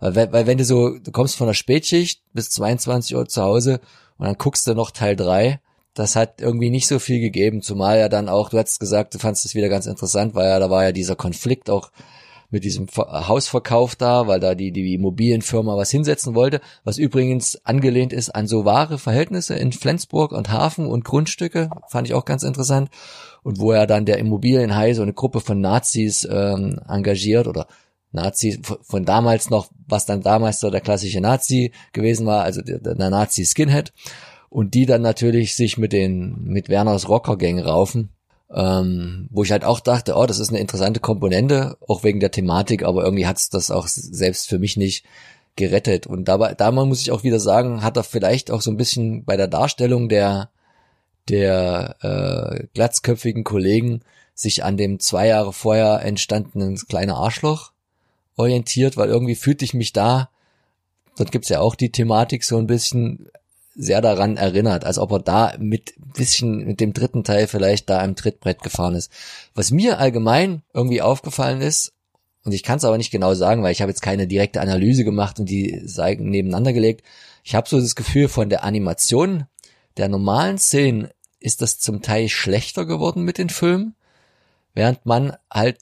weil, 0.00 0.32
weil 0.32 0.46
wenn 0.46 0.58
du 0.58 0.64
so, 0.64 0.98
du 0.98 1.12
kommst 1.12 1.36
von 1.36 1.46
der 1.46 1.54
Spätschicht 1.54 2.22
bis 2.32 2.50
22 2.50 3.16
Uhr 3.16 3.28
zu 3.28 3.42
Hause 3.42 3.80
und 4.16 4.26
dann 4.26 4.36
guckst 4.36 4.66
du 4.66 4.74
noch 4.74 4.90
Teil 4.90 5.14
drei. 5.14 5.60
Das 5.94 6.16
hat 6.16 6.40
irgendwie 6.40 6.70
nicht 6.70 6.86
so 6.86 6.98
viel 6.98 7.20
gegeben, 7.20 7.60
zumal 7.60 7.98
ja 7.98 8.08
dann 8.08 8.28
auch, 8.28 8.50
du 8.50 8.58
hast 8.58 8.78
gesagt, 8.78 9.14
du 9.14 9.18
fandest 9.18 9.44
es 9.44 9.54
wieder 9.54 9.68
ganz 9.68 9.86
interessant, 9.86 10.34
weil 10.34 10.48
ja, 10.48 10.58
da 10.58 10.70
war 10.70 10.84
ja 10.84 10.92
dieser 10.92 11.16
Konflikt 11.16 11.70
auch 11.70 11.90
mit 12.50 12.64
diesem 12.64 12.86
Hausverkauf 12.96 13.94
da, 13.94 14.26
weil 14.26 14.40
da 14.40 14.54
die, 14.54 14.72
die 14.72 14.94
Immobilienfirma 14.94 15.76
was 15.76 15.90
hinsetzen 15.90 16.34
wollte, 16.34 16.60
was 16.82 16.96
übrigens 16.96 17.64
angelehnt 17.64 18.12
ist 18.12 18.30
an 18.30 18.46
so 18.46 18.64
wahre 18.64 18.98
Verhältnisse 18.98 19.54
in 19.54 19.72
Flensburg 19.72 20.32
und 20.32 20.50
Hafen 20.50 20.86
und 20.86 21.04
Grundstücke, 21.04 21.68
fand 21.88 22.08
ich 22.08 22.14
auch 22.14 22.24
ganz 22.24 22.42
interessant. 22.42 22.90
Und 23.42 23.60
wo 23.60 23.72
er 23.72 23.86
dann 23.86 24.06
der 24.06 24.18
Immobilienhai 24.18 24.94
so 24.94 25.02
eine 25.02 25.12
Gruppe 25.12 25.40
von 25.40 25.60
Nazis 25.60 26.26
ähm, 26.30 26.80
engagiert 26.88 27.46
oder 27.46 27.66
Nazis 28.12 28.58
von 28.82 29.04
damals 29.04 29.50
noch, 29.50 29.70
was 29.86 30.06
dann 30.06 30.22
damals 30.22 30.60
so 30.60 30.70
der 30.70 30.80
klassische 30.80 31.20
Nazi 31.20 31.72
gewesen 31.92 32.26
war, 32.26 32.44
also 32.44 32.62
der, 32.62 32.78
der 32.78 33.10
Nazi-Skinhead. 33.10 33.92
Und 34.48 34.72
die 34.72 34.86
dann 34.86 35.02
natürlich 35.02 35.54
sich 35.54 35.76
mit 35.76 35.92
den, 35.92 36.42
mit 36.44 36.70
Werners 36.70 37.10
Rockergang 37.10 37.58
raufen 37.58 38.08
ähm, 38.54 39.28
wo 39.30 39.42
ich 39.42 39.52
halt 39.52 39.64
auch 39.64 39.80
dachte, 39.80 40.16
oh, 40.16 40.26
das 40.26 40.38
ist 40.38 40.48
eine 40.48 40.58
interessante 40.58 41.00
Komponente, 41.00 41.76
auch 41.86 42.02
wegen 42.02 42.20
der 42.20 42.30
Thematik, 42.30 42.82
aber 42.82 43.04
irgendwie 43.04 43.26
hat's 43.26 43.50
das 43.50 43.70
auch 43.70 43.86
selbst 43.86 44.48
für 44.48 44.58
mich 44.58 44.76
nicht 44.76 45.04
gerettet. 45.56 46.06
Und 46.06 46.26
dabei, 46.26 46.54
da 46.54 46.70
muss 46.70 47.00
ich 47.00 47.10
auch 47.10 47.24
wieder 47.24 47.40
sagen, 47.40 47.82
hat 47.82 47.96
er 47.96 48.04
vielleicht 48.04 48.50
auch 48.50 48.62
so 48.62 48.70
ein 48.70 48.76
bisschen 48.76 49.24
bei 49.24 49.36
der 49.36 49.48
Darstellung 49.48 50.08
der 50.08 50.50
der 51.28 51.96
äh, 52.00 52.66
glatzköpfigen 52.72 53.44
Kollegen 53.44 54.00
sich 54.34 54.64
an 54.64 54.76
dem 54.76 54.98
zwei 54.98 55.26
Jahre 55.26 55.52
vorher 55.52 56.00
entstandenen 56.02 56.76
kleine 56.76 57.16
Arschloch 57.16 57.72
orientiert, 58.36 58.96
weil 58.96 59.08
irgendwie 59.08 59.34
fühlte 59.34 59.64
ich 59.64 59.74
mich 59.74 59.92
da, 59.92 60.30
dort 61.16 61.32
gibt's 61.32 61.48
ja 61.48 61.60
auch 61.60 61.74
die 61.74 61.92
Thematik 61.92 62.44
so 62.44 62.56
ein 62.56 62.66
bisschen 62.66 63.28
sehr 63.78 64.00
daran 64.00 64.36
erinnert, 64.36 64.84
als 64.84 64.98
ob 64.98 65.12
er 65.12 65.20
da 65.20 65.54
mit 65.58 65.94
bisschen 65.96 66.66
mit 66.66 66.80
dem 66.80 66.92
dritten 66.92 67.22
Teil 67.22 67.46
vielleicht 67.46 67.88
da 67.88 68.04
im 68.04 68.16
Trittbrett 68.16 68.60
gefahren 68.60 68.96
ist. 68.96 69.10
Was 69.54 69.70
mir 69.70 69.98
allgemein 69.98 70.62
irgendwie 70.74 71.00
aufgefallen 71.00 71.60
ist, 71.60 71.92
und 72.44 72.52
ich 72.52 72.62
kann 72.62 72.78
es 72.78 72.84
aber 72.84 72.98
nicht 72.98 73.10
genau 73.10 73.34
sagen, 73.34 73.62
weil 73.62 73.72
ich 73.72 73.80
habe 73.80 73.90
jetzt 73.90 74.02
keine 74.02 74.26
direkte 74.26 74.60
Analyse 74.60 75.04
gemacht 75.04 75.38
und 75.38 75.48
die 75.48 75.80
Seiten 75.84 76.30
nebeneinander 76.30 76.72
gelegt. 76.72 77.04
Ich 77.44 77.54
habe 77.54 77.68
so 77.68 77.80
das 77.80 77.94
Gefühl, 77.94 78.28
von 78.28 78.48
der 78.48 78.64
Animation 78.64 79.46
der 79.96 80.08
normalen 80.08 80.58
Szenen 80.58 81.08
ist 81.40 81.62
das 81.62 81.78
zum 81.78 82.02
Teil 82.02 82.28
schlechter 82.28 82.84
geworden 82.84 83.22
mit 83.22 83.38
den 83.38 83.48
Filmen, 83.48 83.94
während 84.74 85.06
man 85.06 85.36
halt 85.52 85.78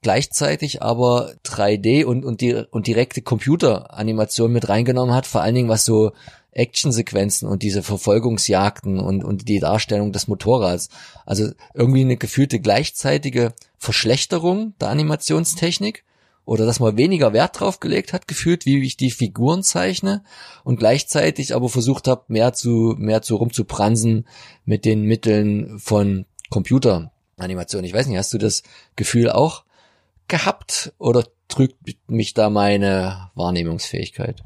gleichzeitig 0.00 0.82
aber 0.82 1.32
3D 1.44 2.04
und, 2.04 2.24
und, 2.24 2.40
die, 2.40 2.54
und 2.54 2.86
direkte 2.86 3.20
Computeranimation 3.20 4.52
mit 4.52 4.68
reingenommen 4.68 5.14
hat, 5.14 5.26
vor 5.26 5.42
allen 5.42 5.54
Dingen 5.54 5.68
was 5.68 5.84
so 5.84 6.12
Actionsequenzen 6.56 7.48
und 7.48 7.62
diese 7.62 7.82
Verfolgungsjagden 7.82 8.98
und, 8.98 9.24
und 9.24 9.48
die 9.48 9.60
Darstellung 9.60 10.12
des 10.12 10.26
Motorrads. 10.26 10.88
Also 11.24 11.50
irgendwie 11.74 12.00
eine 12.00 12.16
gefühlte 12.16 12.60
gleichzeitige 12.60 13.52
Verschlechterung 13.78 14.74
der 14.80 14.88
Animationstechnik 14.88 16.04
oder 16.44 16.64
dass 16.64 16.80
man 16.80 16.96
weniger 16.96 17.32
Wert 17.32 17.60
drauf 17.60 17.80
gelegt 17.80 18.12
hat, 18.12 18.28
gefühlt, 18.28 18.66
wie 18.66 18.80
ich 18.82 18.96
die 18.96 19.10
Figuren 19.10 19.62
zeichne 19.62 20.22
und 20.64 20.78
gleichzeitig 20.78 21.54
aber 21.54 21.68
versucht 21.68 22.08
habe, 22.08 22.24
mehr 22.28 22.52
zu, 22.52 22.94
mehr 22.96 23.20
zu 23.20 23.36
rumzupransen 23.36 24.26
mit 24.64 24.84
den 24.84 25.02
Mitteln 25.02 25.78
von 25.78 26.24
Computeranimation. 26.48 27.84
Ich 27.84 27.92
weiß 27.92 28.06
nicht, 28.06 28.16
hast 28.16 28.32
du 28.32 28.38
das 28.38 28.62
Gefühl 28.94 29.30
auch 29.30 29.64
gehabt 30.28 30.94
oder 30.98 31.24
trügt 31.48 31.76
mich 32.08 32.32
da 32.32 32.48
meine 32.48 33.30
Wahrnehmungsfähigkeit? 33.34 34.42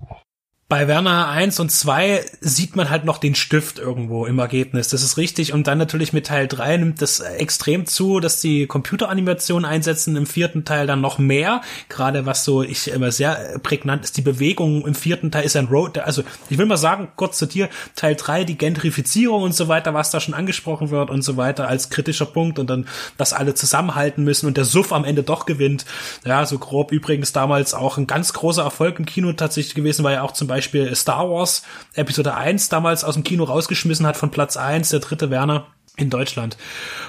Bei 0.71 0.87
Werner 0.87 1.29
1 1.29 1.59
und 1.59 1.73
2 1.73 2.25
sieht 2.41 2.77
man 2.77 2.91
halt 2.91 3.05
noch 3.05 3.19
den 3.19 3.35
Stift 3.35 3.81
irgendwo 3.81 4.25
im 4.25 4.39
Ergebnis. 4.39 4.87
Das 4.87 5.03
ist 5.03 5.17
richtig. 5.17 5.53
Und 5.53 5.67
dann 5.67 5.79
natürlich 5.79 6.13
mit 6.13 6.29
Teil 6.29 6.47
3 6.47 6.77
nimmt 6.77 7.03
das 7.03 7.19
extrem 7.19 7.87
zu, 7.87 8.21
dass 8.21 8.41
die 8.41 8.69
Computeranimation 8.69 9.65
einsetzen. 9.65 10.15
Im 10.15 10.27
vierten 10.27 10.65
Teil 10.65 10.87
dann 10.87 11.01
noch 11.01 11.19
mehr. 11.19 11.61
Gerade 11.89 12.25
was 12.25 12.45
so 12.45 12.63
ich 12.63 12.87
immer 12.87 13.11
sehr 13.11 13.59
prägnant 13.65 14.05
ist, 14.05 14.17
die 14.17 14.23
Bewegung 14.23 14.87
im 14.87 14.95
vierten 14.95 15.33
Teil 15.33 15.45
ist 15.45 15.57
ein 15.57 15.67
Road. 15.67 15.99
Also 15.99 16.23
ich 16.49 16.57
will 16.57 16.67
mal 16.67 16.77
sagen, 16.77 17.09
kurz 17.17 17.37
zu 17.37 17.47
dir, 17.47 17.69
Teil 17.97 18.15
3, 18.15 18.45
die 18.45 18.57
Gentrifizierung 18.57 19.43
und 19.43 19.57
so 19.57 19.67
weiter, 19.67 19.93
was 19.93 20.13
da 20.13 20.21
schon 20.21 20.35
angesprochen 20.35 20.91
wird 20.91 21.11
und 21.11 21.23
so 21.23 21.37
weiter 21.37 21.67
als 21.67 21.91
kritischer 21.91 22.27
Punkt 22.27 22.61
und 22.61 22.71
dann, 22.71 22.87
dass 23.17 23.33
alle 23.33 23.55
zusammenhalten 23.55 24.23
müssen 24.23 24.47
und 24.47 24.57
der 24.57 24.65
Suff 24.65 24.93
am 24.93 25.05
Ende 25.05 25.25
doch 25.25 25.47
gewinnt. 25.47 25.85
Ja, 26.25 26.47
so 26.47 26.61
grob 26.61 26.93
übrigens 26.93 27.33
damals 27.33 27.75
auch 27.75 27.99
ein 27.99 28.07
ganz 28.07 28.33
großer 28.33 28.63
Erfolg 28.63 29.01
im 29.01 29.05
Kino 29.05 29.33
tatsächlich 29.33 29.75
gewesen, 29.75 30.05
weil 30.05 30.15
ja 30.15 30.23
auch 30.23 30.31
zum 30.31 30.47
Beispiel 30.47 30.60
Beispiel 30.61 30.95
Star 30.95 31.31
Wars 31.31 31.63
Episode 31.95 32.35
1 32.35 32.69
damals 32.69 33.03
aus 33.03 33.15
dem 33.15 33.25
Kino 33.25 33.45
rausgeschmissen 33.45 34.07
hat 34.07 34.19
von 34.19 34.31
Platz 34.31 34.59
1, 34.59 34.91
der 34.91 35.01
dritte 35.01 35.31
Werner 35.31 35.69
in 36.01 36.11
Deutschland. 36.11 36.57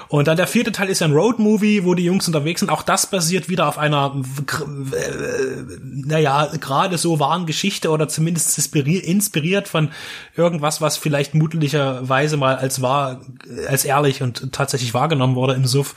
Und 0.08 0.28
dann 0.28 0.36
der 0.36 0.46
vierte 0.46 0.72
Teil 0.72 0.88
ist 0.90 1.00
ein 1.00 1.12
Road-Movie, 1.12 1.84
wo 1.84 1.94
die 1.94 2.04
Jungs 2.04 2.26
unterwegs 2.26 2.60
sind. 2.60 2.68
Auch 2.68 2.82
das 2.82 3.06
basiert 3.06 3.48
wieder 3.48 3.66
auf 3.66 3.78
einer, 3.78 4.14
äh, 4.14 5.62
naja, 5.80 6.50
gerade 6.60 6.98
so 6.98 7.18
wahren 7.18 7.46
Geschichte 7.46 7.88
oder 7.90 8.08
zumindest 8.08 8.58
inspiriert 8.76 9.68
von 9.68 9.90
irgendwas, 10.36 10.80
was 10.80 10.98
vielleicht 10.98 11.34
mutlicherweise 11.34 12.36
mal 12.36 12.56
als 12.56 12.82
wahr, 12.82 13.22
als 13.68 13.84
ehrlich 13.84 14.22
und 14.22 14.52
tatsächlich 14.52 14.92
wahrgenommen 14.92 15.34
wurde 15.34 15.54
im 15.54 15.66
Suff, 15.66 15.94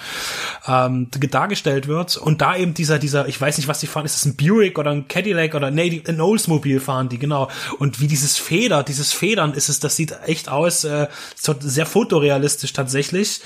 ähm, 0.66 1.10
dargestellt 1.12 1.88
wird. 1.88 2.16
Und 2.16 2.42
da 2.42 2.56
eben 2.56 2.74
dieser, 2.74 3.00
dieser, 3.00 3.28
ich 3.28 3.40
weiß 3.40 3.58
nicht, 3.58 3.68
was 3.68 3.80
die 3.80 3.88
fahren, 3.88 4.06
ist 4.06 4.16
das 4.16 4.26
ein 4.26 4.38
Buick 4.38 4.80
oder 4.80 4.92
ein 4.92 5.10
Cadillac 5.10 5.56
oder 5.56 5.72
nee, 5.72 6.02
ein 6.08 6.22
Oldsmobile 6.22 6.80
fahren 6.80 7.10
die, 7.10 7.20
genau. 7.20 7.50
Und 7.80 8.00
wie 8.00 8.08
dieses 8.08 8.38
Feder, 8.38 8.84
dieses 8.84 9.12
Federn 9.12 9.54
ist 9.54 9.68
es, 9.68 9.80
das 9.80 9.96
sieht 9.96 10.16
echt 10.26 10.48
aus, 10.48 10.86
äh, 10.86 11.08
sehr 11.36 11.86
fotorealistisch 11.86 12.74
tatsächlich. 12.86 13.42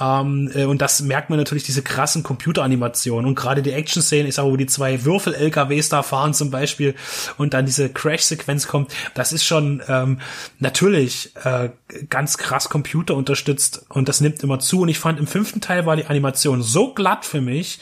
Ähm, 0.00 0.50
äh, 0.54 0.64
und 0.64 0.82
das 0.82 1.00
merkt 1.00 1.30
man 1.30 1.38
natürlich, 1.38 1.64
diese 1.64 1.82
krassen 1.82 2.22
Computeranimationen. 2.22 3.26
Und 3.26 3.34
gerade 3.34 3.62
die 3.62 3.72
Action-Szene 3.72 4.28
ist 4.28 4.38
auch, 4.38 4.50
wo 4.50 4.56
die 4.56 4.66
zwei 4.66 5.04
Würfel-LKWs 5.04 5.88
da 5.88 6.02
fahren 6.02 6.34
zum 6.34 6.50
Beispiel 6.50 6.94
und 7.38 7.54
dann 7.54 7.66
diese 7.66 7.88
Crash-Sequenz 7.88 8.66
kommt. 8.66 8.92
Das 9.14 9.32
ist 9.32 9.44
schon 9.44 9.82
ähm, 9.88 10.18
natürlich 10.58 11.32
äh, 11.44 11.70
ganz 12.08 12.36
krass 12.38 12.68
Computer 12.68 13.14
unterstützt 13.14 13.86
und 13.88 14.08
das 14.08 14.20
nimmt 14.20 14.42
immer 14.42 14.58
zu. 14.58 14.82
Und 14.82 14.88
ich 14.88 14.98
fand, 14.98 15.18
im 15.18 15.26
fünften 15.26 15.60
Teil 15.60 15.86
war 15.86 15.96
die 15.96 16.06
Animation 16.06 16.62
so 16.62 16.92
glatt 16.92 17.24
für 17.24 17.40
mich, 17.40 17.80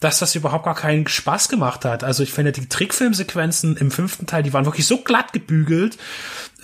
dass 0.00 0.18
das 0.18 0.34
überhaupt 0.34 0.64
gar 0.64 0.74
keinen 0.74 1.06
Spaß 1.06 1.50
gemacht 1.50 1.84
hat. 1.84 2.02
Also 2.04 2.22
ich 2.22 2.32
finde 2.32 2.52
die 2.52 2.68
Trickfilmsequenzen 2.68 3.76
im 3.76 3.90
fünften 3.90 4.26
Teil, 4.26 4.42
die 4.42 4.52
waren 4.52 4.64
wirklich 4.64 4.86
so 4.86 4.98
glatt 4.98 5.34
gebügelt, 5.34 5.98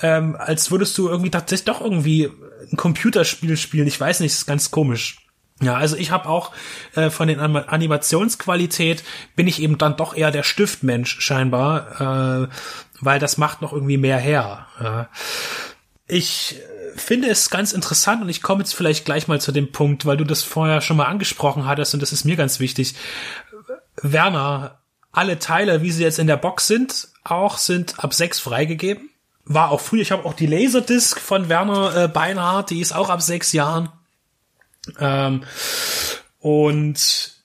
ähm, 0.02 0.36
als 0.38 0.70
würdest 0.70 0.96
du 0.98 1.08
irgendwie 1.08 1.30
tatsächlich 1.30 1.66
doch 1.66 1.80
irgendwie 1.80 2.30
ein 2.70 2.76
Computerspiel 2.76 3.56
spielen. 3.56 3.86
Ich 3.86 4.00
weiß 4.00 4.20
nicht, 4.20 4.32
ist 4.32 4.46
ganz 4.46 4.70
komisch. 4.70 5.18
Ja, 5.62 5.74
also 5.74 5.96
ich 5.96 6.10
habe 6.10 6.28
auch 6.28 6.52
äh, 6.94 7.08
von 7.08 7.28
den 7.28 7.40
Animationsqualität 7.40 9.02
bin 9.36 9.46
ich 9.46 9.62
eben 9.62 9.78
dann 9.78 9.96
doch 9.96 10.14
eher 10.14 10.30
der 10.30 10.42
Stiftmensch 10.42 11.20
scheinbar, 11.20 12.44
äh, 12.44 12.48
weil 13.00 13.18
das 13.18 13.38
macht 13.38 13.62
noch 13.62 13.72
irgendwie 13.72 13.96
mehr 13.96 14.18
her. 14.18 14.66
Ja. 14.82 15.08
Ich 16.06 16.56
äh, 16.56 16.98
finde 16.98 17.28
es 17.30 17.48
ganz 17.48 17.72
interessant 17.72 18.20
und 18.22 18.28
ich 18.28 18.42
komme 18.42 18.60
jetzt 18.60 18.74
vielleicht 18.74 19.06
gleich 19.06 19.28
mal 19.28 19.40
zu 19.40 19.50
dem 19.50 19.72
Punkt, 19.72 20.04
weil 20.04 20.18
du 20.18 20.24
das 20.24 20.42
vorher 20.42 20.82
schon 20.82 20.98
mal 20.98 21.06
angesprochen 21.06 21.64
hattest 21.64 21.94
und 21.94 22.00
das 22.02 22.12
ist 22.12 22.24
mir 22.24 22.36
ganz 22.36 22.60
wichtig. 22.60 22.94
Werner, 24.02 24.82
alle 25.10 25.38
Teile, 25.38 25.80
wie 25.80 25.90
sie 25.90 26.02
jetzt 26.02 26.18
in 26.18 26.26
der 26.26 26.36
Box 26.36 26.66
sind, 26.66 27.08
auch 27.24 27.56
sind 27.56 27.98
ab 28.04 28.12
sechs 28.12 28.40
freigegeben 28.40 29.08
war 29.46 29.70
auch 29.70 29.80
früher, 29.80 30.02
ich 30.02 30.12
habe 30.12 30.24
auch 30.24 30.34
die 30.34 30.46
Laserdisc 30.46 31.20
von 31.20 31.48
Werner 31.48 32.04
äh, 32.04 32.08
Beinhardt, 32.08 32.70
die 32.70 32.80
ist 32.80 32.94
auch 32.94 33.08
ab 33.08 33.22
sechs 33.22 33.52
Jahren. 33.52 33.88
Ähm, 34.98 35.44
und 36.40 37.36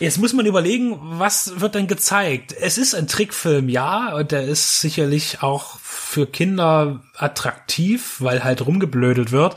jetzt 0.00 0.18
muss 0.18 0.32
man 0.32 0.46
überlegen, 0.46 0.98
was 1.00 1.60
wird 1.60 1.74
denn 1.74 1.86
gezeigt? 1.86 2.54
Es 2.58 2.78
ist 2.78 2.94
ein 2.94 3.06
Trickfilm, 3.06 3.68
ja, 3.68 4.14
und 4.14 4.32
der 4.32 4.44
ist 4.44 4.80
sicherlich 4.80 5.42
auch 5.42 5.78
für 5.78 6.26
Kinder 6.26 7.02
attraktiv, 7.16 8.16
weil 8.20 8.42
halt 8.42 8.64
rumgeblödelt 8.64 9.30
wird. 9.30 9.56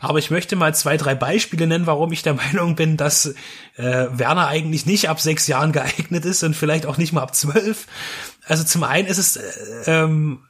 Aber 0.00 0.18
ich 0.18 0.30
möchte 0.30 0.56
mal 0.56 0.74
zwei, 0.74 0.96
drei 0.96 1.14
Beispiele 1.14 1.66
nennen, 1.66 1.86
warum 1.86 2.12
ich 2.12 2.22
der 2.22 2.34
Meinung 2.52 2.74
bin, 2.74 2.96
dass 2.96 3.34
äh, 3.76 4.06
Werner 4.10 4.48
eigentlich 4.48 4.84
nicht 4.84 5.08
ab 5.08 5.20
sechs 5.20 5.46
Jahren 5.46 5.72
geeignet 5.72 6.24
ist 6.24 6.42
und 6.42 6.56
vielleicht 6.56 6.86
auch 6.86 6.98
nicht 6.98 7.12
mal 7.12 7.22
ab 7.22 7.36
zwölf. 7.36 7.86
Also 8.46 8.64
zum 8.64 8.82
einen 8.82 9.06
ist 9.06 9.18
es 9.18 9.36
äh, 9.36 9.42
ähm, 9.86 10.40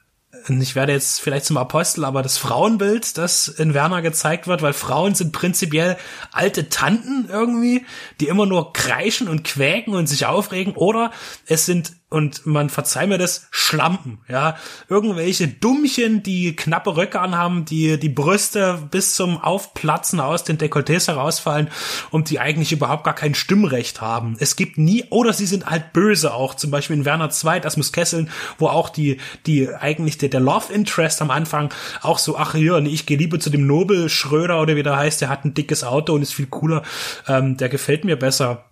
ich 0.48 0.74
werde 0.74 0.92
jetzt 0.92 1.20
vielleicht 1.20 1.44
zum 1.46 1.56
Apostel, 1.56 2.04
aber 2.04 2.22
das 2.22 2.38
Frauenbild, 2.38 3.18
das 3.18 3.48
in 3.48 3.74
Werner 3.74 4.02
gezeigt 4.02 4.46
wird, 4.46 4.62
weil 4.62 4.72
Frauen 4.72 5.14
sind 5.14 5.32
prinzipiell 5.32 5.96
alte 6.32 6.68
Tanten 6.68 7.28
irgendwie, 7.30 7.84
die 8.20 8.28
immer 8.28 8.46
nur 8.46 8.72
kreischen 8.72 9.28
und 9.28 9.44
quäken 9.44 9.94
und 9.94 10.06
sich 10.06 10.26
aufregen, 10.26 10.74
oder 10.74 11.12
es 11.46 11.66
sind 11.66 11.92
und 12.10 12.46
man 12.46 12.70
verzeih 12.70 13.06
mir 13.06 13.18
das, 13.18 13.46
Schlampen, 13.50 14.18
ja. 14.28 14.56
Irgendwelche 14.88 15.46
Dummchen, 15.46 16.22
die 16.22 16.56
knappe 16.56 16.96
Röcke 16.96 17.20
anhaben, 17.20 17.66
die 17.66 17.98
die 17.98 18.08
Brüste 18.08 18.78
bis 18.90 19.14
zum 19.14 19.36
Aufplatzen 19.36 20.18
aus 20.18 20.42
den 20.42 20.56
Dekolletés 20.56 21.08
herausfallen 21.08 21.68
und 22.10 22.30
die 22.30 22.40
eigentlich 22.40 22.72
überhaupt 22.72 23.04
gar 23.04 23.14
kein 23.14 23.34
Stimmrecht 23.34 24.00
haben. 24.00 24.36
Es 24.38 24.56
gibt 24.56 24.78
nie, 24.78 25.04
oder 25.10 25.34
sie 25.34 25.44
sind 25.44 25.66
halt 25.66 25.92
böse 25.92 26.32
auch, 26.32 26.54
zum 26.54 26.70
Beispiel 26.70 26.96
in 26.96 27.04
Werner 27.04 27.28
2, 27.28 27.60
das 27.60 27.76
muss 27.76 27.92
Kesseln, 27.92 28.30
wo 28.56 28.68
auch 28.68 28.88
die, 28.88 29.18
die 29.44 29.68
eigentlich 29.68 30.16
der, 30.16 30.30
der 30.30 30.40
Love 30.40 30.72
Interest 30.72 31.20
am 31.20 31.30
Anfang 31.30 31.74
auch 32.00 32.18
so, 32.18 32.38
ach 32.38 32.54
nee, 32.54 32.88
ich 32.88 33.04
gehe 33.04 33.18
lieber 33.18 33.38
zu 33.38 33.50
dem 33.50 33.66
Nobel 33.66 34.08
Schröder 34.08 34.62
oder 34.62 34.76
wie 34.76 34.82
der 34.82 34.96
heißt, 34.96 35.20
der 35.20 35.28
hat 35.28 35.44
ein 35.44 35.52
dickes 35.52 35.84
Auto 35.84 36.14
und 36.14 36.22
ist 36.22 36.32
viel 36.34 36.46
cooler, 36.46 36.82
ähm, 37.26 37.58
der 37.58 37.68
gefällt 37.68 38.06
mir 38.06 38.16
besser 38.16 38.67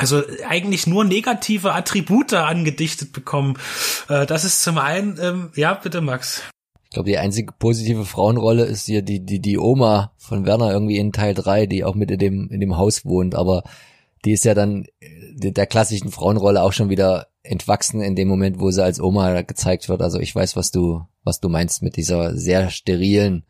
also 0.00 0.22
eigentlich 0.48 0.86
nur 0.86 1.04
negative 1.04 1.74
Attribute 1.74 2.32
angedichtet 2.32 3.12
bekommen. 3.12 3.58
Äh, 4.08 4.26
das 4.26 4.44
ist 4.44 4.62
zum 4.62 4.78
einen, 4.78 5.18
ähm, 5.20 5.50
ja, 5.54 5.74
bitte 5.74 6.00
Max. 6.00 6.42
Ich 6.84 6.94
glaube, 6.94 7.08
die 7.08 7.18
einzige 7.18 7.52
positive 7.52 8.04
Frauenrolle 8.04 8.64
ist 8.64 8.86
hier 8.86 9.02
die, 9.02 9.24
die, 9.24 9.40
die 9.40 9.58
Oma 9.58 10.12
von 10.16 10.46
Werner 10.46 10.72
irgendwie 10.72 10.98
in 10.98 11.12
Teil 11.12 11.34
3, 11.34 11.66
die 11.66 11.84
auch 11.84 11.94
mit 11.94 12.10
in 12.10 12.18
dem, 12.18 12.48
in 12.50 12.60
dem 12.60 12.76
Haus 12.76 13.04
wohnt, 13.04 13.34
aber 13.34 13.62
die 14.24 14.32
ist 14.32 14.44
ja 14.44 14.54
dann 14.54 14.86
äh, 15.00 15.52
der 15.52 15.66
klassischen 15.66 16.10
Frauenrolle 16.10 16.62
auch 16.62 16.72
schon 16.72 16.88
wieder 16.90 17.28
entwachsen 17.42 18.00
in 18.00 18.16
dem 18.16 18.28
Moment, 18.28 18.58
wo 18.60 18.70
sie 18.70 18.82
als 18.82 19.00
Oma 19.00 19.42
gezeigt 19.42 19.88
wird. 19.88 20.02
Also 20.02 20.18
ich 20.18 20.34
weiß, 20.34 20.56
was 20.56 20.70
du, 20.70 21.02
was 21.24 21.40
du 21.40 21.48
meinst 21.48 21.82
mit 21.82 21.96
dieser 21.96 22.36
sehr 22.36 22.70
sterilen 22.70 23.44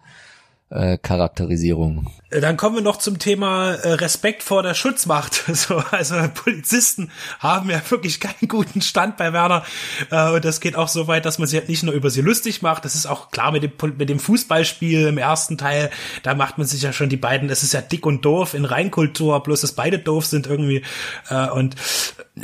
äh, 0.71 0.99
Charakterisierung. 0.99 2.07
Dann 2.31 2.57
kommen 2.57 2.77
wir 2.77 2.83
noch 2.83 2.99
zum 2.99 3.19
Thema 3.19 3.73
äh, 3.73 3.95
Respekt 3.95 4.45
vor 4.45 4.63
der 4.63 4.75
Schutzmacht. 4.75 5.45
So, 5.61 5.83
also 5.91 6.15
Polizisten 6.33 7.11
haben 7.41 7.69
ja 7.71 7.83
wirklich 7.91 8.21
keinen 8.21 8.49
guten 8.49 8.81
Stand 8.81 9.17
bei 9.17 9.33
Werner. 9.33 9.65
Äh, 10.11 10.31
und 10.31 10.45
das 10.45 10.61
geht 10.61 10.77
auch 10.77 10.89
so 10.89 11.07
weit, 11.07 11.27
dass 11.27 11.39
man 11.39 11.49
sich 11.49 11.59
halt 11.59 11.69
nicht 11.69 11.83
nur 11.83 11.93
über 11.93 12.09
sie 12.09 12.23
lustig 12.23 12.63
macht. 12.63 12.85
Das 12.85 12.95
ist 12.95 13.07
auch 13.07 13.31
klar 13.31 13.53
mit 13.53 13.63
dem, 13.63 14.19
Fußballspiel 14.19 15.09
im 15.09 15.19
ersten 15.19 15.59
Teil. 15.59 15.91
Da 16.23 16.35
macht 16.35 16.57
man 16.57 16.67
sich 16.67 16.83
ja 16.83 16.93
schon 16.93 17.09
die 17.09 17.17
beiden, 17.17 17.51
es 17.51 17.63
ist 17.63 17.75
ja 17.75 17.81
dick 17.81 18.07
und 18.07 18.25
doof 18.25 18.55
in 18.55 18.65
Reinkultur, 18.65 19.43
bloß 19.43 19.61
dass 19.63 19.73
beide 19.73 19.99
doof 19.99 20.25
sind 20.25 20.47
irgendwie. 20.47 20.83
Äh, 21.29 21.51
und 21.51 21.75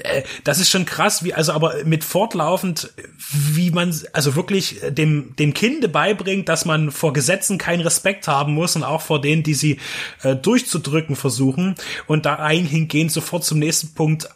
äh, 0.02 0.22
das 0.44 0.58
ist 0.58 0.70
schon 0.70 0.84
krass, 0.84 1.24
wie, 1.24 1.32
also 1.32 1.52
aber 1.52 1.84
mit 1.84 2.04
fortlaufend, 2.04 2.92
wie 3.30 3.70
man, 3.70 3.94
also 4.12 4.34
wirklich 4.34 4.80
dem, 4.90 5.34
dem 5.36 5.54
Kinde 5.54 5.88
beibringt, 5.88 6.48
dass 6.48 6.64
man 6.64 6.90
vor 6.90 7.12
Gesetzen 7.12 7.56
keinen 7.56 7.80
Respekt 7.80 8.15
haben 8.24 8.54
muss 8.54 8.76
und 8.76 8.84
auch 8.84 9.00
vor 9.00 9.20
denen, 9.20 9.42
die 9.42 9.54
sie 9.54 9.78
äh, 10.22 10.36
durchzudrücken 10.36 11.16
versuchen. 11.16 11.74
Und 12.06 12.26
da 12.26 12.48
hingehen 12.48 13.08
sofort 13.08 13.44
zum 13.44 13.58
nächsten 13.58 13.94
Punkt. 13.94 14.28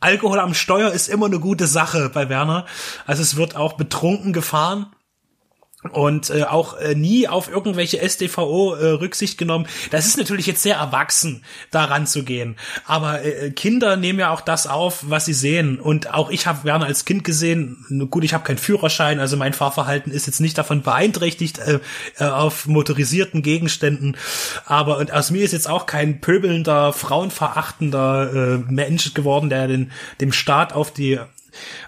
Alkohol 0.00 0.40
am 0.40 0.54
Steuer 0.54 0.90
ist 0.90 1.08
immer 1.08 1.26
eine 1.26 1.38
gute 1.38 1.66
Sache 1.66 2.10
bei 2.12 2.28
Werner. 2.28 2.66
Also 3.06 3.22
es 3.22 3.36
wird 3.36 3.54
auch 3.54 3.74
betrunken 3.74 4.32
gefahren 4.32 4.86
und 5.90 6.30
äh, 6.30 6.44
auch 6.44 6.78
äh, 6.78 6.94
nie 6.94 7.26
auf 7.26 7.48
irgendwelche 7.50 8.00
SDVO 8.00 8.74
äh, 8.74 8.86
Rücksicht 8.90 9.36
genommen. 9.36 9.66
Das 9.90 10.06
ist 10.06 10.16
natürlich 10.16 10.46
jetzt 10.46 10.62
sehr 10.62 10.76
erwachsen, 10.76 11.42
daran 11.70 12.06
zu 12.06 12.22
gehen. 12.22 12.56
Aber 12.86 13.24
äh, 13.24 13.50
Kinder 13.50 13.96
nehmen 13.96 14.20
ja 14.20 14.30
auch 14.30 14.40
das 14.40 14.66
auf, 14.66 15.04
was 15.08 15.24
sie 15.24 15.32
sehen. 15.32 15.80
Und 15.80 16.14
auch 16.14 16.30
ich 16.30 16.46
habe 16.46 16.64
Werner 16.64 16.86
als 16.86 17.04
Kind 17.04 17.24
gesehen. 17.24 18.08
Gut, 18.10 18.22
ich 18.22 18.32
habe 18.32 18.44
keinen 18.44 18.58
Führerschein, 18.58 19.18
also 19.18 19.36
mein 19.36 19.52
Fahrverhalten 19.52 20.12
ist 20.12 20.26
jetzt 20.26 20.40
nicht 20.40 20.56
davon 20.56 20.82
beeinträchtigt 20.82 21.58
äh, 21.58 21.80
äh, 22.18 22.24
auf 22.24 22.66
motorisierten 22.66 23.42
Gegenständen. 23.42 24.16
Aber 24.66 24.98
und 24.98 25.12
aus 25.12 25.30
mir 25.30 25.44
ist 25.44 25.52
jetzt 25.52 25.68
auch 25.68 25.86
kein 25.86 26.20
pöbelnder, 26.20 26.92
frauenverachtender 26.92 28.32
äh, 28.32 28.72
Mensch 28.72 29.14
geworden, 29.14 29.50
der 29.50 29.66
den 29.66 29.90
dem 30.20 30.32
Staat 30.32 30.72
auf 30.72 30.92
die 30.92 31.18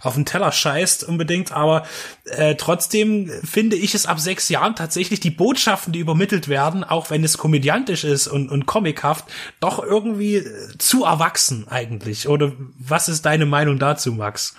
auf 0.03 0.15
den 0.15 0.25
Teller 0.25 0.53
scheißt 0.53 1.05
unbedingt, 1.05 1.53
aber 1.53 1.85
äh, 2.25 2.55
trotzdem 2.55 3.31
finde 3.45 3.77
ich 3.77 3.95
es 3.95 4.07
ab 4.07 4.21
sechs 4.21 4.49
Jahren 4.49 4.77
tatsächlich 4.77 5.21
die 5.21 5.31
Botschaften, 5.31 5.93
die 5.93 5.99
übermittelt 5.99 6.49
werden, 6.49 6.85
auch 6.85 7.11
wenn 7.11 7.25
es 7.25 7.39
komödiantisch 7.39 8.05
ist 8.05 8.27
und, 8.27 8.51
und 8.51 8.67
comichaft, 8.67 9.27
doch 9.61 9.83
irgendwie 9.83 10.37
äh, 10.37 10.79
zu 10.79 11.05
erwachsen 11.05 11.69
eigentlich. 11.69 12.29
Oder 12.29 12.53
was 12.79 13.09
ist 13.09 13.25
deine 13.25 13.47
Meinung 13.47 13.79
dazu, 13.79 14.13
Max? 14.13 14.55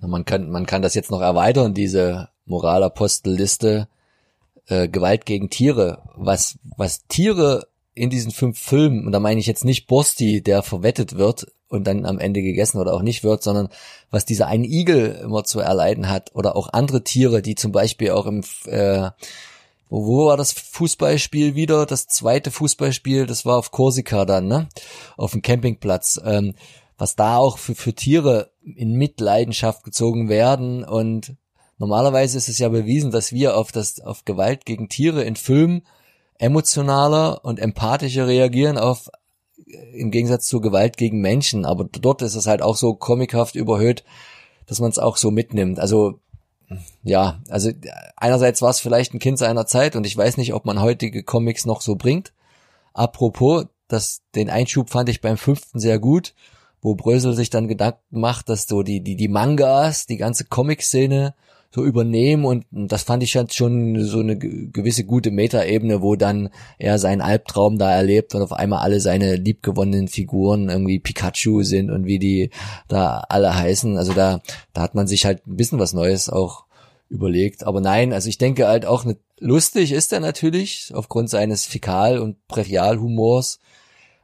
Man 0.00 0.24
kann, 0.24 0.50
man 0.50 0.66
kann 0.66 0.82
das 0.82 0.94
jetzt 0.94 1.10
noch 1.10 1.20
erweitern, 1.20 1.74
diese 1.74 2.28
Moralapostelliste, 2.46 3.88
äh, 4.66 4.88
Gewalt 4.88 5.26
gegen 5.26 5.50
Tiere. 5.50 6.02
Was, 6.16 6.58
was 6.76 7.06
Tiere 7.06 7.68
in 7.94 8.10
diesen 8.10 8.32
fünf 8.32 8.58
Filmen, 8.58 9.06
und 9.06 9.12
da 9.12 9.20
meine 9.20 9.40
ich 9.40 9.46
jetzt 9.46 9.64
nicht 9.64 9.86
Borsti, 9.86 10.42
der 10.42 10.62
verwettet 10.62 11.16
wird, 11.16 11.46
und 11.68 11.86
dann 11.86 12.06
am 12.06 12.18
Ende 12.18 12.42
gegessen 12.42 12.78
oder 12.78 12.94
auch 12.94 13.02
nicht 13.02 13.24
wird, 13.24 13.42
sondern 13.42 13.68
was 14.10 14.24
dieser 14.24 14.46
ein 14.46 14.64
Igel 14.64 15.20
immer 15.22 15.44
zu 15.44 15.60
erleiden 15.60 16.08
hat 16.08 16.34
oder 16.34 16.56
auch 16.56 16.68
andere 16.72 17.02
Tiere, 17.02 17.42
die 17.42 17.54
zum 17.54 17.72
Beispiel 17.72 18.10
auch 18.10 18.26
im 18.26 18.42
äh, 18.66 19.10
wo, 19.88 20.06
wo 20.06 20.26
war 20.26 20.36
das 20.36 20.52
Fußballspiel 20.52 21.54
wieder? 21.54 21.86
Das 21.86 22.06
zweite 22.06 22.50
Fußballspiel, 22.50 23.26
das 23.26 23.44
war 23.44 23.58
auf 23.58 23.70
Korsika 23.70 24.24
dann, 24.24 24.48
ne? 24.48 24.68
Auf 25.16 25.32
dem 25.32 25.42
Campingplatz. 25.42 26.20
Ähm, 26.24 26.54
was 26.96 27.16
da 27.16 27.38
auch 27.38 27.58
für, 27.58 27.74
für 27.74 27.94
Tiere 27.94 28.52
in 28.62 28.94
Mitleidenschaft 28.94 29.84
gezogen 29.84 30.28
werden 30.28 30.84
und 30.84 31.36
normalerweise 31.78 32.38
ist 32.38 32.48
es 32.48 32.58
ja 32.58 32.68
bewiesen, 32.68 33.10
dass 33.10 33.32
wir 33.32 33.56
auf 33.56 33.72
das 33.72 34.00
auf 34.00 34.24
Gewalt 34.24 34.64
gegen 34.64 34.88
Tiere 34.88 35.24
in 35.24 35.36
Filmen 35.36 35.82
emotionaler 36.38 37.44
und 37.44 37.58
empathischer 37.58 38.26
reagieren 38.26 38.78
auf 38.78 39.10
im 39.66 40.10
Gegensatz 40.10 40.46
zu 40.46 40.60
Gewalt 40.60 40.96
gegen 40.96 41.20
Menschen. 41.20 41.64
Aber 41.64 41.84
dort 41.84 42.22
ist 42.22 42.34
es 42.34 42.46
halt 42.46 42.62
auch 42.62 42.76
so 42.76 42.94
comichaft 42.94 43.54
überhöht, 43.54 44.04
dass 44.66 44.80
man 44.80 44.90
es 44.90 44.98
auch 44.98 45.16
so 45.16 45.30
mitnimmt. 45.30 45.78
Also 45.78 46.20
ja, 47.02 47.40
also 47.48 47.70
einerseits 48.16 48.62
war 48.62 48.70
es 48.70 48.80
vielleicht 48.80 49.14
ein 49.14 49.18
Kind 49.18 49.38
seiner 49.38 49.66
Zeit 49.66 49.96
und 49.96 50.06
ich 50.06 50.16
weiß 50.16 50.36
nicht, 50.36 50.54
ob 50.54 50.64
man 50.64 50.80
heutige 50.80 51.22
Comics 51.22 51.66
noch 51.66 51.80
so 51.80 51.96
bringt. 51.96 52.32
Apropos, 52.92 53.66
das, 53.88 54.22
den 54.34 54.50
Einschub 54.50 54.90
fand 54.90 55.08
ich 55.08 55.20
beim 55.20 55.36
fünften 55.36 55.78
sehr 55.78 55.98
gut, 55.98 56.34
wo 56.80 56.94
Brösel 56.94 57.34
sich 57.34 57.50
dann 57.50 57.68
Gedanken 57.68 58.20
macht, 58.20 58.48
dass 58.48 58.66
so 58.66 58.82
die, 58.82 59.00
die, 59.00 59.16
die 59.16 59.28
Mangas, 59.28 60.06
die 60.06 60.16
ganze 60.16 60.44
Comic-Szene 60.44 61.34
so 61.74 61.84
übernehmen 61.84 62.44
und 62.44 62.66
das 62.70 63.02
fand 63.02 63.24
ich 63.24 63.34
halt 63.36 63.52
schon 63.52 64.00
so 64.04 64.20
eine 64.20 64.38
gewisse 64.38 65.04
gute 65.04 65.32
Metaebene, 65.32 66.02
wo 66.02 66.14
dann 66.14 66.50
er 66.78 67.00
seinen 67.00 67.20
Albtraum 67.20 67.78
da 67.78 67.90
erlebt 67.90 68.32
und 68.36 68.42
auf 68.42 68.52
einmal 68.52 68.78
alle 68.78 69.00
seine 69.00 69.34
liebgewonnenen 69.34 70.06
Figuren 70.06 70.68
irgendwie 70.68 71.00
Pikachu 71.00 71.64
sind 71.64 71.90
und 71.90 72.06
wie 72.06 72.20
die 72.20 72.50
da 72.86 73.24
alle 73.28 73.56
heißen. 73.56 73.98
Also 73.98 74.12
da, 74.12 74.40
da 74.72 74.82
hat 74.82 74.94
man 74.94 75.08
sich 75.08 75.26
halt 75.26 75.48
ein 75.48 75.56
bisschen 75.56 75.80
was 75.80 75.94
Neues 75.94 76.28
auch 76.28 76.64
überlegt. 77.08 77.66
Aber 77.66 77.80
nein, 77.80 78.12
also 78.12 78.28
ich 78.28 78.38
denke 78.38 78.68
halt 78.68 78.86
auch 78.86 79.04
nicht, 79.04 79.18
lustig 79.40 79.90
ist 79.90 80.12
er 80.12 80.20
natürlich 80.20 80.92
aufgrund 80.94 81.28
seines 81.28 81.66
Fäkal- 81.66 82.20
und 82.20 82.46
Brachialhumors. 82.46 83.58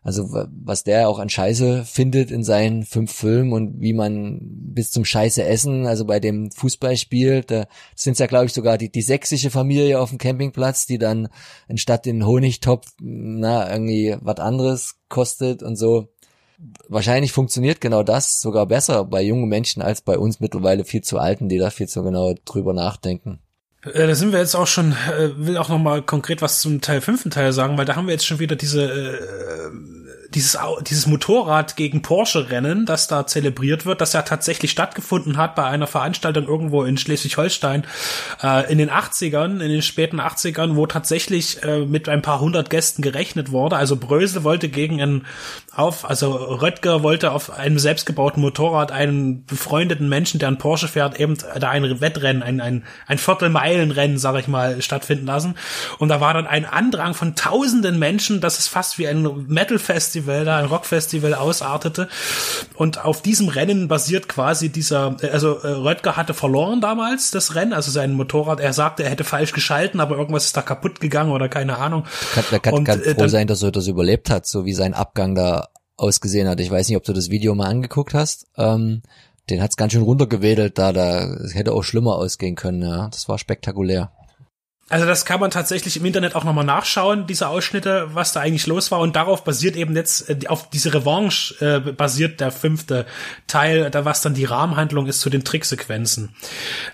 Also 0.03 0.31
was 0.31 0.83
der 0.83 1.11
auch 1.11 1.19
an 1.19 1.29
Scheiße 1.29 1.85
findet 1.85 2.31
in 2.31 2.43
seinen 2.43 2.85
fünf 2.85 3.13
Filmen 3.13 3.53
und 3.53 3.81
wie 3.81 3.93
man 3.93 4.39
bis 4.41 4.91
zum 4.91 5.05
Scheiße 5.05 5.45
essen, 5.45 5.87
also 5.87 6.07
bei 6.07 6.21
dem 6.21 6.51
Fußballspiel, 6.53 7.43
da 7.43 7.67
sind 7.95 8.19
ja 8.19 8.27
glaube 8.27 8.47
ich 8.47 8.55
sogar 8.55 8.79
die, 8.79 8.91
die 8.91 9.03
sächsische 9.03 9.51
Familie 9.51 10.01
auf 10.01 10.09
dem 10.09 10.19
Campingplatz, 10.19 10.87
die 10.87 10.97
dann 10.97 11.29
anstatt 11.69 12.07
den 12.07 12.25
Honigtopf, 12.25 12.87
na, 12.99 13.71
irgendwie 13.71 14.17
was 14.23 14.39
anderes 14.39 14.97
kostet 15.11 15.63
und 15.63 15.77
so. 15.77 16.09
Wahrscheinlich 16.89 17.33
funktioniert 17.33 17.81
genau 17.83 18.03
das 18.03 18.41
sogar 18.41 18.67
besser 18.67 19.05
bei 19.05 19.23
jungen 19.23 19.49
Menschen 19.49 19.83
als 19.83 20.01
bei 20.01 20.19
uns 20.19 20.41
mittlerweile 20.41 20.85
viel 20.85 21.03
zu 21.03 21.19
alten, 21.19 21.51
die 21.51 21.59
da 21.59 21.69
viel 21.69 21.89
zu 21.89 22.03
genau 22.03 22.35
drüber 22.47 22.73
nachdenken. 22.73 23.41
Äh, 23.83 24.07
da 24.07 24.15
sind 24.15 24.33
wir 24.33 24.39
jetzt 24.39 24.55
auch 24.55 24.67
schon, 24.67 24.93
äh, 24.93 25.31
will 25.37 25.57
auch 25.57 25.69
noch 25.69 25.79
mal 25.79 26.03
konkret 26.03 26.43
was 26.43 26.61
zum 26.61 26.81
Teil 26.81 27.01
fünften 27.01 27.31
Teil 27.31 27.53
sagen, 27.53 27.79
weil 27.79 27.87
da 27.87 27.97
haben 27.97 28.07
wir 28.07 28.13
jetzt 28.13 28.27
schon 28.27 28.39
wieder 28.39 28.57
diese 28.57 28.85
äh, 28.85 29.71
dieses, 30.35 30.59
dieses 30.83 31.07
Motorrad 31.07 31.77
gegen 31.77 32.03
Porsche-Rennen, 32.03 32.87
das 32.87 33.09
da 33.09 33.27
zelebriert 33.27 33.85
wird, 33.87 34.01
das 34.01 34.13
ja 34.13 34.23
tatsächlich 34.23 34.71
stattgefunden 34.71 35.37
hat 35.37 35.55
bei 35.55 35.65
einer 35.65 35.87
Veranstaltung 35.87 36.47
irgendwo 36.47 36.85
in 36.85 36.97
Schleswig-Holstein 36.97 37.85
äh, 38.43 38.71
in 38.71 38.79
den 38.79 38.91
80ern, 38.91 39.61
in 39.61 39.71
den 39.71 39.83
späten 39.83 40.21
80ern, 40.21 40.77
wo 40.77 40.87
tatsächlich 40.87 41.63
äh, 41.63 41.81
mit 41.85 42.09
ein 42.09 42.23
paar 42.23 42.41
hundert 42.41 42.71
Gästen 42.71 43.03
gerechnet 43.03 43.51
wurde. 43.51 43.77
Also 43.77 43.97
Brösel 43.97 44.45
wollte 44.45 44.69
gegen 44.69 45.03
einen 45.03 45.27
auf, 45.75 46.09
also 46.09 46.33
Röttger 46.33 47.03
wollte 47.03 47.33
auf 47.33 47.51
einem 47.51 47.79
selbstgebauten 47.79 48.41
Motorrad 48.41 48.93
einen 48.93 49.45
befreundeten 49.47 50.09
Menschen, 50.09 50.39
der 50.39 50.49
einen 50.49 50.59
Porsche 50.59 50.89
fährt, 50.89 51.19
eben 51.19 51.37
da 51.59 51.71
ein 51.71 52.01
Wettrennen, 52.01 52.43
ein, 52.43 52.61
ein, 52.61 52.85
ein 53.07 53.19
Viertelmeilenrennen, 53.19 54.19
sag 54.19 54.39
ich 54.39 54.49
mal, 54.49 54.81
stattfinden 54.83 55.27
lassen. 55.27 55.55
Und 55.99 56.09
da 56.09 56.21
war 56.21 56.35
dann 56.35 56.47
ein 56.47 56.65
Andrang 56.65 57.15
von 57.15 57.35
tausenden 57.35 57.99
Menschen, 57.99 58.41
das 58.41 58.59
ist 58.59 58.69
fast 58.69 58.99
wie 58.99 59.09
ein 59.09 59.47
Metal-Festival 59.49 60.20
Festival 60.21 60.45
da, 60.45 60.59
ein 60.59 60.67
Rockfestival 60.67 61.35
ausartete. 61.35 62.09
Und 62.75 63.05
auf 63.05 63.23
diesem 63.23 63.49
Rennen 63.49 63.89
basiert 63.89 64.29
quasi 64.29 64.71
dieser, 64.71 65.17
also 65.33 65.59
äh, 65.59 65.69
Röttger 65.69 66.17
hatte 66.17 66.35
verloren 66.35 66.81
damals 66.81 67.31
das 67.31 67.55
Rennen, 67.55 67.73
also 67.73 67.91
sein 67.91 68.13
Motorrad. 68.13 68.61
Er 68.61 68.73
sagte, 68.73 69.03
er 69.03 69.11
hätte 69.11 69.25
falsch 69.25 69.53
geschalten, 69.53 70.01
aber 70.01 70.17
irgendwas 70.17 70.47
ist 70.47 70.57
da 70.57 70.63
kaputt 70.63 71.01
gegangen 71.01 71.33
oder 71.33 71.49
keine 71.49 71.79
Ahnung. 71.79 72.05
Kann, 72.35 72.45
er 72.51 72.61
kann, 72.61 72.75
und, 72.75 72.85
kann 72.85 73.03
äh, 73.03 73.15
froh 73.15 73.29
sein, 73.29 73.47
dass 73.47 73.63
er 73.63 73.73
das 73.73 73.87
überlebt 73.87 74.31
hat, 74.31 74.47
so 74.47 74.65
wie 74.65 74.75
sein 74.75 74.95
Abgang 74.95 75.35
da 75.35 75.69
ausgesehen 75.97 76.49
hat. 76.49 76.61
Ich 76.61 76.71
weiß 76.71 76.89
nicht, 76.89 76.97
ob 76.97 77.05
du 77.05 77.13
das 77.13 77.31
Video 77.31 77.55
mal 77.55 77.69
angeguckt 77.69 78.15
hast. 78.15 78.47
Ähm, 78.57 79.03
den 79.49 79.63
hat's 79.63 79.77
ganz 79.77 79.93
schön 79.93 80.03
runtergewedelt 80.03 80.79
da, 80.79 80.93
da 80.93 81.27
hätte 81.53 81.73
auch 81.73 81.83
schlimmer 81.83 82.17
ausgehen 82.17 82.55
können, 82.55 82.83
ja. 82.83 83.09
Das 83.09 83.29
war 83.29 83.39
spektakulär. 83.39 84.13
Also 84.91 85.07
das 85.07 85.25
kann 85.25 85.39
man 85.39 85.53
tatsächlich 85.53 85.97
im 85.97 86.05
Internet 86.05 86.35
auch 86.35 86.43
nochmal 86.43 86.65
nachschauen, 86.65 87.27
diese 87.29 87.49
Ausschnitte, 87.49 88.09
was 88.13 88.33
da 88.33 88.41
eigentlich 88.41 88.67
los 88.67 88.91
war. 88.91 88.99
Und 88.99 89.15
darauf 89.15 89.45
basiert 89.45 89.77
eben 89.77 89.95
jetzt, 89.95 90.29
äh, 90.29 90.49
auf 90.49 90.69
diese 90.69 90.93
Revanche 90.93 91.55
äh, 91.65 91.93
basiert 91.93 92.41
der 92.41 92.51
fünfte 92.51 93.07
Teil, 93.47 93.89
da 93.91 94.05
was 94.05 94.21
dann 94.21 94.35
die 94.35 94.45
Rahmenhandlung 94.45 95.07
ist 95.07 95.21
zu 95.21 95.31
den 95.31 95.45
Tricksequenzen. 95.45 96.35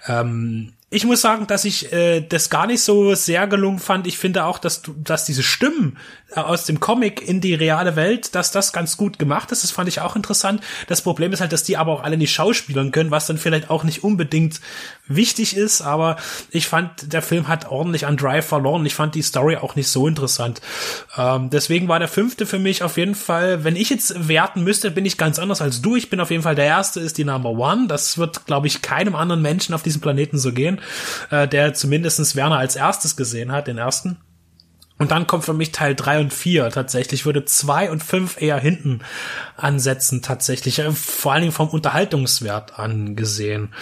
Ähm, 0.06 0.74
ich 0.88 1.04
muss 1.04 1.20
sagen, 1.20 1.48
dass 1.48 1.64
ich 1.64 1.92
äh, 1.92 2.20
das 2.20 2.48
gar 2.48 2.68
nicht 2.68 2.80
so 2.80 3.12
sehr 3.16 3.48
gelungen 3.48 3.80
fand. 3.80 4.06
Ich 4.06 4.18
finde 4.18 4.44
auch, 4.44 4.60
dass 4.60 4.82
du, 4.82 4.94
dass 4.96 5.24
diese 5.24 5.42
Stimmen 5.42 5.98
äh, 6.30 6.38
aus 6.38 6.64
dem 6.64 6.78
Comic 6.78 7.26
in 7.26 7.40
die 7.40 7.54
reale 7.54 7.96
Welt, 7.96 8.36
dass 8.36 8.52
das 8.52 8.72
ganz 8.72 8.96
gut 8.96 9.18
gemacht 9.18 9.50
ist. 9.50 9.64
Das 9.64 9.72
fand 9.72 9.88
ich 9.88 10.00
auch 10.00 10.14
interessant. 10.14 10.62
Das 10.86 11.02
Problem 11.02 11.32
ist 11.32 11.40
halt, 11.40 11.52
dass 11.52 11.64
die 11.64 11.76
aber 11.76 11.90
auch 11.90 12.04
alle 12.04 12.16
nicht 12.16 12.32
schauspielern 12.32 12.92
können, 12.92 13.10
was 13.10 13.26
dann 13.26 13.36
vielleicht 13.36 13.68
auch 13.68 13.82
nicht 13.82 14.04
unbedingt 14.04 14.60
wichtig 15.08 15.56
ist. 15.56 15.82
Aber 15.82 16.18
ich 16.50 16.68
fand, 16.68 17.12
der 17.12 17.22
Film 17.22 17.48
hat 17.48 17.68
ordentlich 17.68 18.06
an 18.06 18.16
Drive 18.16 18.46
verloren. 18.46 18.86
Ich 18.86 18.94
fand 18.94 19.16
die 19.16 19.22
Story 19.22 19.56
auch 19.56 19.74
nicht 19.74 19.88
so 19.88 20.06
interessant. 20.06 20.60
Ähm, 21.18 21.50
deswegen 21.50 21.88
war 21.88 21.98
der 21.98 22.06
fünfte 22.06 22.46
für 22.46 22.60
mich 22.60 22.84
auf 22.84 22.96
jeden 22.96 23.16
Fall, 23.16 23.64
wenn 23.64 23.74
ich 23.74 23.90
jetzt 23.90 24.28
werten 24.28 24.62
müsste, 24.62 24.92
bin 24.92 25.04
ich 25.04 25.18
ganz 25.18 25.40
anders 25.40 25.60
als 25.60 25.82
du. 25.82 25.96
Ich 25.96 26.10
bin 26.10 26.20
auf 26.20 26.30
jeden 26.30 26.44
Fall 26.44 26.54
der 26.54 26.66
erste, 26.66 27.00
ist 27.00 27.18
die 27.18 27.24
Number 27.24 27.50
One. 27.50 27.88
Das 27.88 28.18
wird, 28.18 28.46
glaube 28.46 28.68
ich, 28.68 28.82
keinem 28.82 29.16
anderen 29.16 29.42
Menschen 29.42 29.74
auf 29.74 29.82
diesem 29.82 30.00
Planeten 30.00 30.38
so 30.38 30.52
gehen 30.52 30.75
äh, 31.30 31.48
der 31.48 31.74
zumindestens 31.74 32.36
Werner 32.36 32.58
als 32.58 32.76
erstes 32.76 33.16
gesehen 33.16 33.52
hat, 33.52 33.66
den 33.66 33.78
ersten. 33.78 34.18
Und 34.98 35.10
dann 35.10 35.26
kommt 35.26 35.44
für 35.44 35.52
mich 35.52 35.72
Teil 35.72 35.94
drei 35.94 36.20
und 36.20 36.32
vier 36.32 36.70
tatsächlich. 36.70 37.20
Ich 37.20 37.26
würde 37.26 37.44
zwei 37.44 37.90
und 37.90 38.02
fünf 38.02 38.40
eher 38.40 38.58
hinten 38.58 39.00
ansetzen 39.54 40.22
tatsächlich. 40.22 40.78
Äh, 40.78 40.90
vor 40.92 41.32
allen 41.32 41.42
Dingen 41.42 41.52
vom 41.52 41.68
Unterhaltungswert 41.68 42.78
angesehen. 42.78 43.74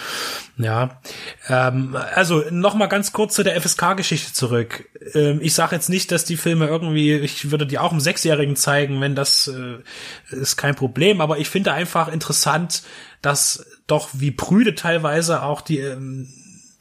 Ja. 0.57 0.99
Ähm, 1.47 1.95
also 2.15 2.43
nochmal 2.51 2.89
ganz 2.89 3.13
kurz 3.13 3.33
zu 3.33 3.43
der 3.43 3.59
FSK-Geschichte 3.61 4.33
zurück. 4.33 4.89
Ähm, 5.13 5.39
ich 5.41 5.53
sage 5.53 5.75
jetzt 5.75 5.89
nicht, 5.89 6.11
dass 6.11 6.25
die 6.25 6.35
Filme 6.35 6.67
irgendwie, 6.67 7.13
ich 7.13 7.49
würde 7.49 7.65
die 7.65 7.79
auch 7.79 7.93
im 7.93 8.01
Sechsjährigen 8.01 8.57
zeigen, 8.57 8.99
wenn 8.99 9.15
das 9.15 9.47
äh, 9.47 10.35
ist 10.35 10.57
kein 10.57 10.75
Problem, 10.75 11.21
aber 11.21 11.37
ich 11.37 11.47
finde 11.47 11.71
einfach 11.71 12.09
interessant, 12.09 12.83
dass 13.21 13.65
doch 13.87 14.09
wie 14.11 14.31
prüde 14.31 14.75
teilweise 14.75 15.43
auch 15.43 15.61
die 15.61 15.79
ähm, 15.79 16.27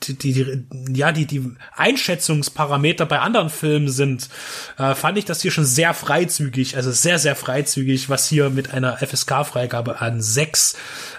die, 0.06 0.14
die, 0.14 0.66
ja, 0.92 1.12
die, 1.12 1.26
die 1.26 1.52
Einschätzungsparameter 1.74 3.06
bei 3.06 3.20
anderen 3.20 3.50
Filmen 3.50 3.88
sind, 3.88 4.28
äh, 4.78 4.94
fand 4.94 5.18
ich 5.18 5.24
das 5.24 5.42
hier 5.42 5.50
schon 5.50 5.64
sehr 5.64 5.94
freizügig, 5.94 6.76
also 6.76 6.90
sehr, 6.90 7.18
sehr 7.18 7.36
freizügig, 7.36 8.08
was 8.08 8.28
hier 8.28 8.50
mit 8.50 8.72
einer 8.72 8.98
FSK-Freigabe 8.98 10.00
an 10.00 10.20
sechs 10.20 10.76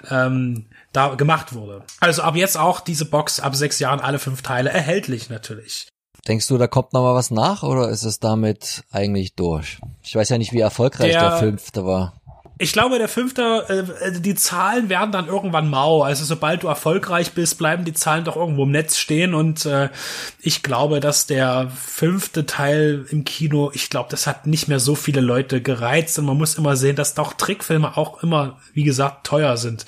ähm, 0.09 0.65
da 0.93 1.15
gemacht 1.15 1.53
wurde. 1.53 1.83
Also 1.99 2.21
ab 2.21 2.35
jetzt 2.35 2.57
auch 2.57 2.79
diese 2.79 3.05
Box 3.05 3.39
ab 3.39 3.55
sechs 3.55 3.79
Jahren 3.79 3.99
alle 3.99 4.19
fünf 4.19 4.41
Teile 4.41 4.69
erhältlich 4.69 5.29
natürlich. 5.29 5.87
Denkst 6.27 6.47
du, 6.47 6.57
da 6.57 6.67
kommt 6.67 6.93
noch 6.93 7.01
mal 7.01 7.13
was 7.13 7.29
nach 7.29 7.61
oder 7.63 7.89
ist 7.89 8.03
es 8.03 8.19
damit 8.19 8.83
eigentlich 8.91 9.35
durch? 9.35 9.79
Ich 10.01 10.15
weiß 10.15 10.29
ja 10.29 10.37
nicht, 10.37 10.53
wie 10.53 10.59
erfolgreich 10.59 11.11
der, 11.11 11.29
der 11.29 11.37
fünfte 11.37 11.85
war 11.85 12.19
ich 12.57 12.71
glaube, 12.71 12.97
der 12.97 13.09
fünfte, 13.09 13.65
äh, 14.01 14.07
äh, 14.07 14.21
die 14.21 14.35
Zahlen 14.35 14.87
werden 14.87 15.11
dann 15.11 15.27
irgendwann 15.27 15.69
mau. 15.69 16.03
Also 16.03 16.23
sobald 16.23 16.63
du 16.63 16.67
erfolgreich 16.67 17.33
bist, 17.33 17.57
bleiben 17.57 17.83
die 17.83 17.93
Zahlen 17.93 18.23
doch 18.23 18.37
irgendwo 18.37 18.63
im 18.63 18.71
Netz 18.71 18.97
stehen. 18.97 19.33
Und 19.33 19.65
äh, 19.65 19.89
ich 20.39 20.63
glaube, 20.63 21.01
dass 21.01 21.27
der 21.27 21.69
fünfte 21.69 22.45
Teil 22.45 23.05
im 23.09 23.25
Kino, 23.25 23.71
ich 23.73 23.89
glaube, 23.89 24.07
das 24.09 24.25
hat 24.25 24.47
nicht 24.47 24.69
mehr 24.69 24.79
so 24.79 24.95
viele 24.95 25.19
Leute 25.19 25.61
gereizt. 25.61 26.17
Und 26.17 26.25
man 26.25 26.37
muss 26.37 26.55
immer 26.55 26.77
sehen, 26.77 26.95
dass 26.95 27.13
doch 27.13 27.33
Trickfilme 27.33 27.97
auch 27.97 28.23
immer, 28.23 28.57
wie 28.73 28.83
gesagt, 28.83 29.27
teuer 29.27 29.57
sind. 29.57 29.85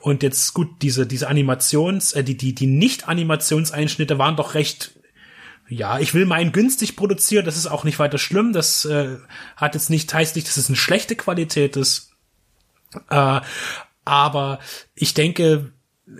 Und 0.00 0.22
jetzt 0.22 0.52
gut, 0.52 0.68
diese 0.82 1.06
diese 1.06 1.28
Animations, 1.28 2.12
äh, 2.12 2.22
die 2.22 2.36
die 2.36 2.54
die 2.54 2.66
Nicht-Animationseinschnitte 2.66 4.18
waren 4.18 4.36
doch 4.36 4.54
recht 4.54 4.92
ja, 5.72 5.98
ich 5.98 6.14
will 6.14 6.26
meinen 6.26 6.52
günstig 6.52 6.96
produzieren, 6.96 7.44
das 7.44 7.56
ist 7.56 7.66
auch 7.66 7.84
nicht 7.84 7.98
weiter 7.98 8.18
schlimm. 8.18 8.52
Das 8.52 8.84
äh, 8.84 9.18
hat 9.56 9.74
jetzt 9.74 9.90
nicht, 9.90 10.12
heißt 10.12 10.36
nicht, 10.36 10.48
dass 10.48 10.56
es 10.56 10.68
eine 10.68 10.76
schlechte 10.76 11.16
Qualität 11.16 11.76
ist. 11.76 12.10
Äh, 13.10 13.40
aber 14.04 14.58
ich 14.94 15.14
denke, 15.14 15.72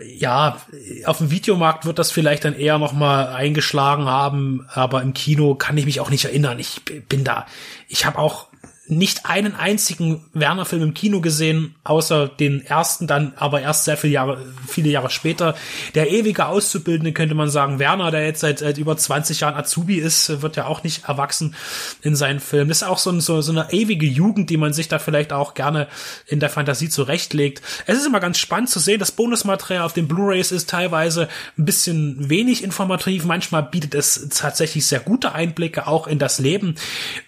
ja, 0.05 0.59
auf 1.05 1.19
dem 1.19 1.31
Videomarkt 1.31 1.85
wird 1.85 1.99
das 1.99 2.11
vielleicht 2.11 2.45
dann 2.45 2.55
eher 2.55 2.79
noch 2.79 2.93
mal 2.93 3.29
eingeschlagen 3.29 4.07
haben, 4.07 4.67
aber 4.73 5.03
im 5.03 5.13
Kino 5.13 5.55
kann 5.55 5.77
ich 5.77 5.85
mich 5.85 6.01
auch 6.01 6.11
nicht 6.11 6.25
erinnern. 6.25 6.59
Ich 6.59 6.83
bin 7.09 7.25
da, 7.25 7.47
ich 7.89 8.07
habe 8.07 8.19
auch 8.19 8.49
nicht 8.89 9.27
einen 9.27 9.55
einzigen 9.55 10.25
Werner-Film 10.33 10.83
im 10.83 10.95
Kino 10.95 11.21
gesehen, 11.21 11.77
außer 11.85 12.27
den 12.27 12.67
ersten, 12.67 13.07
dann 13.07 13.33
aber 13.37 13.61
erst 13.61 13.85
sehr 13.85 13.97
viele 13.97 14.15
Jahre, 14.15 14.45
viele 14.67 14.91
Jahre 14.91 15.09
später. 15.09 15.55
Der 15.95 16.11
ewige 16.11 16.47
Auszubildende 16.47 17.13
könnte 17.13 17.37
man 17.37 17.49
sagen, 17.49 17.79
Werner, 17.79 18.11
der 18.11 18.27
jetzt 18.27 18.41
seit, 18.41 18.59
seit 18.59 18.79
über 18.79 18.97
20 18.97 19.39
Jahren 19.41 19.55
Azubi 19.55 19.97
ist, 19.97 20.43
wird 20.43 20.57
ja 20.57 20.67
auch 20.67 20.83
nicht 20.83 21.05
erwachsen 21.05 21.55
in 22.03 22.17
seinen 22.17 22.41
Filmen. 22.41 22.69
Das 22.69 22.79
ist 22.79 22.89
auch 22.89 22.99
so, 22.99 23.11
ein, 23.11 23.21
so, 23.21 23.41
so 23.41 23.53
eine 23.53 23.73
ewige 23.73 24.07
Jugend, 24.07 24.51
die 24.51 24.57
man 24.57 24.73
sich 24.73 24.89
da 24.89 24.99
vielleicht 24.99 25.33
auch 25.33 25.55
gerne 25.55 25.87
in 26.27 26.41
der 26.41 26.51
Fantasie 26.51 26.89
zurechtlegt. 26.89 27.63
Es 27.87 27.97
ist 27.97 28.07
immer 28.07 28.21
ganz 28.21 28.39
spannend 28.39 28.69
zu 28.69 28.81
sehen, 28.81 28.99
das 28.99 29.13
Bonusmaterial 29.13 29.85
auf 29.85 29.93
den 29.93 30.09
Blu-rays 30.09 30.51
ist 30.51 30.69
teilweise 30.69 31.29
ein 31.57 31.65
bisschen 31.65 32.29
wenig 32.29 32.65
informativ. 32.65 33.27
Manchmal 33.27 33.63
bietet 33.63 33.95
es 33.95 34.29
tatsächlich 34.31 34.87
sehr 34.87 35.01
gute 35.01 35.35
Einblicke 35.35 35.87
auch 35.87 36.09
in 36.09 36.19
das 36.19 36.41
Leben, 36.41 36.75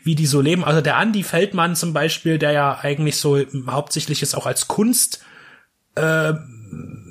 wie 0.03 0.17
die 0.17 0.27
so 0.27 0.40
leben. 0.40 0.64
Also 0.64 0.81
der 0.81 0.99
Andy 0.99 1.23
fällt 1.23 1.43
Feldmann 1.44 1.76
zum 1.76 1.92
Beispiel, 1.92 2.38
der 2.38 2.52
ja 2.52 2.78
eigentlich 2.80 3.16
so 3.18 3.38
hauptsächlich 3.66 4.22
ist 4.22 4.35
auch 4.35 4.46
als 4.46 4.66
Kunst 4.66 5.22
äh, 5.94 6.33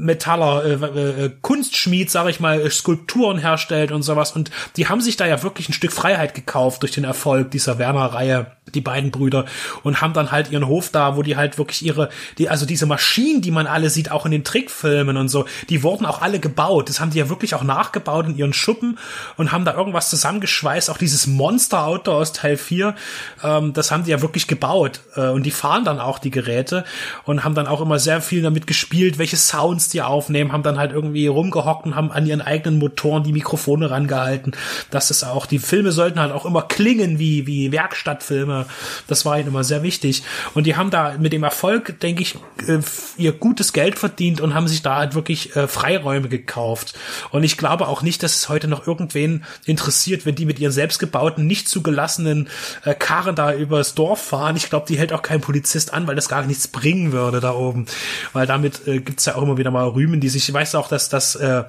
Metaller, 0.04 0.66
äh, 0.66 1.26
äh, 1.26 1.32
Kunstschmied, 1.42 2.12
sag 2.12 2.28
ich 2.30 2.40
mal, 2.40 2.70
Skulpturen 2.70 3.38
herstellt 3.38 3.92
und 3.92 4.04
sowas. 4.04 4.34
Und 4.34 4.52
die 4.76 4.88
haben 4.88 5.02
sich 5.02 5.18
da 5.18 5.26
ja 5.26 5.42
wirklich 5.44 5.70
ein 5.70 5.74
Stück 5.74 5.92
Freiheit 5.92 6.34
gekauft 6.34 6.82
durch 6.82 6.92
den 6.92 7.06
Erfolg 7.06 7.52
dieser 7.52 7.80
Werner-Reihe, 7.80 8.48
die 8.74 8.82
beiden 8.82 9.12
Brüder, 9.12 9.46
und 9.84 10.02
haben 10.02 10.14
dann 10.14 10.32
halt 10.32 10.52
ihren 10.52 10.68
Hof 10.68 10.90
da, 10.90 11.16
wo 11.16 11.22
die 11.22 11.38
halt 11.38 11.58
wirklich 11.58 11.86
ihre, 11.86 12.10
die, 12.38 12.50
also 12.50 12.66
diese 12.66 12.86
Maschinen, 12.86 13.42
die 13.42 13.52
man 13.52 13.66
alle 13.66 13.90
sieht, 13.90 14.12
auch 14.12 14.26
in 14.26 14.32
den 14.32 14.44
Trickfilmen 14.44 15.16
und 15.16 15.30
so, 15.30 15.46
die 15.70 15.84
wurden 15.84 16.06
auch 16.06 16.22
alle 16.22 16.40
gebaut. 16.40 16.90
Das 16.90 17.00
haben 17.00 17.12
die 17.12 17.20
ja 17.20 17.30
wirklich 17.30 17.56
auch 17.56 17.64
nachgebaut 17.64 18.28
in 18.28 18.36
ihren 18.36 18.54
Schuppen 18.54 18.98
und 19.38 19.52
haben 19.52 19.64
da 19.64 19.74
irgendwas 19.74 20.10
zusammengeschweißt. 20.10 20.90
Auch 20.90 20.98
dieses 20.98 21.28
Monster-Auto 21.28 22.12
aus 22.12 22.34
Teil 22.34 22.58
4, 22.58 22.96
ähm, 23.44 23.74
das 23.74 23.92
haben 23.92 24.04
die 24.04 24.12
ja 24.12 24.22
wirklich 24.22 24.48
gebaut. 24.48 25.02
Äh, 25.16 25.30
und 25.30 25.44
die 25.44 25.52
fahren 25.52 25.86
dann 25.86 26.00
auch 26.00 26.20
die 26.20 26.32
Geräte 26.32 26.84
und 27.24 27.44
haben 27.44 27.56
dann 27.56 27.68
auch 27.68 27.80
immer 27.80 28.00
sehr 28.00 28.22
viel 28.22 28.42
damit 28.42 28.68
gespielt, 28.68 29.18
welches 29.18 29.53
Sounds 29.54 29.90
die 29.90 30.02
aufnehmen, 30.02 30.52
haben 30.52 30.64
dann 30.64 30.80
halt 30.80 30.92
irgendwie 30.92 31.28
rumgehockt 31.28 31.86
und 31.86 31.96
haben 31.96 32.12
an 32.12 32.26
ihren 32.26 32.42
eigenen 32.42 32.80
Motoren 32.80 33.24
die 33.24 33.34
Mikrofone 33.34 33.92
rangehalten. 33.92 34.56
Das 34.90 35.12
ist 35.12 35.24
auch, 35.24 35.46
die 35.46 35.60
Filme 35.60 35.92
sollten 35.92 36.20
halt 36.20 36.32
auch 36.32 36.46
immer 36.46 36.64
klingen 36.64 37.20
wie, 37.20 37.46
wie 37.46 37.72
Werkstattfilme. 37.72 38.66
Das 39.08 39.26
war 39.26 39.38
ihnen 39.38 39.50
immer 39.50 39.64
sehr 39.64 39.84
wichtig. 39.84 40.24
Und 40.56 40.66
die 40.66 40.76
haben 40.76 40.90
da 40.90 41.16
mit 41.20 41.34
dem 41.34 41.44
Erfolg, 41.44 42.00
denke 42.00 42.24
ich, 42.24 42.36
äh, 42.68 42.80
ihr 43.18 43.32
gutes 43.32 43.74
Geld 43.74 44.00
verdient 44.00 44.42
und 44.42 44.56
haben 44.56 44.68
sich 44.68 44.82
da 44.82 44.96
halt 44.96 45.14
wirklich 45.14 45.56
äh, 45.56 45.68
Freiräume 45.68 46.30
gekauft. 46.30 46.96
Und 47.30 47.44
ich 47.44 47.58
glaube 47.58 47.88
auch 47.88 48.02
nicht, 48.02 48.24
dass 48.24 48.36
es 48.36 48.50
heute 48.50 48.68
noch 48.68 48.88
irgendwen 48.88 49.44
interessiert, 49.66 50.26
wenn 50.26 50.34
die 50.34 50.46
mit 50.46 50.60
ihren 50.60 50.72
selbstgebauten, 50.72 51.46
nicht 51.46 51.68
zugelassenen 51.70 52.50
äh, 52.86 52.96
Karren 52.96 53.36
da 53.36 53.54
übers 53.54 53.94
Dorf 53.94 54.20
fahren. 54.20 54.56
Ich 54.56 54.72
glaube, 54.72 54.88
die 54.88 54.98
hält 54.98 55.14
auch 55.14 55.22
kein 55.22 55.42
Polizist 55.42 55.94
an, 55.94 56.08
weil 56.08 56.16
das 56.16 56.28
gar 56.28 56.44
nichts 56.44 56.68
bringen 56.68 57.12
würde 57.12 57.40
da 57.40 57.54
oben. 57.54 57.86
Weil 58.34 58.48
damit 58.48 58.88
äh, 58.88 59.00
gibt's 59.00 59.26
ja 59.26 59.33
auch 59.34 59.42
immer 59.42 59.58
wieder 59.58 59.72
mal 59.72 59.88
rühmen, 59.88 60.20
die 60.20 60.30
sich, 60.30 60.48
ich 60.48 60.54
weiß 60.54 60.76
auch, 60.76 60.88
dass 60.88 61.10
das 61.10 61.36
äh, 61.36 61.64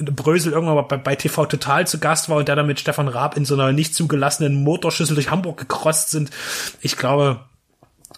Brösel 0.00 0.52
irgendwann 0.52 0.76
mal 0.76 0.82
bei, 0.82 0.96
bei 0.96 1.16
TV 1.16 1.46
Total 1.46 1.86
zu 1.86 1.98
Gast 1.98 2.28
war 2.28 2.36
und 2.36 2.48
der 2.48 2.56
dann 2.56 2.66
mit 2.66 2.80
Stefan 2.80 3.08
Raab 3.08 3.36
in 3.36 3.44
so 3.44 3.54
einer 3.54 3.72
nicht 3.72 3.94
zugelassenen 3.94 4.62
Motorschüssel 4.62 5.14
durch 5.14 5.30
Hamburg 5.30 5.58
gekrost 5.58 6.10
sind. 6.10 6.30
Ich 6.80 6.96
glaube, 6.96 7.40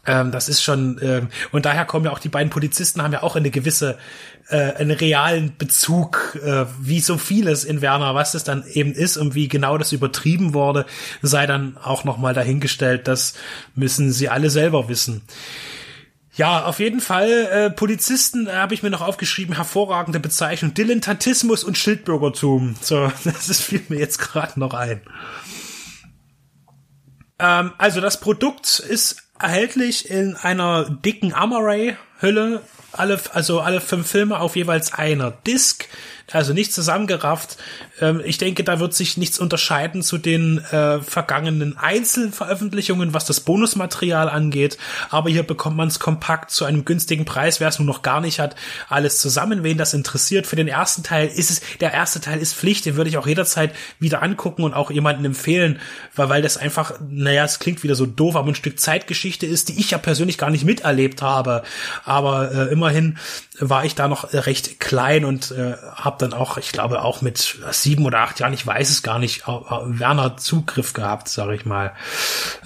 ähm, 0.06 0.30
das 0.30 0.48
ist 0.48 0.62
schon 0.62 0.98
ähm, 1.02 1.28
und 1.52 1.66
daher 1.66 1.84
kommen 1.84 2.04
ja 2.04 2.12
auch 2.12 2.18
die 2.18 2.28
beiden 2.28 2.50
Polizisten 2.50 3.02
haben 3.02 3.12
ja 3.12 3.22
auch 3.22 3.36
eine 3.36 3.50
gewisse 3.50 3.98
äh, 4.48 4.74
einen 4.74 4.90
realen 4.90 5.56
Bezug, 5.56 6.38
äh, 6.44 6.66
wie 6.80 7.00
so 7.00 7.18
vieles 7.18 7.64
in 7.64 7.82
Werner, 7.82 8.14
was 8.14 8.32
das 8.32 8.44
dann 8.44 8.64
eben 8.72 8.92
ist 8.92 9.16
und 9.16 9.34
wie 9.34 9.48
genau 9.48 9.78
das 9.78 9.92
übertrieben 9.92 10.54
wurde, 10.54 10.86
sei 11.22 11.46
dann 11.46 11.76
auch 11.82 12.04
noch 12.04 12.18
mal 12.18 12.34
dahingestellt. 12.34 13.08
Das 13.08 13.34
müssen 13.74 14.12
sie 14.12 14.28
alle 14.28 14.50
selber 14.50 14.88
wissen. 14.88 15.22
Ja, 16.40 16.64
auf 16.64 16.78
jeden 16.78 17.02
Fall. 17.02 17.30
Äh, 17.30 17.70
Polizisten 17.70 18.46
äh, 18.46 18.52
habe 18.52 18.72
ich 18.72 18.82
mir 18.82 18.88
noch 18.88 19.02
aufgeschrieben, 19.02 19.56
hervorragende 19.56 20.20
Bezeichnung. 20.20 20.72
Dilettantismus 20.72 21.64
und 21.64 21.76
Schildbürgertum. 21.76 22.76
So, 22.80 23.12
das 23.24 23.50
ist, 23.50 23.60
fiel 23.60 23.82
mir 23.90 23.98
jetzt 23.98 24.16
gerade 24.16 24.58
noch 24.58 24.72
ein. 24.72 25.02
Ähm, 27.38 27.74
also 27.76 28.00
das 28.00 28.20
Produkt 28.20 28.78
ist 28.78 29.22
erhältlich 29.38 30.08
in 30.08 30.34
einer 30.34 30.88
dicken 30.88 31.34
Amaray-Hülle. 31.34 32.62
Alle, 32.92 33.20
also 33.34 33.60
alle 33.60 33.82
fünf 33.82 34.10
Filme 34.10 34.40
auf 34.40 34.56
jeweils 34.56 34.94
einer 34.94 35.30
Disc 35.30 35.88
also 36.32 36.52
nicht 36.52 36.72
zusammengerafft. 36.72 37.56
Ähm, 38.00 38.22
ich 38.24 38.38
denke, 38.38 38.64
da 38.64 38.80
wird 38.80 38.94
sich 38.94 39.16
nichts 39.16 39.38
unterscheiden 39.38 40.02
zu 40.02 40.18
den 40.18 40.58
äh, 40.58 41.00
vergangenen 41.00 41.76
Einzelveröffentlichungen, 41.76 43.14
was 43.14 43.24
das 43.24 43.40
Bonusmaterial 43.40 44.28
angeht. 44.28 44.78
Aber 45.10 45.30
hier 45.30 45.42
bekommt 45.42 45.76
man 45.76 45.88
es 45.88 45.98
kompakt 45.98 46.50
zu 46.50 46.64
einem 46.64 46.84
günstigen 46.84 47.24
Preis, 47.24 47.60
wer 47.60 47.68
es 47.68 47.78
nur 47.78 47.86
noch 47.86 48.02
gar 48.02 48.20
nicht 48.20 48.38
hat, 48.38 48.56
alles 48.88 49.18
zusammen. 49.18 49.62
Wen 49.62 49.78
das 49.78 49.94
interessiert, 49.94 50.46
für 50.46 50.56
den 50.56 50.68
ersten 50.68 51.02
Teil 51.02 51.28
ist 51.28 51.50
es, 51.50 51.60
der 51.80 51.92
erste 51.92 52.20
Teil 52.20 52.40
ist 52.40 52.54
Pflicht, 52.54 52.86
den 52.86 52.96
würde 52.96 53.10
ich 53.10 53.18
auch 53.18 53.26
jederzeit 53.26 53.74
wieder 53.98 54.22
angucken 54.22 54.62
und 54.62 54.74
auch 54.74 54.90
jemanden 54.90 55.24
empfehlen, 55.24 55.80
weil, 56.14 56.28
weil 56.28 56.42
das 56.42 56.56
einfach, 56.56 56.94
naja, 57.08 57.44
es 57.44 57.58
klingt 57.58 57.82
wieder 57.82 57.94
so 57.94 58.06
doof, 58.06 58.36
aber 58.36 58.48
ein 58.48 58.54
Stück 58.54 58.78
Zeitgeschichte 58.78 59.46
ist, 59.46 59.68
die 59.68 59.80
ich 59.80 59.90
ja 59.90 59.98
persönlich 59.98 60.38
gar 60.38 60.50
nicht 60.50 60.64
miterlebt 60.64 61.22
habe. 61.22 61.62
aber 62.04 62.52
äh, 62.52 62.72
immerhin 62.72 63.18
war 63.58 63.84
ich 63.84 63.94
da 63.94 64.08
noch 64.08 64.32
recht 64.32 64.80
klein 64.80 65.24
und 65.24 65.50
äh, 65.50 65.74
habe 65.94 66.19
dann 66.22 66.32
auch, 66.32 66.56
ich 66.56 66.72
glaube 66.72 67.02
auch 67.02 67.22
mit 67.22 67.58
sieben 67.70 68.04
oder 68.04 68.20
acht 68.20 68.40
Jahren, 68.40 68.52
ich 68.52 68.66
weiß 68.66 68.90
es 68.90 69.02
gar 69.02 69.18
nicht, 69.18 69.46
Werner 69.46 70.36
Zugriff 70.36 70.92
gehabt, 70.92 71.28
sage 71.28 71.54
ich 71.54 71.64
mal. 71.64 71.92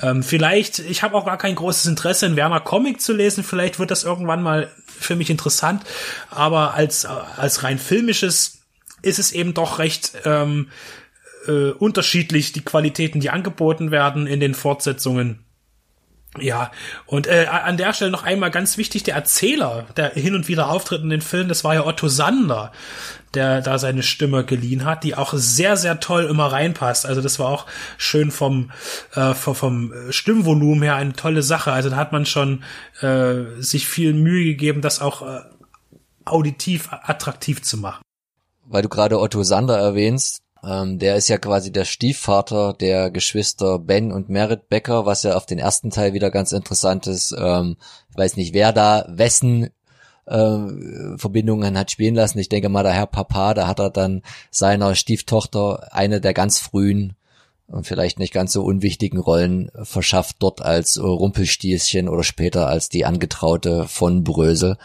Ähm, 0.03 0.23
vielleicht, 0.23 0.79
ich 0.79 1.03
habe 1.03 1.17
auch 1.17 1.27
gar 1.27 1.39
kein 1.39 1.55
großes 1.55 1.87
Interesse 1.87 2.27
in 2.27 2.37
Werner 2.37 2.61
Comic 2.61 3.01
zu 3.01 3.13
lesen, 3.13 3.45
vielleicht 3.45 3.79
wird 3.79 3.91
das 3.91 4.05
irgendwann 4.05 4.43
mal 4.43 4.71
für 4.87 5.17
mich 5.17 5.31
interessant, 5.31 5.83
aber 6.31 6.75
als 6.75 7.05
als 7.05 7.63
rein 7.63 7.79
filmisches 7.79 8.59
ist 9.03 9.19
es 9.19 9.33
eben 9.33 9.55
doch 9.55 9.79
recht 9.79 10.13
ähm, 10.25 10.69
äh, 11.47 11.71
unterschiedlich 11.71 12.53
die 12.53 12.65
Qualitäten, 12.65 13.21
die 13.21 13.31
angeboten 13.31 13.91
werden 13.91 14.27
in 14.27 14.41
den 14.41 14.55
Fortsetzungen. 14.55 15.44
Ja, 16.41 16.73
und 17.07 17.29
äh, 17.29 17.47
an 17.47 17.77
der 17.77 17.93
Stelle 17.93 18.11
noch 18.11 18.25
einmal 18.25 18.51
ganz 18.51 18.77
wichtig, 18.77 19.05
der 19.05 19.15
Erzähler, 19.15 19.87
der 19.97 20.11
hin 20.11 20.35
und 20.35 20.49
wieder 20.49 20.69
auftritt 20.69 21.03
in 21.03 21.11
den 21.11 21.21
Filmen, 21.21 21.49
das 21.49 21.63
war 21.63 21.75
ja 21.75 21.87
Otto 21.87 22.09
Sander, 22.09 22.73
der 23.35 23.61
da 23.61 23.79
seine 23.79 24.03
Stimme 24.03 24.45
geliehen 24.45 24.85
hat, 24.85 25.05
die 25.05 25.15
auch 25.15 25.33
sehr, 25.35 25.77
sehr 25.77 26.01
toll 26.01 26.25
immer 26.25 26.47
reinpasst. 26.47 27.07
Also 27.07 27.21
das 27.21 27.39
war 27.39 27.49
auch 27.49 27.67
schön 27.99 28.33
vom, 28.33 28.73
äh, 29.15 29.35
vom, 29.35 29.55
vom 29.55 29.93
Stimmvolumen 30.11 30.83
her 30.83 30.97
eine 30.97 31.13
tolle 31.13 31.43
Sache. 31.43 31.73
Also 31.73 31.91
da 31.91 31.97
hat 31.97 32.13
man 32.13 32.27
schon 32.27 32.65
äh, 33.01 33.45
sich 33.59 33.87
viel 33.87 34.13
Mühe 34.13 34.45
gegeben, 34.45 34.81
das 34.81 35.01
auch 35.01 35.23
äh, 35.23 35.41
auditiv 36.25 36.89
attraktiv 36.91 37.63
zu 37.63 37.77
machen. 37.79 38.03
Weil 38.67 38.83
du 38.83 38.89
gerade 38.89 39.21
Otto 39.21 39.43
Sander 39.43 39.79
erwähnst, 39.79 40.41
ähm, 40.67 40.99
der 40.99 41.17
ist 41.17 41.29
ja 41.29 41.39
quasi 41.39 41.73
der 41.73 41.85
Stiefvater 41.85 42.73
der 42.73 43.11
Geschwister 43.11 43.79
Ben 43.79 44.13
und 44.13 44.29
Merit 44.29 44.69
Becker, 44.69 45.07
was 45.07 45.23
ja 45.23 45.37
auf 45.37 45.47
den 45.47 45.59
ersten 45.59 45.91
Teil 45.91 46.13
wieder 46.13 46.31
ganz 46.31 46.53
interessant 46.53 47.07
ist. 47.07 47.35
Ähm, 47.39 47.77
ich 48.11 48.17
weiß 48.17 48.37
nicht, 48.37 48.55
wer 48.55 48.73
da 48.73 49.07
wessen 49.09 49.71
äh, 50.27 50.59
Verbindungen 51.17 51.79
hat 51.79 51.91
spielen 51.91 52.15
lassen. 52.15 52.39
Ich 52.39 52.49
denke 52.49 52.69
mal, 52.69 52.83
der 52.83 52.93
Herr 52.93 53.07
Papa, 53.07 53.55
da 53.55 53.67
hat 53.67 53.81
er 53.81 53.91
dann 53.91 54.23
seiner 54.51 54.95
Stieftochter 54.95 55.93
eine 55.93 56.21
der 56.21 56.35
ganz 56.35 56.59
frühen 56.59 57.15
und 57.67 57.87
vielleicht 57.87 58.19
nicht 58.19 58.33
ganz 58.33 58.53
so 58.53 58.63
unwichtigen 58.63 59.19
Rollen 59.19 59.71
verschafft 59.83 60.37
dort 60.41 60.63
als 60.63 61.03
Rumpelstieschen 61.03 62.09
oder 62.09 62.23
später 62.23 62.69
als 62.69 62.89
die 62.89 63.05
Angetraute 63.05 63.89
von 63.89 64.23
Brösel. 64.23 64.77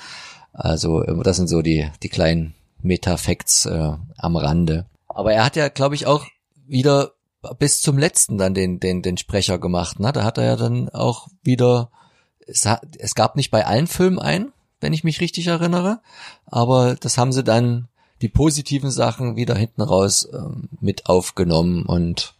Also 0.53 1.01
das 1.03 1.37
sind 1.37 1.47
so 1.47 1.61
die, 1.61 1.89
die 2.03 2.09
kleinen 2.09 2.55
Metafacts 2.81 3.65
äh, 3.65 3.93
am 4.17 4.35
Rande. 4.35 4.85
Aber 5.19 5.33
er 5.33 5.43
hat 5.43 5.57
ja, 5.57 5.67
glaube 5.67 5.95
ich, 5.95 6.05
auch 6.07 6.25
wieder 6.65 7.11
bis 7.57 7.81
zum 7.81 7.97
letzten 7.97 8.37
dann 8.37 8.53
den, 8.53 8.79
den, 8.79 9.01
den 9.01 9.17
Sprecher 9.17 9.59
gemacht. 9.59 9.99
Ne? 9.99 10.13
Da 10.13 10.23
hat 10.23 10.37
er 10.37 10.45
ja 10.45 10.55
dann 10.55 10.87
auch 10.87 11.27
wieder, 11.43 11.91
es, 12.47 12.65
es 12.97 13.15
gab 13.15 13.35
nicht 13.35 13.51
bei 13.51 13.65
allen 13.65 13.87
Filmen 13.87 14.17
ein, 14.17 14.53
wenn 14.79 14.93
ich 14.93 15.03
mich 15.03 15.19
richtig 15.19 15.47
erinnere, 15.47 15.99
aber 16.45 16.95
das 16.95 17.17
haben 17.17 17.33
sie 17.33 17.43
dann 17.43 17.89
die 18.21 18.29
positiven 18.29 18.91
Sachen 18.91 19.35
wieder 19.35 19.55
hinten 19.55 19.81
raus 19.81 20.25
ähm, 20.33 20.69
mit 20.79 21.07
aufgenommen 21.07 21.85
und 21.85 22.35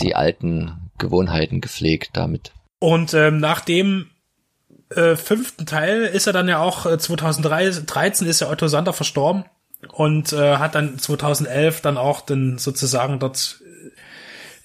die 0.00 0.14
alten 0.14 0.92
Gewohnheiten 0.98 1.60
gepflegt 1.60 2.10
damit. 2.12 2.52
Und 2.78 3.14
ähm, 3.14 3.38
nach 3.38 3.62
dem 3.62 4.10
äh, 4.90 5.16
fünften 5.16 5.66
Teil 5.66 6.02
ist 6.02 6.28
er 6.28 6.32
dann 6.32 6.46
ja 6.46 6.60
auch 6.60 6.86
äh, 6.86 6.98
2013 6.98 8.28
ist 8.28 8.40
ja 8.40 8.48
Otto 8.48 8.68
Sander 8.68 8.92
verstorben 8.92 9.44
und 9.92 10.32
äh, 10.32 10.56
hat 10.56 10.74
dann 10.74 10.98
2011 10.98 11.80
dann 11.80 11.96
auch 11.96 12.20
dann 12.20 12.58
sozusagen 12.58 13.18
dort 13.18 13.60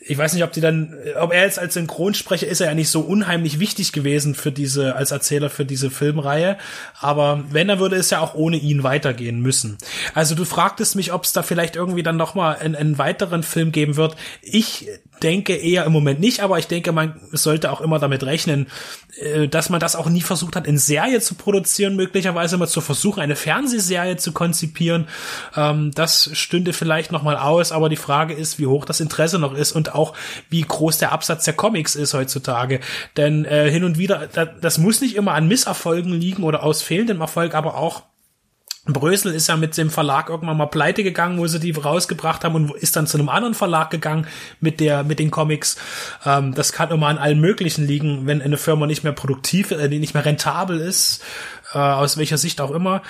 ich 0.10 0.18
weiß 0.18 0.34
nicht, 0.34 0.44
ob 0.44 0.52
die 0.52 0.62
dann, 0.62 0.96
ob 1.20 1.32
er 1.32 1.44
jetzt 1.44 1.60
als 1.60 1.76
Synchronsprecher 1.76 2.48
ist 2.48 2.62
er 2.62 2.68
ja 2.68 2.74
nicht 2.74 2.90
so 2.90 3.02
unheimlich 3.02 3.60
wichtig 3.60 3.92
gewesen 3.92 4.34
für 4.34 4.52
diese, 4.52 4.96
als 4.96 5.12
Erzähler 5.12 5.52
für 5.52 5.66
diese 5.66 5.92
Filmreihe. 5.92 6.58
Aber 7.00 7.44
wenn, 7.52 7.70
er 7.70 7.80
würde 7.80 7.96
es 7.96 8.10
ja 8.10 8.20
auch 8.20 8.34
ohne 8.34 8.58
ihn 8.58 8.82
weitergehen 8.82 9.40
müssen. 9.40 9.78
Also 10.16 10.34
du 10.34 10.46
fragtest 10.46 10.96
mich, 10.96 11.14
ob 11.14 11.26
es 11.26 11.34
da 11.34 11.44
vielleicht 11.44 11.76
irgendwie 11.76 12.02
dann 12.02 12.18
nochmal 12.18 12.56
einen, 12.56 12.76
einen 12.76 12.98
weiteren 12.98 13.44
Film 13.44 13.72
geben 13.72 13.98
wird. 13.98 14.16
Ich 14.42 14.88
denke 15.20 15.56
eher 15.56 15.86
im 15.86 15.92
Moment 15.92 16.20
nicht, 16.20 16.42
aber 16.42 16.60
ich 16.60 16.68
denke, 16.68 16.92
man 16.92 17.20
sollte 17.32 17.72
auch 17.72 17.82
immer 17.82 18.00
damit 18.00 18.24
rechnen, 18.24 18.68
äh, 19.20 19.48
dass 19.48 19.70
man 19.70 19.80
das 19.80 19.96
auch 19.96 20.10
nie 20.10 20.22
versucht 20.22 20.56
hat, 20.56 20.68
in 20.68 20.78
Serie 20.78 21.22
zu 21.22 21.36
produzieren, 21.36 21.96
möglicherweise 21.96 22.58
mal 22.58 22.68
zu 22.68 22.82
versuchen, 22.82 23.22
eine 23.22 23.36
Fernsehserie 23.36 24.18
zu 24.18 24.32
konzipieren. 24.32 25.08
Ähm, 25.56 25.92
das 25.94 26.30
stünde 26.34 26.74
vielleicht 26.74 27.12
noch 27.12 27.24
mal 27.24 27.38
aus, 27.38 27.72
aber 27.72 27.90
die 27.90 27.96
Frage 27.96 28.34
ist, 28.34 28.60
wie 28.60 28.68
hoch 28.68 28.86
das 28.86 29.00
Interesse 29.00 29.40
noch 29.40 29.54
ist 29.54 29.72
und 29.72 29.94
auch 29.96 30.14
wie 30.50 30.62
groß 30.62 30.98
der 30.98 31.12
Absatz 31.12 31.46
der 31.46 31.54
Comics 31.54 31.96
ist 31.96 32.14
heutzutage. 32.14 32.80
Denn 33.18 33.46
äh, 33.46 33.70
hin 33.70 33.84
und 33.84 33.98
wieder, 33.98 34.28
das 34.28 34.78
muss 34.78 35.02
nicht 35.02 35.16
immer 35.16 35.34
an 35.34 35.48
Misserfolgen 35.48 36.14
liegen 36.14 36.44
oder 36.44 36.64
aus 36.64 36.82
fehlendem 36.82 37.22
Erfolg, 37.22 37.56
aber 37.56 37.76
auch 37.76 38.04
Brösel 38.94 39.34
ist 39.34 39.48
ja 39.48 39.58
mit 39.58 39.78
dem 39.78 39.90
Verlag 39.90 40.30
irgendwann 40.30 40.58
mal 40.58 40.68
pleite 40.68 41.04
gegangen, 41.04 41.38
wo 41.40 41.48
sie 41.48 41.60
die 41.60 41.72
rausgebracht 41.72 42.44
haben 42.44 42.56
und 42.56 42.76
ist 42.76 42.96
dann 42.96 43.08
zu 43.08 43.18
einem 43.18 43.30
anderen 43.30 43.54
Verlag 43.54 43.90
gegangen 43.90 44.28
mit 44.60 44.80
der 44.80 45.04
mit 45.04 45.20
den 45.20 45.32
Comics. 45.32 45.78
Ähm, 46.26 46.54
das 46.54 46.74
kann 46.74 46.92
immer 46.92 47.08
an 47.08 47.18
allen 47.18 47.40
möglichen 47.40 47.86
liegen, 47.86 48.26
wenn 48.26 48.42
eine 48.42 48.58
Firma 48.58 48.86
nicht 48.86 49.04
mehr 49.04 49.14
produktiv, 49.14 49.72
äh, 49.72 49.88
nicht 49.88 50.14
mehr 50.14 50.26
rentabel 50.26 50.80
ist, 50.80 51.24
äh, 51.74 51.78
aus 51.78 52.18
welcher 52.18 52.38
Sicht 52.38 52.62
auch 52.62 52.72
immer. 52.72 53.02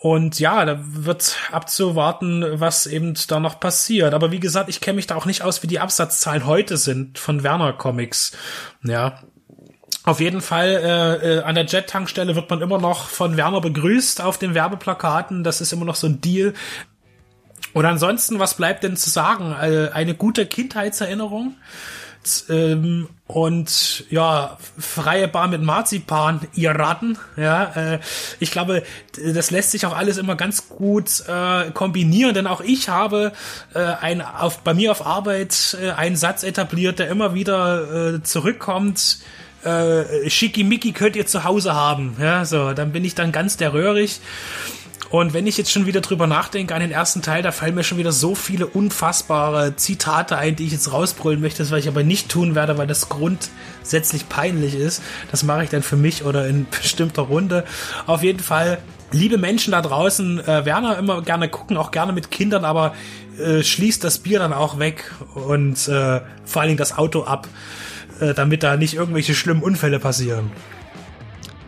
Und 0.00 0.40
ja, 0.40 0.64
da 0.64 0.78
wird 0.80 1.36
abzuwarten, 1.52 2.42
was 2.58 2.86
eben 2.86 3.14
da 3.28 3.38
noch 3.38 3.60
passiert. 3.60 4.14
Aber 4.14 4.30
wie 4.32 4.40
gesagt, 4.40 4.70
ich 4.70 4.80
kenne 4.80 4.96
mich 4.96 5.06
da 5.06 5.14
auch 5.14 5.26
nicht 5.26 5.42
aus, 5.42 5.62
wie 5.62 5.66
die 5.66 5.78
Absatzzahlen 5.78 6.46
heute 6.46 6.78
sind 6.78 7.18
von 7.18 7.42
Werner 7.42 7.74
Comics. 7.74 8.32
Ja, 8.82 9.20
auf 10.04 10.20
jeden 10.20 10.40
Fall 10.40 10.68
äh, 10.68 11.38
äh, 11.38 11.42
an 11.42 11.54
der 11.54 11.66
Jet-Tankstelle 11.66 12.34
wird 12.34 12.48
man 12.48 12.62
immer 12.62 12.78
noch 12.78 13.08
von 13.08 13.36
Werner 13.36 13.60
begrüßt 13.60 14.22
auf 14.22 14.38
den 14.38 14.54
Werbeplakaten. 14.54 15.44
Das 15.44 15.60
ist 15.60 15.72
immer 15.72 15.84
noch 15.84 15.94
so 15.94 16.06
ein 16.06 16.20
Deal. 16.20 16.54
Und 17.74 17.84
ansonsten, 17.84 18.38
was 18.38 18.54
bleibt 18.54 18.82
denn 18.82 18.96
zu 18.96 19.10
sagen? 19.10 19.52
Äh, 19.52 19.90
eine 19.92 20.14
gute 20.14 20.46
Kindheitserinnerung. 20.46 21.54
Ähm, 22.48 23.08
und 23.26 24.04
ja, 24.10 24.58
freie 24.78 25.28
Bar 25.28 25.48
mit 25.48 25.62
Marzipan, 25.62 26.40
ihr 26.54 26.72
Ratten. 26.72 27.18
Ja, 27.36 27.94
äh, 27.94 27.98
ich 28.40 28.50
glaube, 28.50 28.82
das 29.22 29.50
lässt 29.50 29.70
sich 29.70 29.86
auch 29.86 29.96
alles 29.96 30.18
immer 30.18 30.34
ganz 30.34 30.68
gut 30.68 31.24
äh, 31.28 31.70
kombinieren, 31.72 32.34
denn 32.34 32.46
auch 32.46 32.60
ich 32.60 32.88
habe 32.88 33.32
äh, 33.74 33.78
ein, 33.78 34.20
auf, 34.20 34.58
bei 34.60 34.74
mir 34.74 34.90
auf 34.90 35.06
Arbeit 35.06 35.76
äh, 35.80 35.90
einen 35.92 36.16
Satz 36.16 36.42
etabliert, 36.42 36.98
der 36.98 37.08
immer 37.08 37.34
wieder 37.34 38.14
äh, 38.14 38.22
zurückkommt 38.22 39.18
äh, 39.64 40.28
Schickimicki 40.28 40.92
könnt 40.92 41.16
ihr 41.16 41.26
zu 41.26 41.44
Hause 41.44 41.74
haben. 41.74 42.16
Ja, 42.20 42.44
so, 42.44 42.72
dann 42.72 42.92
bin 42.92 43.04
ich 43.04 43.14
dann 43.14 43.32
ganz 43.32 43.56
der 43.56 43.72
Röhrig. 43.72 44.20
Und 45.10 45.34
wenn 45.34 45.48
ich 45.48 45.58
jetzt 45.58 45.72
schon 45.72 45.86
wieder 45.86 46.00
drüber 46.00 46.28
nachdenke 46.28 46.72
an 46.72 46.80
den 46.80 46.92
ersten 46.92 47.20
Teil, 47.20 47.42
da 47.42 47.50
fallen 47.50 47.74
mir 47.74 47.82
schon 47.82 47.98
wieder 47.98 48.12
so 48.12 48.36
viele 48.36 48.68
unfassbare 48.68 49.74
Zitate 49.74 50.38
ein, 50.38 50.54
die 50.54 50.66
ich 50.66 50.72
jetzt 50.72 50.92
rausbrüllen 50.92 51.40
möchte, 51.40 51.58
das 51.58 51.72
was 51.72 51.80
ich 51.80 51.88
aber 51.88 52.04
nicht 52.04 52.28
tun 52.28 52.54
werde, 52.54 52.78
weil 52.78 52.86
das 52.86 53.08
grundsätzlich 53.08 54.28
peinlich 54.28 54.76
ist. 54.76 55.02
Das 55.32 55.42
mache 55.42 55.64
ich 55.64 55.70
dann 55.70 55.82
für 55.82 55.96
mich 55.96 56.24
oder 56.24 56.46
in 56.46 56.66
bestimmter 56.82 57.22
Runde. 57.22 57.64
Auf 58.06 58.22
jeden 58.22 58.38
Fall, 58.38 58.78
liebe 59.10 59.36
Menschen 59.36 59.72
da 59.72 59.82
draußen, 59.82 60.46
äh, 60.46 60.64
Werner 60.64 60.96
immer 60.96 61.22
gerne 61.22 61.48
gucken, 61.48 61.76
auch 61.76 61.90
gerne 61.90 62.12
mit 62.12 62.30
Kindern, 62.30 62.64
aber 62.64 62.94
äh, 63.40 63.64
schließt 63.64 64.04
das 64.04 64.18
Bier 64.18 64.38
dann 64.38 64.52
auch 64.52 64.78
weg 64.78 65.10
und 65.34 65.88
äh, 65.88 66.20
vor 66.44 66.62
allen 66.62 66.68
Dingen 66.68 66.78
das 66.78 66.96
Auto 66.96 67.24
ab. 67.24 67.48
Äh, 68.20 68.34
damit 68.34 68.62
da 68.62 68.76
nicht 68.76 68.94
irgendwelche 68.94 69.34
schlimmen 69.34 69.62
Unfälle 69.62 69.98
passieren. 69.98 70.50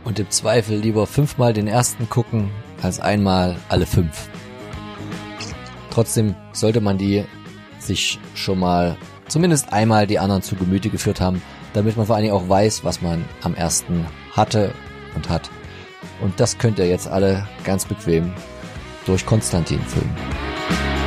Und 0.05 0.19
im 0.19 0.31
Zweifel 0.31 0.77
lieber 0.77 1.07
fünfmal 1.07 1.53
den 1.53 1.67
ersten 1.67 2.09
gucken, 2.09 2.51
als 2.83 3.01
einmal 3.01 3.57
alle 3.69 3.87
fünf. 3.87 4.29
Trotzdem 5.91 6.35
sollte 6.53 6.81
man 6.81 6.99
die 6.99 7.25
sich 7.79 8.19
schon 8.35 8.59
mal 8.59 8.97
zumindest 9.29 9.73
einmal 9.73 10.07
die 10.07 10.19
anderen 10.19 10.43
zu 10.43 10.57
Gemüte 10.57 10.91
geführt 10.91 11.21
haben, 11.21 11.41
damit 11.73 11.97
man 11.97 12.07
vor 12.07 12.17
allen 12.17 12.25
Dingen 12.25 12.35
auch 12.35 12.49
weiß, 12.49 12.85
was 12.85 13.01
man 13.01 13.25
am 13.43 13.55
ersten 13.55 14.07
hatte 14.33 14.73
und 15.15 15.29
hat. 15.29 15.51
Und 16.21 16.39
das 16.39 16.59
könnt 16.59 16.79
ihr 16.79 16.87
jetzt 16.87 17.09
alle 17.09 17.47
ganz 17.65 17.87
bequem 17.87 18.33
durch 19.07 19.25
Konstantin 19.25 19.81
filmen. 19.81 21.02